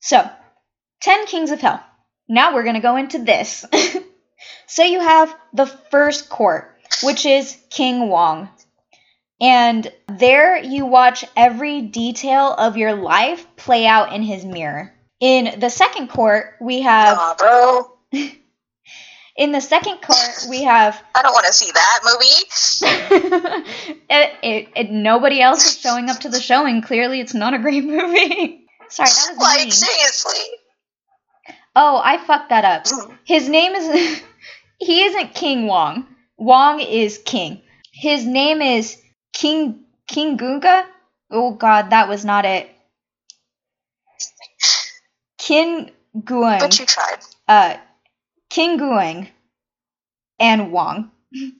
[0.00, 0.28] So,
[1.00, 1.82] ten kings of hell.
[2.28, 3.64] Now we're going to go into this.
[4.66, 8.50] so you have the first court, which is King Wong.
[9.40, 14.92] And there you watch every detail of your life play out in his mirror.
[15.20, 17.92] In the second court, we have Aw, bro.
[19.36, 23.64] in the second court we have I don't want to see that movie.
[24.10, 26.82] it, it, it, nobody else is showing up to the showing.
[26.82, 28.66] Clearly, it's not a great movie.
[28.88, 29.70] Sorry, that was Like mean.
[29.72, 30.44] seriously.
[31.74, 32.86] Oh, I fucked that up.
[33.24, 34.22] His name is.
[34.78, 36.06] he isn't King Wong.
[36.36, 37.62] Wong is king.
[37.92, 38.96] His name is
[39.32, 40.86] King King Gunga.
[41.30, 42.70] Oh God, that was not it.
[45.48, 46.60] Kin Guang.
[46.60, 47.20] But you tried.
[47.48, 47.76] Uh,
[48.50, 49.28] King Guang
[50.38, 51.10] and Wong.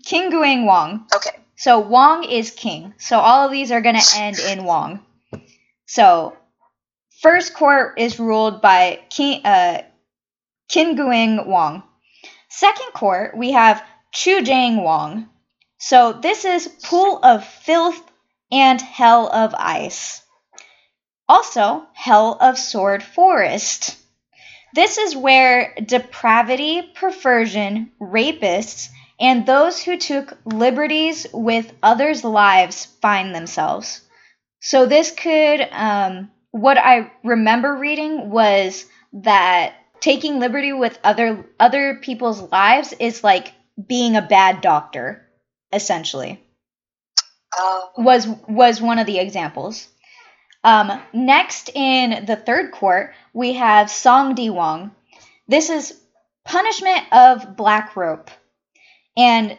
[0.05, 1.07] King Guang Wong.
[1.17, 1.31] Okay.
[1.57, 2.93] So Wong is king.
[2.99, 5.01] So all of these are going to end in Wong.
[5.87, 6.37] So
[7.23, 9.83] first court is ruled by King uh,
[10.71, 11.83] Qin Guang Wong.
[12.51, 13.83] Second court we have
[14.13, 15.31] Chu Jiang Wong.
[15.79, 18.03] So this is pool of filth
[18.53, 20.21] and hell of ice.
[21.29, 23.97] Also, hell of sword forest.
[24.75, 28.89] This is where depravity, perversion, rapists,
[29.21, 34.01] and those who took liberties with others' lives find themselves.
[34.61, 41.97] So this could, um, what I remember reading was that taking liberty with other other
[41.97, 43.53] people's lives is like
[43.87, 45.29] being a bad doctor,
[45.73, 46.43] essentially.
[47.57, 47.91] Oh.
[47.97, 49.89] Was was one of the examples.
[50.65, 54.91] Um, next in the third court, we have Song Di Wong.
[55.47, 55.99] This is
[56.45, 58.31] punishment of black rope.
[59.17, 59.57] And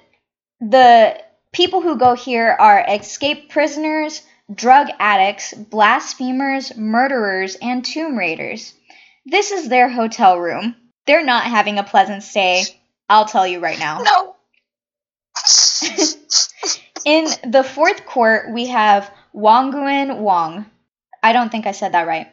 [0.60, 1.20] the
[1.52, 4.22] people who go here are escaped prisoners,
[4.54, 8.74] drug addicts, blasphemers, murderers, and tomb raiders.
[9.26, 10.76] this is their hotel room.
[11.06, 12.64] They're not having a pleasant stay.
[13.08, 14.02] I'll tell you right now.
[14.02, 14.36] No.
[17.06, 20.66] In the fourth court, we have Wonguin Wong.
[21.22, 22.28] I don't think I said that right.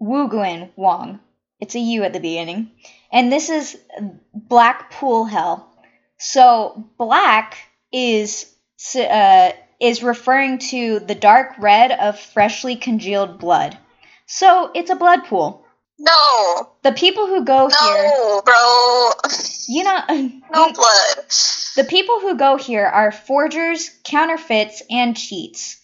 [0.00, 1.20] Wuguin Wong.
[1.60, 2.70] It's a U at the beginning.
[3.12, 3.78] And this is
[4.34, 5.68] Black Pool Hell.
[6.18, 7.56] So black
[7.92, 8.46] is
[8.96, 13.76] uh, is referring to the dark red of freshly congealed blood.
[14.26, 15.64] So it's a blood pool.
[15.98, 16.70] No.
[16.82, 19.10] The people who go here, No, bro.
[19.68, 20.00] you know,
[20.52, 21.24] No blood.
[21.76, 25.79] The people who go here are forgers, counterfeits, and cheats.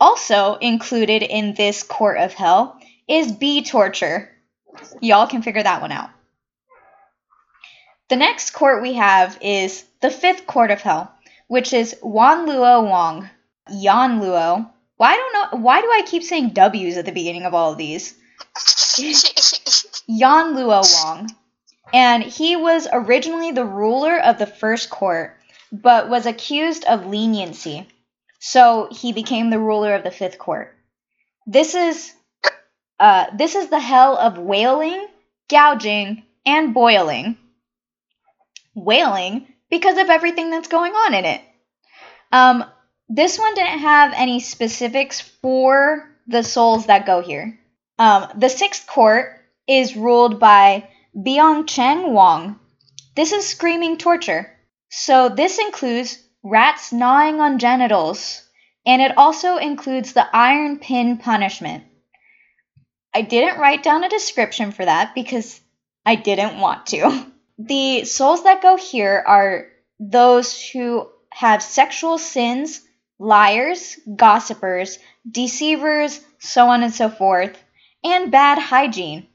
[0.00, 4.30] Also included in this court of hell is bee torture.
[5.00, 6.10] Y'all can figure that one out.
[8.08, 11.14] The next court we have is the fifth court of hell,
[11.48, 13.28] which is Wan Luo Wong.
[13.70, 14.68] Yan Luo.
[14.96, 17.78] Why don't know why do I keep saying W's at the beginning of all of
[17.78, 18.14] these?
[20.06, 21.30] Yan Luo Wong.
[21.92, 25.36] And he was originally the ruler of the first court,
[25.72, 27.86] but was accused of leniency.
[28.40, 30.74] So he became the ruler of the fifth court.
[31.46, 32.12] This is
[32.98, 35.06] uh, this is the hell of wailing,
[35.48, 37.36] gouging, and boiling.
[38.74, 41.40] Wailing because of everything that's going on in it.
[42.32, 42.64] Um,
[43.08, 47.58] this one didn't have any specifics for the souls that go here.
[47.98, 52.58] Um, the sixth court is ruled by Byung Cheng Wong.
[53.16, 54.50] This is screaming torture.
[54.88, 58.42] So this includes rats gnawing on genitals,
[58.86, 61.84] and it also includes the iron pin punishment.
[63.12, 65.60] I didn't write down a description for that because
[66.06, 67.26] I didn't want to.
[67.62, 69.66] The souls that go here are
[69.98, 72.80] those who have sexual sins,
[73.18, 74.98] liars, gossipers,
[75.30, 77.62] deceivers, so on and so forth,
[78.02, 79.26] and bad hygiene.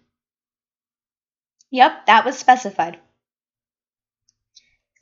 [1.69, 2.97] Yep, that was specified.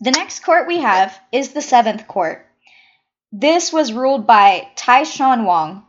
[0.04, 2.46] The next court we have is the seventh court.
[3.32, 5.86] This was ruled by Tai Shan Wong.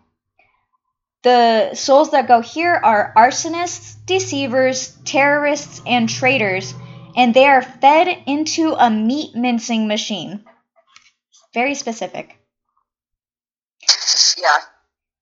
[1.25, 6.75] The souls that go here are arsonists, deceivers, terrorists, and traitors,
[7.17, 10.45] and they are fed into a meat mincing machine.
[11.53, 12.37] Very specific.
[14.39, 14.63] yeah.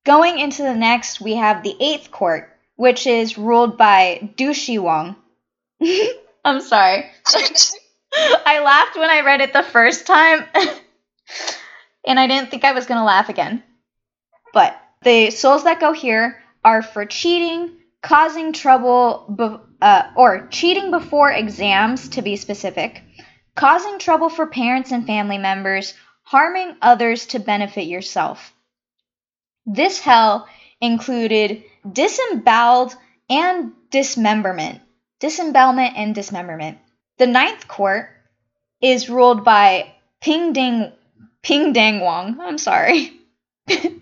[0.04, 4.78] Going into the next, we have the eighth court, which is ruled by Du Shi
[4.78, 5.16] Wong.
[6.44, 7.10] I'm sorry.
[8.46, 10.44] I laughed when I read it the first time,
[12.06, 13.62] and I didn't think I was going to laugh again.
[14.52, 20.90] But the souls that go here are for cheating, causing trouble, be- uh, or cheating
[20.90, 23.02] before exams, to be specific,
[23.54, 28.52] causing trouble for parents and family members, harming others to benefit yourself.
[29.64, 30.48] This hell
[30.80, 32.94] included disemboweled
[33.30, 34.80] and dismemberment.
[35.20, 36.78] Disembowelment and dismemberment.
[37.22, 38.10] The ninth court
[38.80, 40.90] is ruled by Ping Ding
[41.40, 42.40] Ping Dang Wong.
[42.40, 43.12] I'm sorry.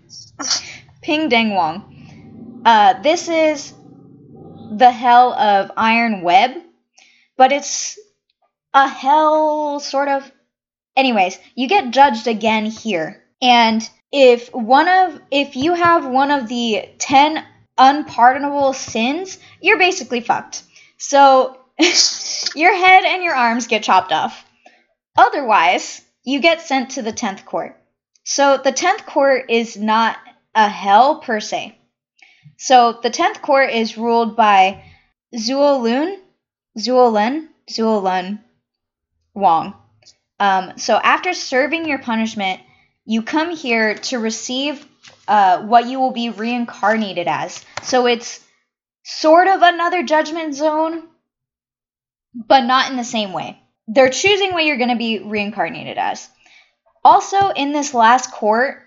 [1.03, 2.63] Ping Dang Wong.
[2.65, 3.75] Uh, this is
[4.73, 6.53] the hell of Iron Web,
[7.37, 7.99] but it's
[8.73, 10.33] a hell sort of.
[10.97, 13.23] Anyways, you get judged again here.
[13.43, 17.45] And if one of if you have one of the 10
[17.77, 20.63] unpardonable sins, you're basically fucked.
[20.97, 21.60] So
[22.55, 24.45] your head and your arms get chopped off.
[25.17, 27.77] Otherwise, you get sent to the 10th court.
[28.25, 30.17] So the 10th court is not
[30.55, 31.77] a hell per se.
[32.59, 34.85] So the 10th court is ruled by
[35.35, 36.19] Zuolun,
[36.79, 38.41] Zuolun, Zuolun
[39.35, 39.75] Wong.
[40.39, 42.61] Um, so after serving your punishment,
[43.05, 44.87] you come here to receive
[45.29, 47.65] uh, what you will be reincarnated as.
[47.83, 48.45] So it's
[49.05, 51.09] sort of another judgment zone,
[52.35, 53.61] but not in the same way.
[53.89, 56.29] They're choosing what you're going to be reincarnated as.
[57.05, 58.83] Also, in this last court,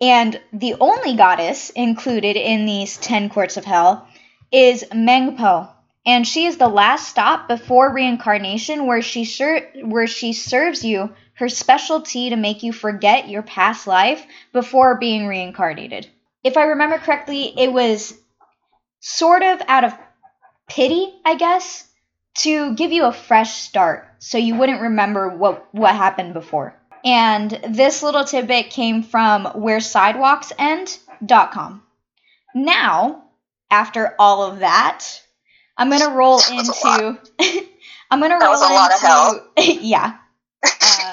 [0.00, 4.06] and the only goddess included in these 10 courts of hell,
[4.52, 5.70] is Mengpo.
[6.06, 11.14] And she is the last stop before reincarnation where she, ser- where she serves you
[11.34, 16.06] her specialty to make you forget your past life before being reincarnated.
[16.44, 18.14] If I remember correctly, it was
[19.00, 19.94] sort of out of
[20.68, 21.88] pity, I guess,
[22.38, 26.74] to give you a fresh start so you wouldn't remember what, what happened before.
[27.04, 31.82] And this little tidbit came from where sidewalks wheresidewalksend.com.
[32.54, 33.24] Now,
[33.70, 35.04] after all of that,
[35.76, 37.66] I'm gonna roll That was a into.
[38.10, 39.48] I'm gonna That roll was a lot of hell.
[39.56, 39.72] into.
[39.84, 40.16] yeah,
[40.64, 41.12] uh,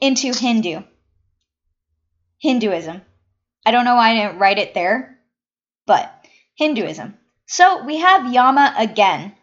[0.00, 0.82] into Hindu.
[2.38, 3.00] Hinduism.
[3.64, 5.18] I don't know why I didn't write it there,
[5.86, 6.12] but
[6.56, 7.16] Hinduism.
[7.46, 9.34] So we have Yama again.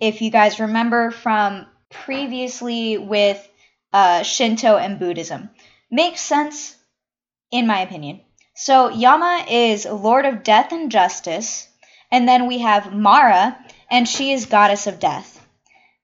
[0.00, 3.46] If you guys remember from previously with
[3.92, 5.50] uh, Shinto and Buddhism,
[5.90, 6.74] makes sense
[7.50, 8.22] in my opinion.
[8.54, 11.68] So Yama is Lord of Death and Justice,
[12.10, 13.58] and then we have Mara,
[13.90, 15.46] and she is Goddess of Death.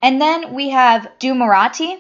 [0.03, 1.99] And then we have Dumarati,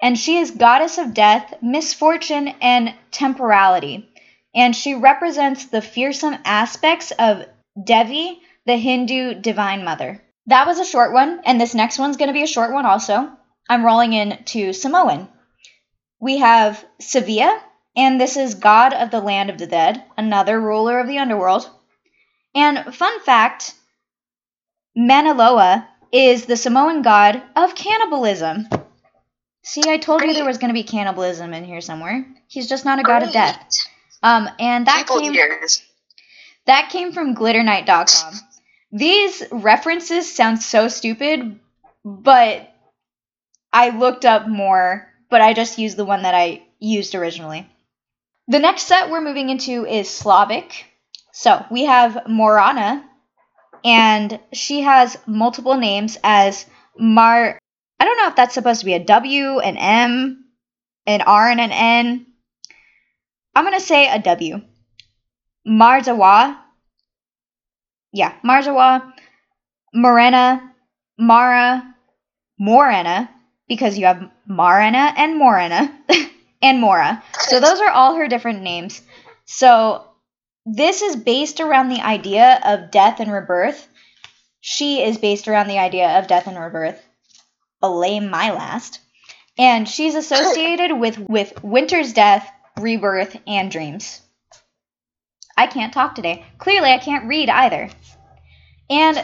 [0.00, 4.08] and she is Goddess of Death, Misfortune, and Temporality.
[4.54, 7.46] And she represents the fearsome aspects of
[7.82, 10.21] Devi, the Hindu Divine Mother.
[10.46, 12.86] That was a short one, and this next one's going to be a short one
[12.86, 13.30] also.
[13.68, 15.28] I'm rolling into Samoan.
[16.20, 17.60] We have Sevilla,
[17.96, 21.68] and this is God of the Land of the Dead, another ruler of the underworld.
[22.54, 23.74] And fun fact
[24.98, 28.68] Manaloa is the Samoan god of cannibalism.
[29.62, 32.26] See, I told you there was going to be cannibalism in here somewhere.
[32.48, 33.68] He's just not a god of death.
[34.22, 35.82] Um, and that People came eaters.
[36.66, 38.34] that came from glitternight.com.
[38.92, 41.58] These references sound so stupid,
[42.04, 42.70] but
[43.72, 47.66] I looked up more, but I just used the one that I used originally.
[48.48, 50.84] The next set we're moving into is Slavic.
[51.32, 53.02] So we have Morana,
[53.82, 56.66] and she has multiple names as
[56.98, 57.58] Mar.
[57.98, 60.44] I don't know if that's supposed to be a W, an M,
[61.06, 62.26] an R, and an N.
[63.54, 64.60] I'm going to say a W.
[65.66, 66.58] Marzawa.
[68.12, 69.12] Yeah, Marzawa,
[69.94, 70.74] Morena,
[71.18, 71.94] Mara,
[72.58, 73.30] Morena,
[73.68, 75.92] because you have Marena and Morena,
[76.62, 77.22] and Mora.
[77.40, 79.02] So those are all her different names.
[79.44, 80.06] So
[80.64, 83.88] this is based around the idea of death and rebirth.
[84.60, 87.02] She is based around the idea of death and rebirth.
[87.80, 89.00] Belay my last.
[89.58, 92.48] And she's associated with, with winter's death,
[92.78, 94.21] rebirth, and dreams.
[95.56, 96.44] I can't talk today.
[96.58, 97.90] Clearly, I can't read either.
[98.90, 99.16] And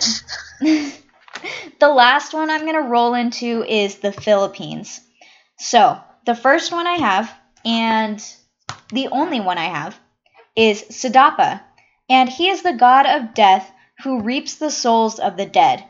[0.60, 5.00] the last one I'm going to roll into is the Philippines.
[5.58, 7.32] So, the first one I have,
[7.64, 8.24] and
[8.90, 9.98] the only one I have,
[10.56, 11.60] is Sidapa.
[12.08, 13.70] And he is the god of death
[14.02, 15.84] who reaps the souls of the dead.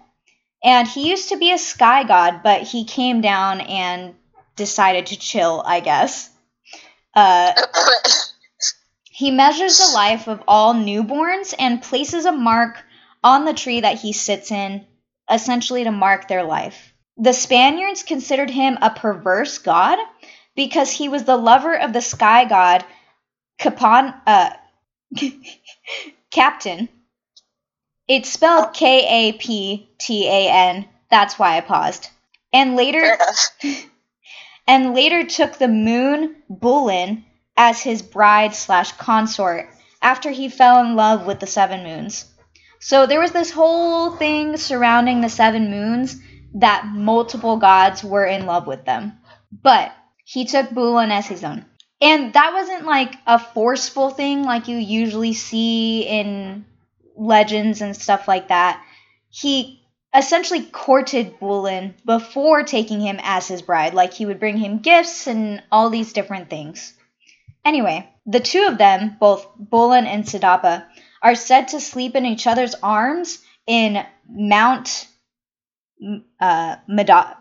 [0.62, 4.14] And he used to be a sky god, but he came down and
[4.56, 6.30] decided to chill, I guess.
[7.14, 7.52] Uh,
[9.18, 12.84] he measures the life of all newborns and places a mark
[13.24, 14.86] on the tree that he sits in,
[15.28, 16.94] essentially to mark their life.
[17.16, 19.98] The Spaniards considered him a perverse god
[20.54, 22.84] because he was the lover of the sky god
[23.58, 24.50] Capan, uh,
[26.30, 26.88] Captain.
[28.06, 30.88] It's spelled K A P T A N.
[31.10, 32.08] That's why I paused.
[32.52, 33.18] And later,
[34.68, 37.24] and later took the moon Bulan
[37.58, 39.68] as his bride slash consort
[40.00, 42.24] after he fell in love with the seven moons.
[42.78, 46.16] So there was this whole thing surrounding the seven moons
[46.54, 49.18] that multiple gods were in love with them.
[49.50, 49.92] But
[50.24, 51.64] he took Bulan as his own.
[52.00, 56.64] And that wasn't like a forceful thing like you usually see in
[57.16, 58.80] legends and stuff like that.
[59.30, 59.82] He
[60.14, 63.94] essentially courted Bulan before taking him as his bride.
[63.94, 66.94] Like he would bring him gifts and all these different things.
[67.68, 70.86] Anyway, the two of them, both Bulan and Sidapa,
[71.20, 75.06] are said to sleep in each other's arms in Mount
[76.40, 77.36] uh, Mada-.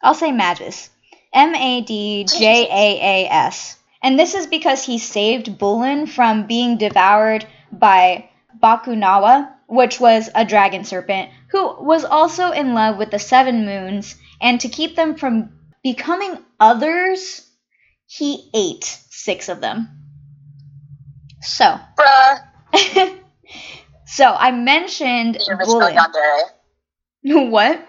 [0.00, 0.88] I'll say Magus.
[1.34, 3.76] M A D J A A S.
[4.02, 10.46] And this is because he saved Bulan from being devoured by Bakunawa, which was a
[10.46, 15.14] dragon serpent, who was also in love with the seven moons, and to keep them
[15.16, 15.50] from
[15.84, 17.48] becoming others,
[18.06, 19.88] he ate six of them.
[21.42, 22.40] So, Bruh.
[24.06, 25.94] so I mentioned The original Bulan.
[25.96, 26.40] Yandere.
[27.50, 27.88] What?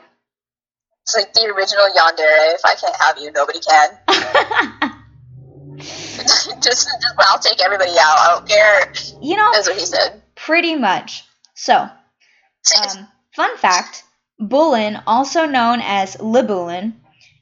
[1.03, 2.55] It's like the original Yandere.
[2.55, 3.97] If I can't have you, nobody can.
[5.77, 6.89] just, just,
[7.19, 8.17] I'll take everybody out.
[8.17, 8.93] I don't care.
[9.21, 10.21] you know, That's what he said.
[10.35, 11.23] pretty much.
[11.53, 14.03] So, um, fun fact
[14.39, 16.93] Bulan, also known as Libulan,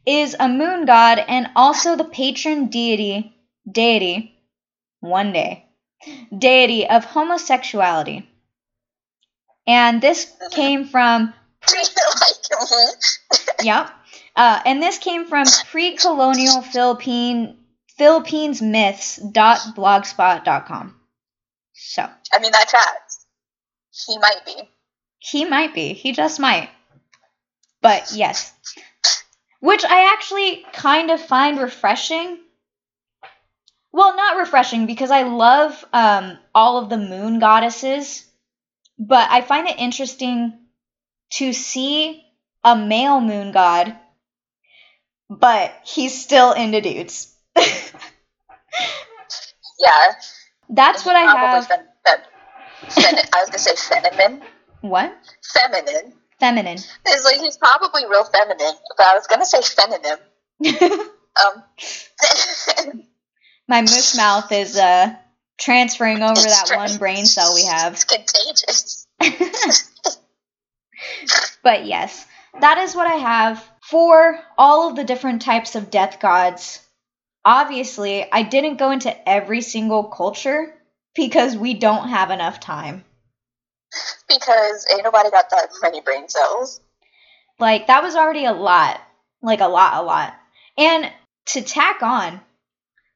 [0.05, 3.35] is a moon god and also the patron deity,
[3.69, 4.35] deity,
[4.99, 5.65] one day,
[6.37, 8.27] deity of homosexuality.
[9.65, 11.33] And this came from.
[13.63, 13.89] Yep.
[14.35, 17.57] Uh, and this came from pre-colonial Philippine
[17.97, 20.99] Philippines myths dot blogspot.com.
[21.73, 22.03] So
[22.33, 23.25] I mean, that tracks.
[23.91, 24.69] He might be.
[25.19, 25.93] he might be.
[25.93, 26.69] He just might.
[27.81, 28.51] But yes.
[29.63, 32.37] Which I actually kind of find refreshing.
[33.93, 38.25] well, not refreshing because I love um, all of the moon goddesses,
[38.99, 40.59] but I find it interesting
[41.35, 42.25] to see
[42.65, 43.95] a male moon god,
[45.29, 47.33] but he's still into dudes.
[49.79, 50.13] Yeah.
[50.69, 51.67] That's what I have.
[51.67, 51.87] Fem-
[52.89, 54.41] fem- I was gonna say feminine.
[54.81, 55.13] What?
[55.53, 56.13] Feminine.
[56.43, 56.77] Feminine.
[57.05, 61.09] It's like he's probably real feminine, but I was gonna say feminine.
[61.35, 61.63] Um.
[63.67, 65.15] My mush mouth is uh
[65.57, 67.93] transferring over It's that one brain cell we have.
[67.93, 69.07] It's contagious.
[71.63, 72.27] but yes,
[72.59, 76.79] that is what I have for all of the different types of death gods.
[77.45, 80.73] Obviously, I didn't go into every single culture
[81.15, 83.05] because we don't have enough time.
[84.27, 86.81] Because ain't nobody got that many brain cells.
[87.59, 88.99] Like, that was already a lot.
[89.41, 90.33] Like, a lot, a lot.
[90.77, 91.11] And
[91.47, 92.41] to tack on,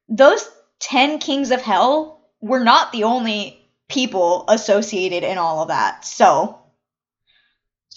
[0.09, 0.47] those
[0.79, 6.05] 10 kings of hell were not the only people associated in all of that.
[6.05, 6.59] So,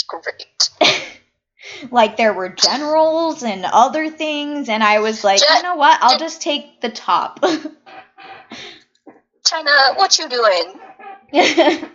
[0.09, 0.71] Great.
[1.91, 6.03] like there were generals and other things and i was like Gen- you know what
[6.03, 7.45] i'll just take the top
[9.51, 10.75] China, what you doing?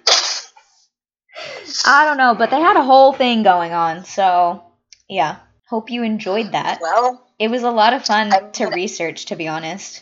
[1.85, 4.63] i don't know but they had a whole thing going on so
[5.07, 5.37] yeah.
[5.67, 6.79] Hope you enjoyed that.
[6.81, 10.01] Well, it was a lot of fun I'm to research to be honest.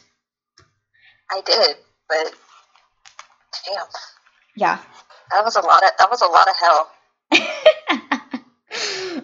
[1.31, 1.77] I did,
[2.07, 2.33] but
[3.65, 3.85] damn,
[4.55, 4.79] yeah.
[5.31, 6.91] That was a lot of that was a lot of hell.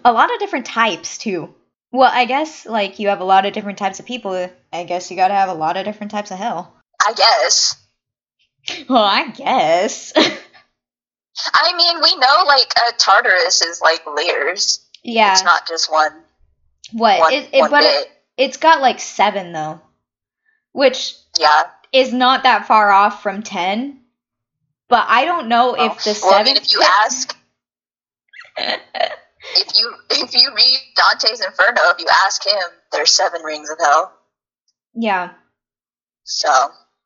[0.04, 1.54] a lot of different types too.
[1.92, 4.50] Well i guess like you have a lot of different types of people.
[4.72, 6.74] I guess you gotta have a lot of different types of hell.
[7.06, 7.76] I guess.
[8.88, 10.12] well i guess
[11.52, 14.86] I mean, we know like uh, Tartarus is like layers.
[15.02, 16.12] yeah It's not just one
[16.92, 18.12] what one, it, it, one but it, bit.
[18.36, 19.80] it's got like seven though
[20.72, 21.64] which yeah.
[21.92, 24.00] is not that far off from 10
[24.88, 27.36] but i don't know Well, if the well, I mean, if you ask,
[28.56, 32.58] if you if you read Dante's Inferno, if you ask him,
[32.92, 34.12] there's seven rings of hell.
[34.94, 35.30] yeah
[36.24, 36.48] So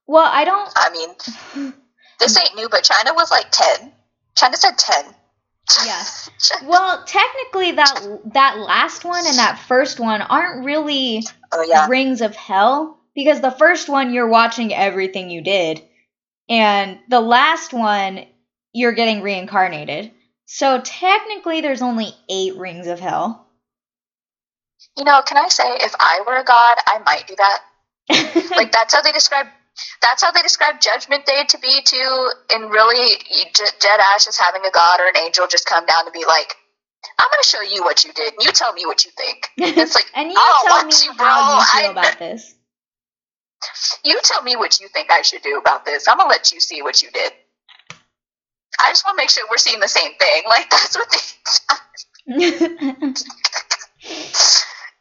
[0.07, 1.73] well i don't I mean,
[2.21, 3.93] this ain't new, but China was like ten.
[4.37, 5.05] China said ten.
[5.85, 6.31] Yes.
[6.65, 11.87] well technically that that last one and that first one aren't really oh yeah.
[11.89, 15.83] rings of hell because the first one you're watching everything you did
[16.49, 18.27] and the last one
[18.75, 20.13] you're getting reincarnated
[20.47, 23.47] so technically there's only eight rings of hell
[24.97, 27.63] You know, can I say if I were a god, I might do that.
[28.57, 29.47] Like that's how they describe.
[30.03, 32.31] That's how they describe Judgment Day to be too.
[32.51, 33.17] And really,
[33.55, 36.55] Jed Ash is having a god or an angel just come down to be like,
[37.19, 39.49] "I'm going to show you what you did, and you tell me what you think."
[39.57, 41.27] It's like, and you "Oh, tell me you, bro?
[41.27, 42.55] how you feel I- about this
[44.05, 46.07] You tell me what you think I should do about this.
[46.07, 47.33] I'm gonna let you see what you did.
[48.85, 50.43] I just want to make sure we're seeing the same thing.
[50.49, 51.19] Like that's what they.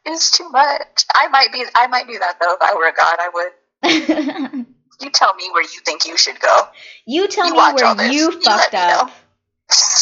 [0.06, 1.04] It's too much.
[1.14, 1.64] I might be.
[1.74, 2.54] I might do that though.
[2.54, 3.52] If I were a god, I would.
[5.00, 6.68] You tell me where you think you should go.
[7.04, 9.10] you tell You me where you You fucked me up,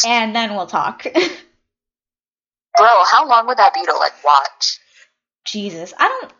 [0.05, 1.03] and then we'll talk.
[2.77, 4.79] Bro, how long would that be to like watch?
[5.45, 6.31] Jesus, I don't.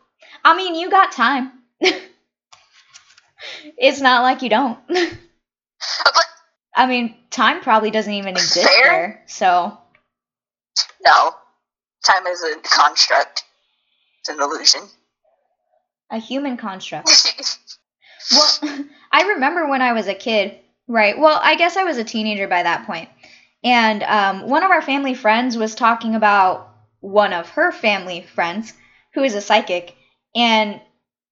[0.46, 1.52] I mean, you got time.
[3.78, 4.78] it's not like you don't.
[4.90, 5.06] Uh,
[6.06, 6.26] but
[6.76, 8.84] I mean, time probably doesn't even exist Fair.
[8.84, 9.24] there.
[9.28, 9.78] So,
[11.06, 11.36] no,
[12.06, 13.44] time is a construct.
[14.20, 14.82] It's an illusion.
[16.12, 17.10] A human construct.
[18.32, 20.58] Well, I remember when I was a kid,
[20.88, 21.18] right?
[21.18, 23.10] Well, I guess I was a teenager by that point.
[23.64, 26.70] And um, one of our family friends was talking about
[27.00, 28.74] one of her family friends
[29.14, 29.96] who is a psychic,
[30.36, 30.82] and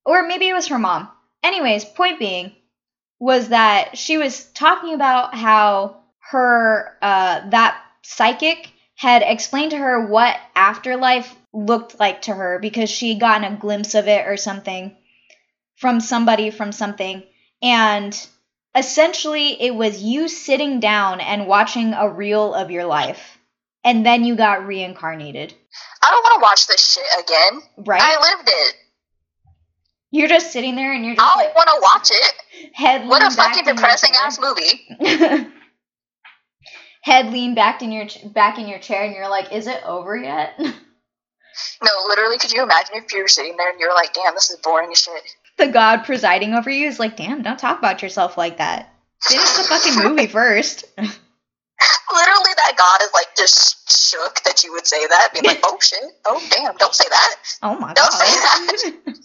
[0.06, 1.10] or maybe it was her mom.
[1.44, 2.54] Anyways, point being
[3.20, 5.98] was that she was talking about how
[6.32, 8.71] her uh, that psychic
[9.02, 13.58] had explained to her what afterlife looked like to her because she had gotten a
[13.58, 14.96] glimpse of it or something
[15.76, 17.24] from somebody from something
[17.64, 18.28] and
[18.76, 23.40] essentially it was you sitting down and watching a reel of your life
[23.84, 25.52] and then you got reincarnated
[26.04, 27.86] I don't want to watch this shit again.
[27.88, 28.76] right I lived it.
[30.12, 32.72] you're just sitting there and you're just I don't like want to watch it.
[32.76, 35.50] head What a fucking depressing ass movie.
[37.02, 40.16] head leaned back in your back in your chair and you're like is it over
[40.16, 40.58] yet
[41.84, 44.50] No, literally, could you imagine if you were sitting there and you're like, damn, this
[44.52, 45.22] is boring as shit.
[45.58, 49.52] the god presiding over you is like damn don't talk about yourself like that finish
[49.58, 50.86] the fucking movie first
[52.14, 55.30] Literally, that god is like just shook that you would say that.
[55.34, 57.36] Be like, oh shit, oh damn, don't say that.
[57.64, 57.96] oh my god.
[57.96, 59.18] Don't say that!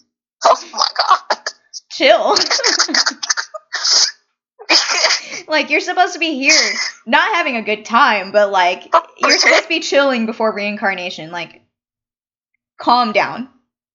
[0.46, 1.38] Oh my god.
[1.90, 2.36] chill.
[5.48, 6.74] like you're supposed to be here,
[7.06, 11.30] not having a good time, but like you're supposed to be chilling before reincarnation.
[11.30, 11.62] Like,
[12.78, 13.48] calm down.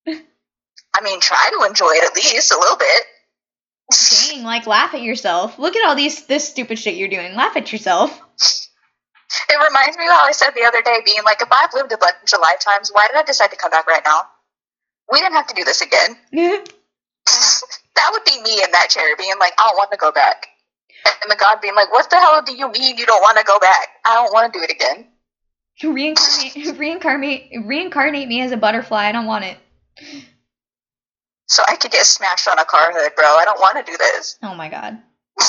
[0.08, 3.04] I mean, try to enjoy it at least a little bit.
[4.30, 5.58] Dang, like laugh at yourself.
[5.58, 7.36] Look at all these this stupid shit you're doing.
[7.36, 8.22] Laugh at yourself.
[9.50, 11.92] It reminds me of how I said the other day, being like, if I've lived
[11.92, 14.28] a bunch of lifetimes, why did I decide to come back right now?
[15.12, 16.18] We didn't have to do this again.
[17.96, 20.48] that would be me in that chair, being like, I don't want to go back.
[21.06, 23.44] And the God being like, what the hell do you mean you don't want to
[23.44, 23.90] go back?
[24.06, 25.08] I don't want to do it again.
[25.84, 29.06] reincarnate, reincarnate, reincarnate me as a butterfly.
[29.06, 29.58] I don't want it.
[31.48, 33.26] So I could get smashed on a car hood, bro.
[33.26, 34.38] I don't want to do this.
[34.42, 35.00] Oh my god.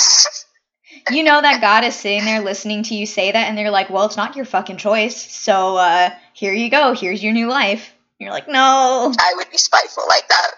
[1.11, 3.89] You know that God is sitting there listening to you say that, and they're like,
[3.89, 5.17] "Well, it's not your fucking choice.
[5.17, 6.93] So uh, here you go.
[6.93, 10.51] Here's your new life." And you're like, "No." I would be spiteful like that.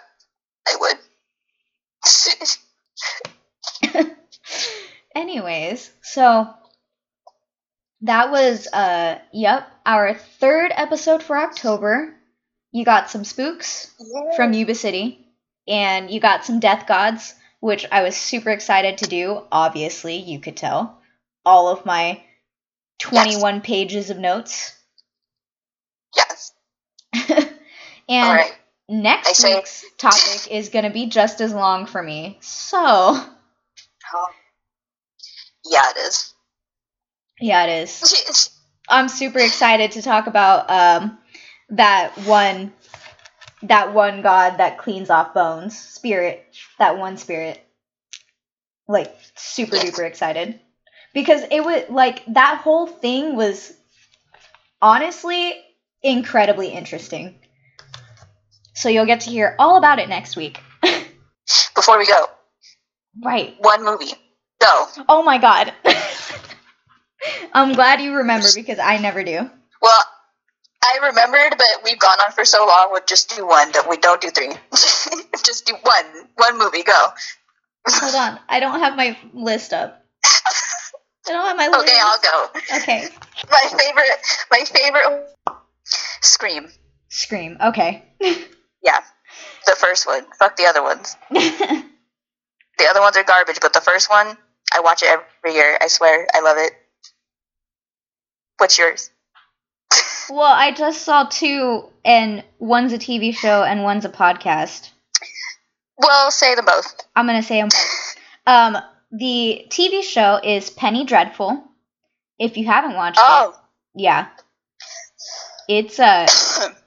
[0.67, 0.97] I would.
[5.15, 6.53] Anyways, so
[8.01, 12.13] that was uh, yep, our third episode for October.
[12.71, 13.91] You got some spooks
[14.35, 15.25] from Yuba City,
[15.67, 19.41] and you got some death gods, which I was super excited to do.
[19.51, 21.01] Obviously, you could tell
[21.45, 22.21] all of my
[22.99, 24.73] 21 pages of notes.
[26.15, 26.51] yes.
[27.13, 27.49] and
[28.09, 28.51] right.
[28.51, 28.55] I
[28.89, 32.37] next say- week's topic is going to be just as long for me.
[32.41, 32.77] So,
[34.13, 34.27] Oh.
[35.65, 36.33] Yeah, it is.
[37.39, 38.49] yeah, it is.
[38.89, 41.17] I'm super excited to talk about um,
[41.69, 42.73] that one
[43.63, 46.45] that one god that cleans off bones spirit
[46.77, 47.59] that one spirit
[48.87, 49.85] like super Yes.
[49.91, 50.59] duper excited
[51.13, 53.73] because it was like that whole thing was
[54.81, 55.53] honestly
[56.03, 57.35] incredibly interesting
[58.73, 60.59] so you'll get to hear all about it next week
[61.75, 62.25] Before we go,
[63.23, 64.13] right one movie.
[64.65, 65.03] Go.
[65.09, 65.73] oh my god
[67.53, 69.49] i'm glad you remember because i never do
[69.81, 70.03] Well,
[70.83, 72.89] I remembered, but we've gone on for so long.
[72.91, 73.71] We'll just do one.
[73.71, 74.49] That we don't do three.
[75.43, 76.05] just do one.
[76.35, 76.83] One movie.
[76.83, 77.07] Go.
[77.87, 82.19] hold on i don't have my list up i don't have my list Okay, I'll
[82.21, 82.37] go.
[82.77, 83.07] Okay.
[83.51, 84.19] My favorite.
[84.51, 85.29] My favorite.
[86.21, 86.67] Scream.
[87.09, 87.57] Scream.
[87.63, 88.03] Okay.
[88.19, 88.99] Yeah,
[89.67, 90.25] the first one.
[90.39, 91.15] Fuck the other ones.
[92.77, 94.37] The other ones are garbage, but the first one,
[94.75, 95.77] I watch it every year.
[95.79, 96.73] I swear, I love it.
[98.57, 99.09] What's yours?
[100.29, 104.89] well, I just saw two, and one's a TV show and one's a podcast.
[105.97, 106.93] Well, say them both.
[107.15, 108.15] I'm gonna say them both.
[108.47, 108.77] Um,
[109.11, 111.63] the TV show is Penny Dreadful.
[112.37, 113.55] If you haven't watched it, Oh,
[113.93, 114.27] yeah,
[115.69, 116.27] it's uh,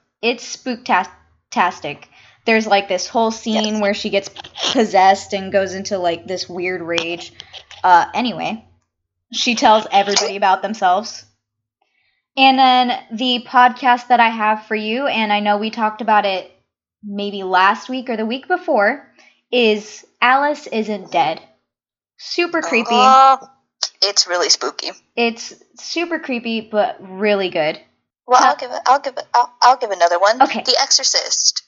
[0.21, 2.03] it's spooktastic.
[2.45, 3.81] There's like this whole scene Yes.
[3.81, 4.29] where she gets
[4.71, 7.33] possessed and goes into like this weird rage.
[7.83, 8.65] Uh, anyway,
[9.31, 11.25] she tells everybody about themselves.
[12.37, 16.25] And then the podcast that I have for you, and I know we talked about
[16.25, 16.51] it
[17.03, 19.11] maybe last week or the week before,
[19.51, 21.41] is Alice Isn't Dead.
[22.17, 22.87] Super creepy.
[22.91, 23.39] Oh,
[24.01, 24.91] it's really spooky.
[25.15, 27.79] It's super creepy, but really good.
[28.27, 28.79] Well, I'll give it.
[28.85, 29.25] I'll give it.
[29.33, 30.41] I'll, I'll give another one.
[30.41, 30.61] Okay.
[30.63, 31.63] The Exorcist.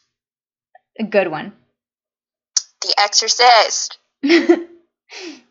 [0.99, 1.53] A good one.
[2.81, 3.97] The Exorcist.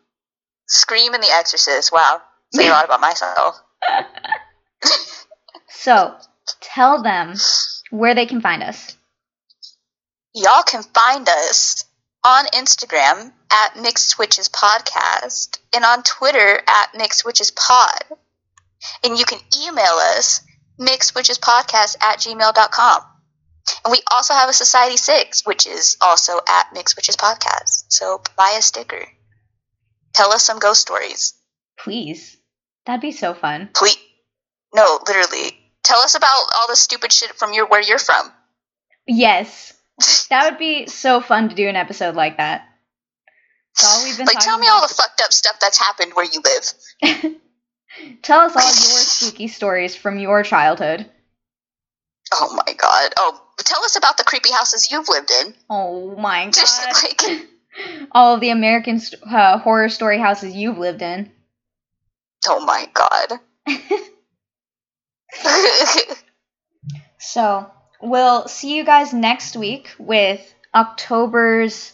[0.71, 1.91] Scream and The Exorcist.
[1.91, 2.21] Wow,
[2.53, 3.59] say a lot about myself.
[5.67, 6.15] so,
[6.61, 7.35] tell them
[7.89, 8.95] where they can find us.
[10.33, 11.83] Y'all can find us
[12.25, 18.03] on Instagram at Mixed Witches Podcast and on Twitter at Mixed Witches Pod.
[19.03, 20.39] And you can email us
[20.79, 23.01] mixedwitchespodcast at gmail.com.
[23.83, 27.87] And we also have a Society 6, which is also at Mixed Witches Podcast.
[27.89, 29.05] So buy a sticker.
[30.13, 31.33] Tell us some ghost stories.
[31.79, 32.37] Please.
[32.85, 33.69] That'd be so fun.
[33.73, 33.97] Please.
[34.73, 35.57] No, literally.
[35.83, 38.31] Tell us about all the stupid shit from your where you're from.
[39.07, 39.73] Yes.
[40.29, 42.63] That would be so fun to do an episode like that.
[43.83, 46.41] All we've been like, tell me all the fucked up stuff that's happened where you
[46.41, 47.35] live.
[48.21, 51.09] Tell us all your spooky stories from your childhood.
[52.33, 53.13] Oh my god.
[53.17, 55.53] Oh, tell us about the creepy houses you've lived in.
[55.69, 56.53] Oh my god.
[56.53, 57.21] Just like,
[58.11, 58.99] all of the American
[59.29, 61.31] uh, horror story houses you've lived in.
[62.47, 63.39] oh my god.
[67.23, 67.69] So,
[68.01, 70.41] we'll see you guys next week with
[70.73, 71.93] October's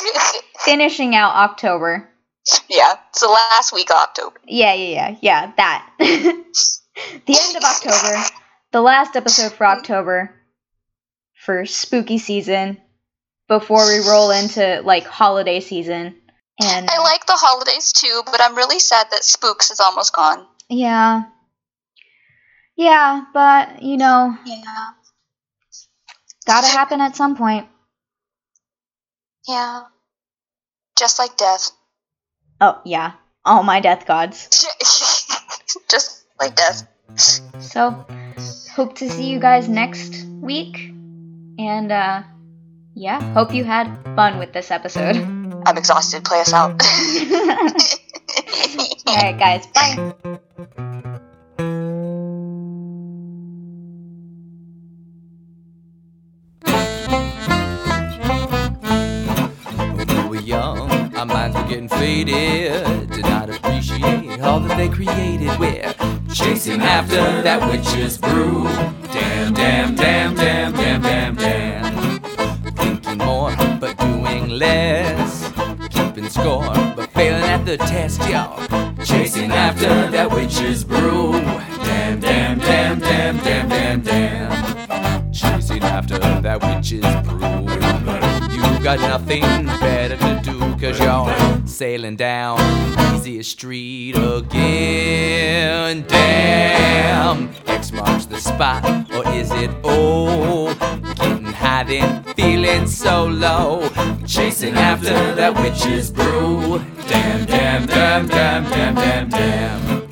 [0.58, 2.08] finishing out October.
[2.68, 4.36] yeah, it's the last week of October.
[4.44, 5.88] Yeah, yeah, yeah, yeah, that.
[5.98, 8.22] the end of October,
[8.72, 10.34] the last episode for October
[11.34, 12.78] for spooky season.
[13.48, 16.16] Before we roll into like holiday season.
[16.60, 20.46] And I like the holidays too, but I'm really sad that Spooks is almost gone.
[20.68, 21.24] yeah.
[22.78, 24.90] Yeah, but you know, Yeah.
[26.46, 27.66] gotta happen at some point.
[29.48, 29.84] Yeah.
[30.98, 31.70] Just like death.
[32.60, 33.12] Oh, yeah.
[33.44, 34.48] All my death gods.
[35.90, 36.86] Just like death.
[37.16, 38.04] So,
[38.74, 40.90] hope to see you guys next week.
[41.58, 42.22] And, uh,
[42.96, 45.16] yeah, hope you had fun with this episode.
[45.66, 46.24] I'm exhausted.
[46.24, 46.70] Play us out.
[49.06, 50.14] Alright, guys, bye.
[59.94, 63.10] When we were young, our minds were getting faded.
[63.10, 65.58] Did not appreciate all that they created.
[65.58, 65.92] We're
[66.32, 68.64] chasing after that witch's brew.
[69.12, 71.45] Damn, damn, damn, damn, damn, damn, damn.
[77.76, 78.66] Test, y'all.
[79.04, 81.32] Chasing after that witch's brew.
[81.32, 85.32] Damn, damn, damn, damn, damn, damn, damn.
[85.32, 87.66] Chasing after that witch's brew.
[88.54, 89.42] You got nothing
[89.80, 96.04] better to do cause you're sailing down the easiest street again.
[96.06, 100.74] Damn, X marks the spot, or is it O?
[101.16, 103.88] Getting high then feeling so low.
[104.26, 106.80] Chasing after that witch's brew.
[107.08, 110.00] Damn, damn, damn, damn, damn, damn, damn.
[110.00, 110.05] We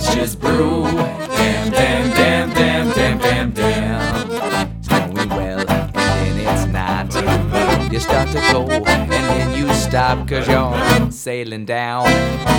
[0.00, 0.82] that witch's brew.
[0.84, 4.30] Damn, damn, damn, damn, damn, damn, damn.
[4.78, 7.92] It's going well, and then it's not.
[7.92, 12.06] You start to go, and then you stop, cause you're sailing down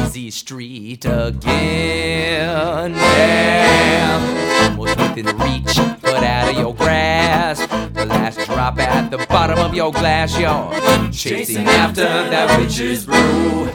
[0.09, 2.93] Z Street again.
[2.93, 7.69] Damn, almost within reach, but out of your grasp.
[7.93, 13.71] The last drop at the bottom of your glass, you're chasing after that witch's brew.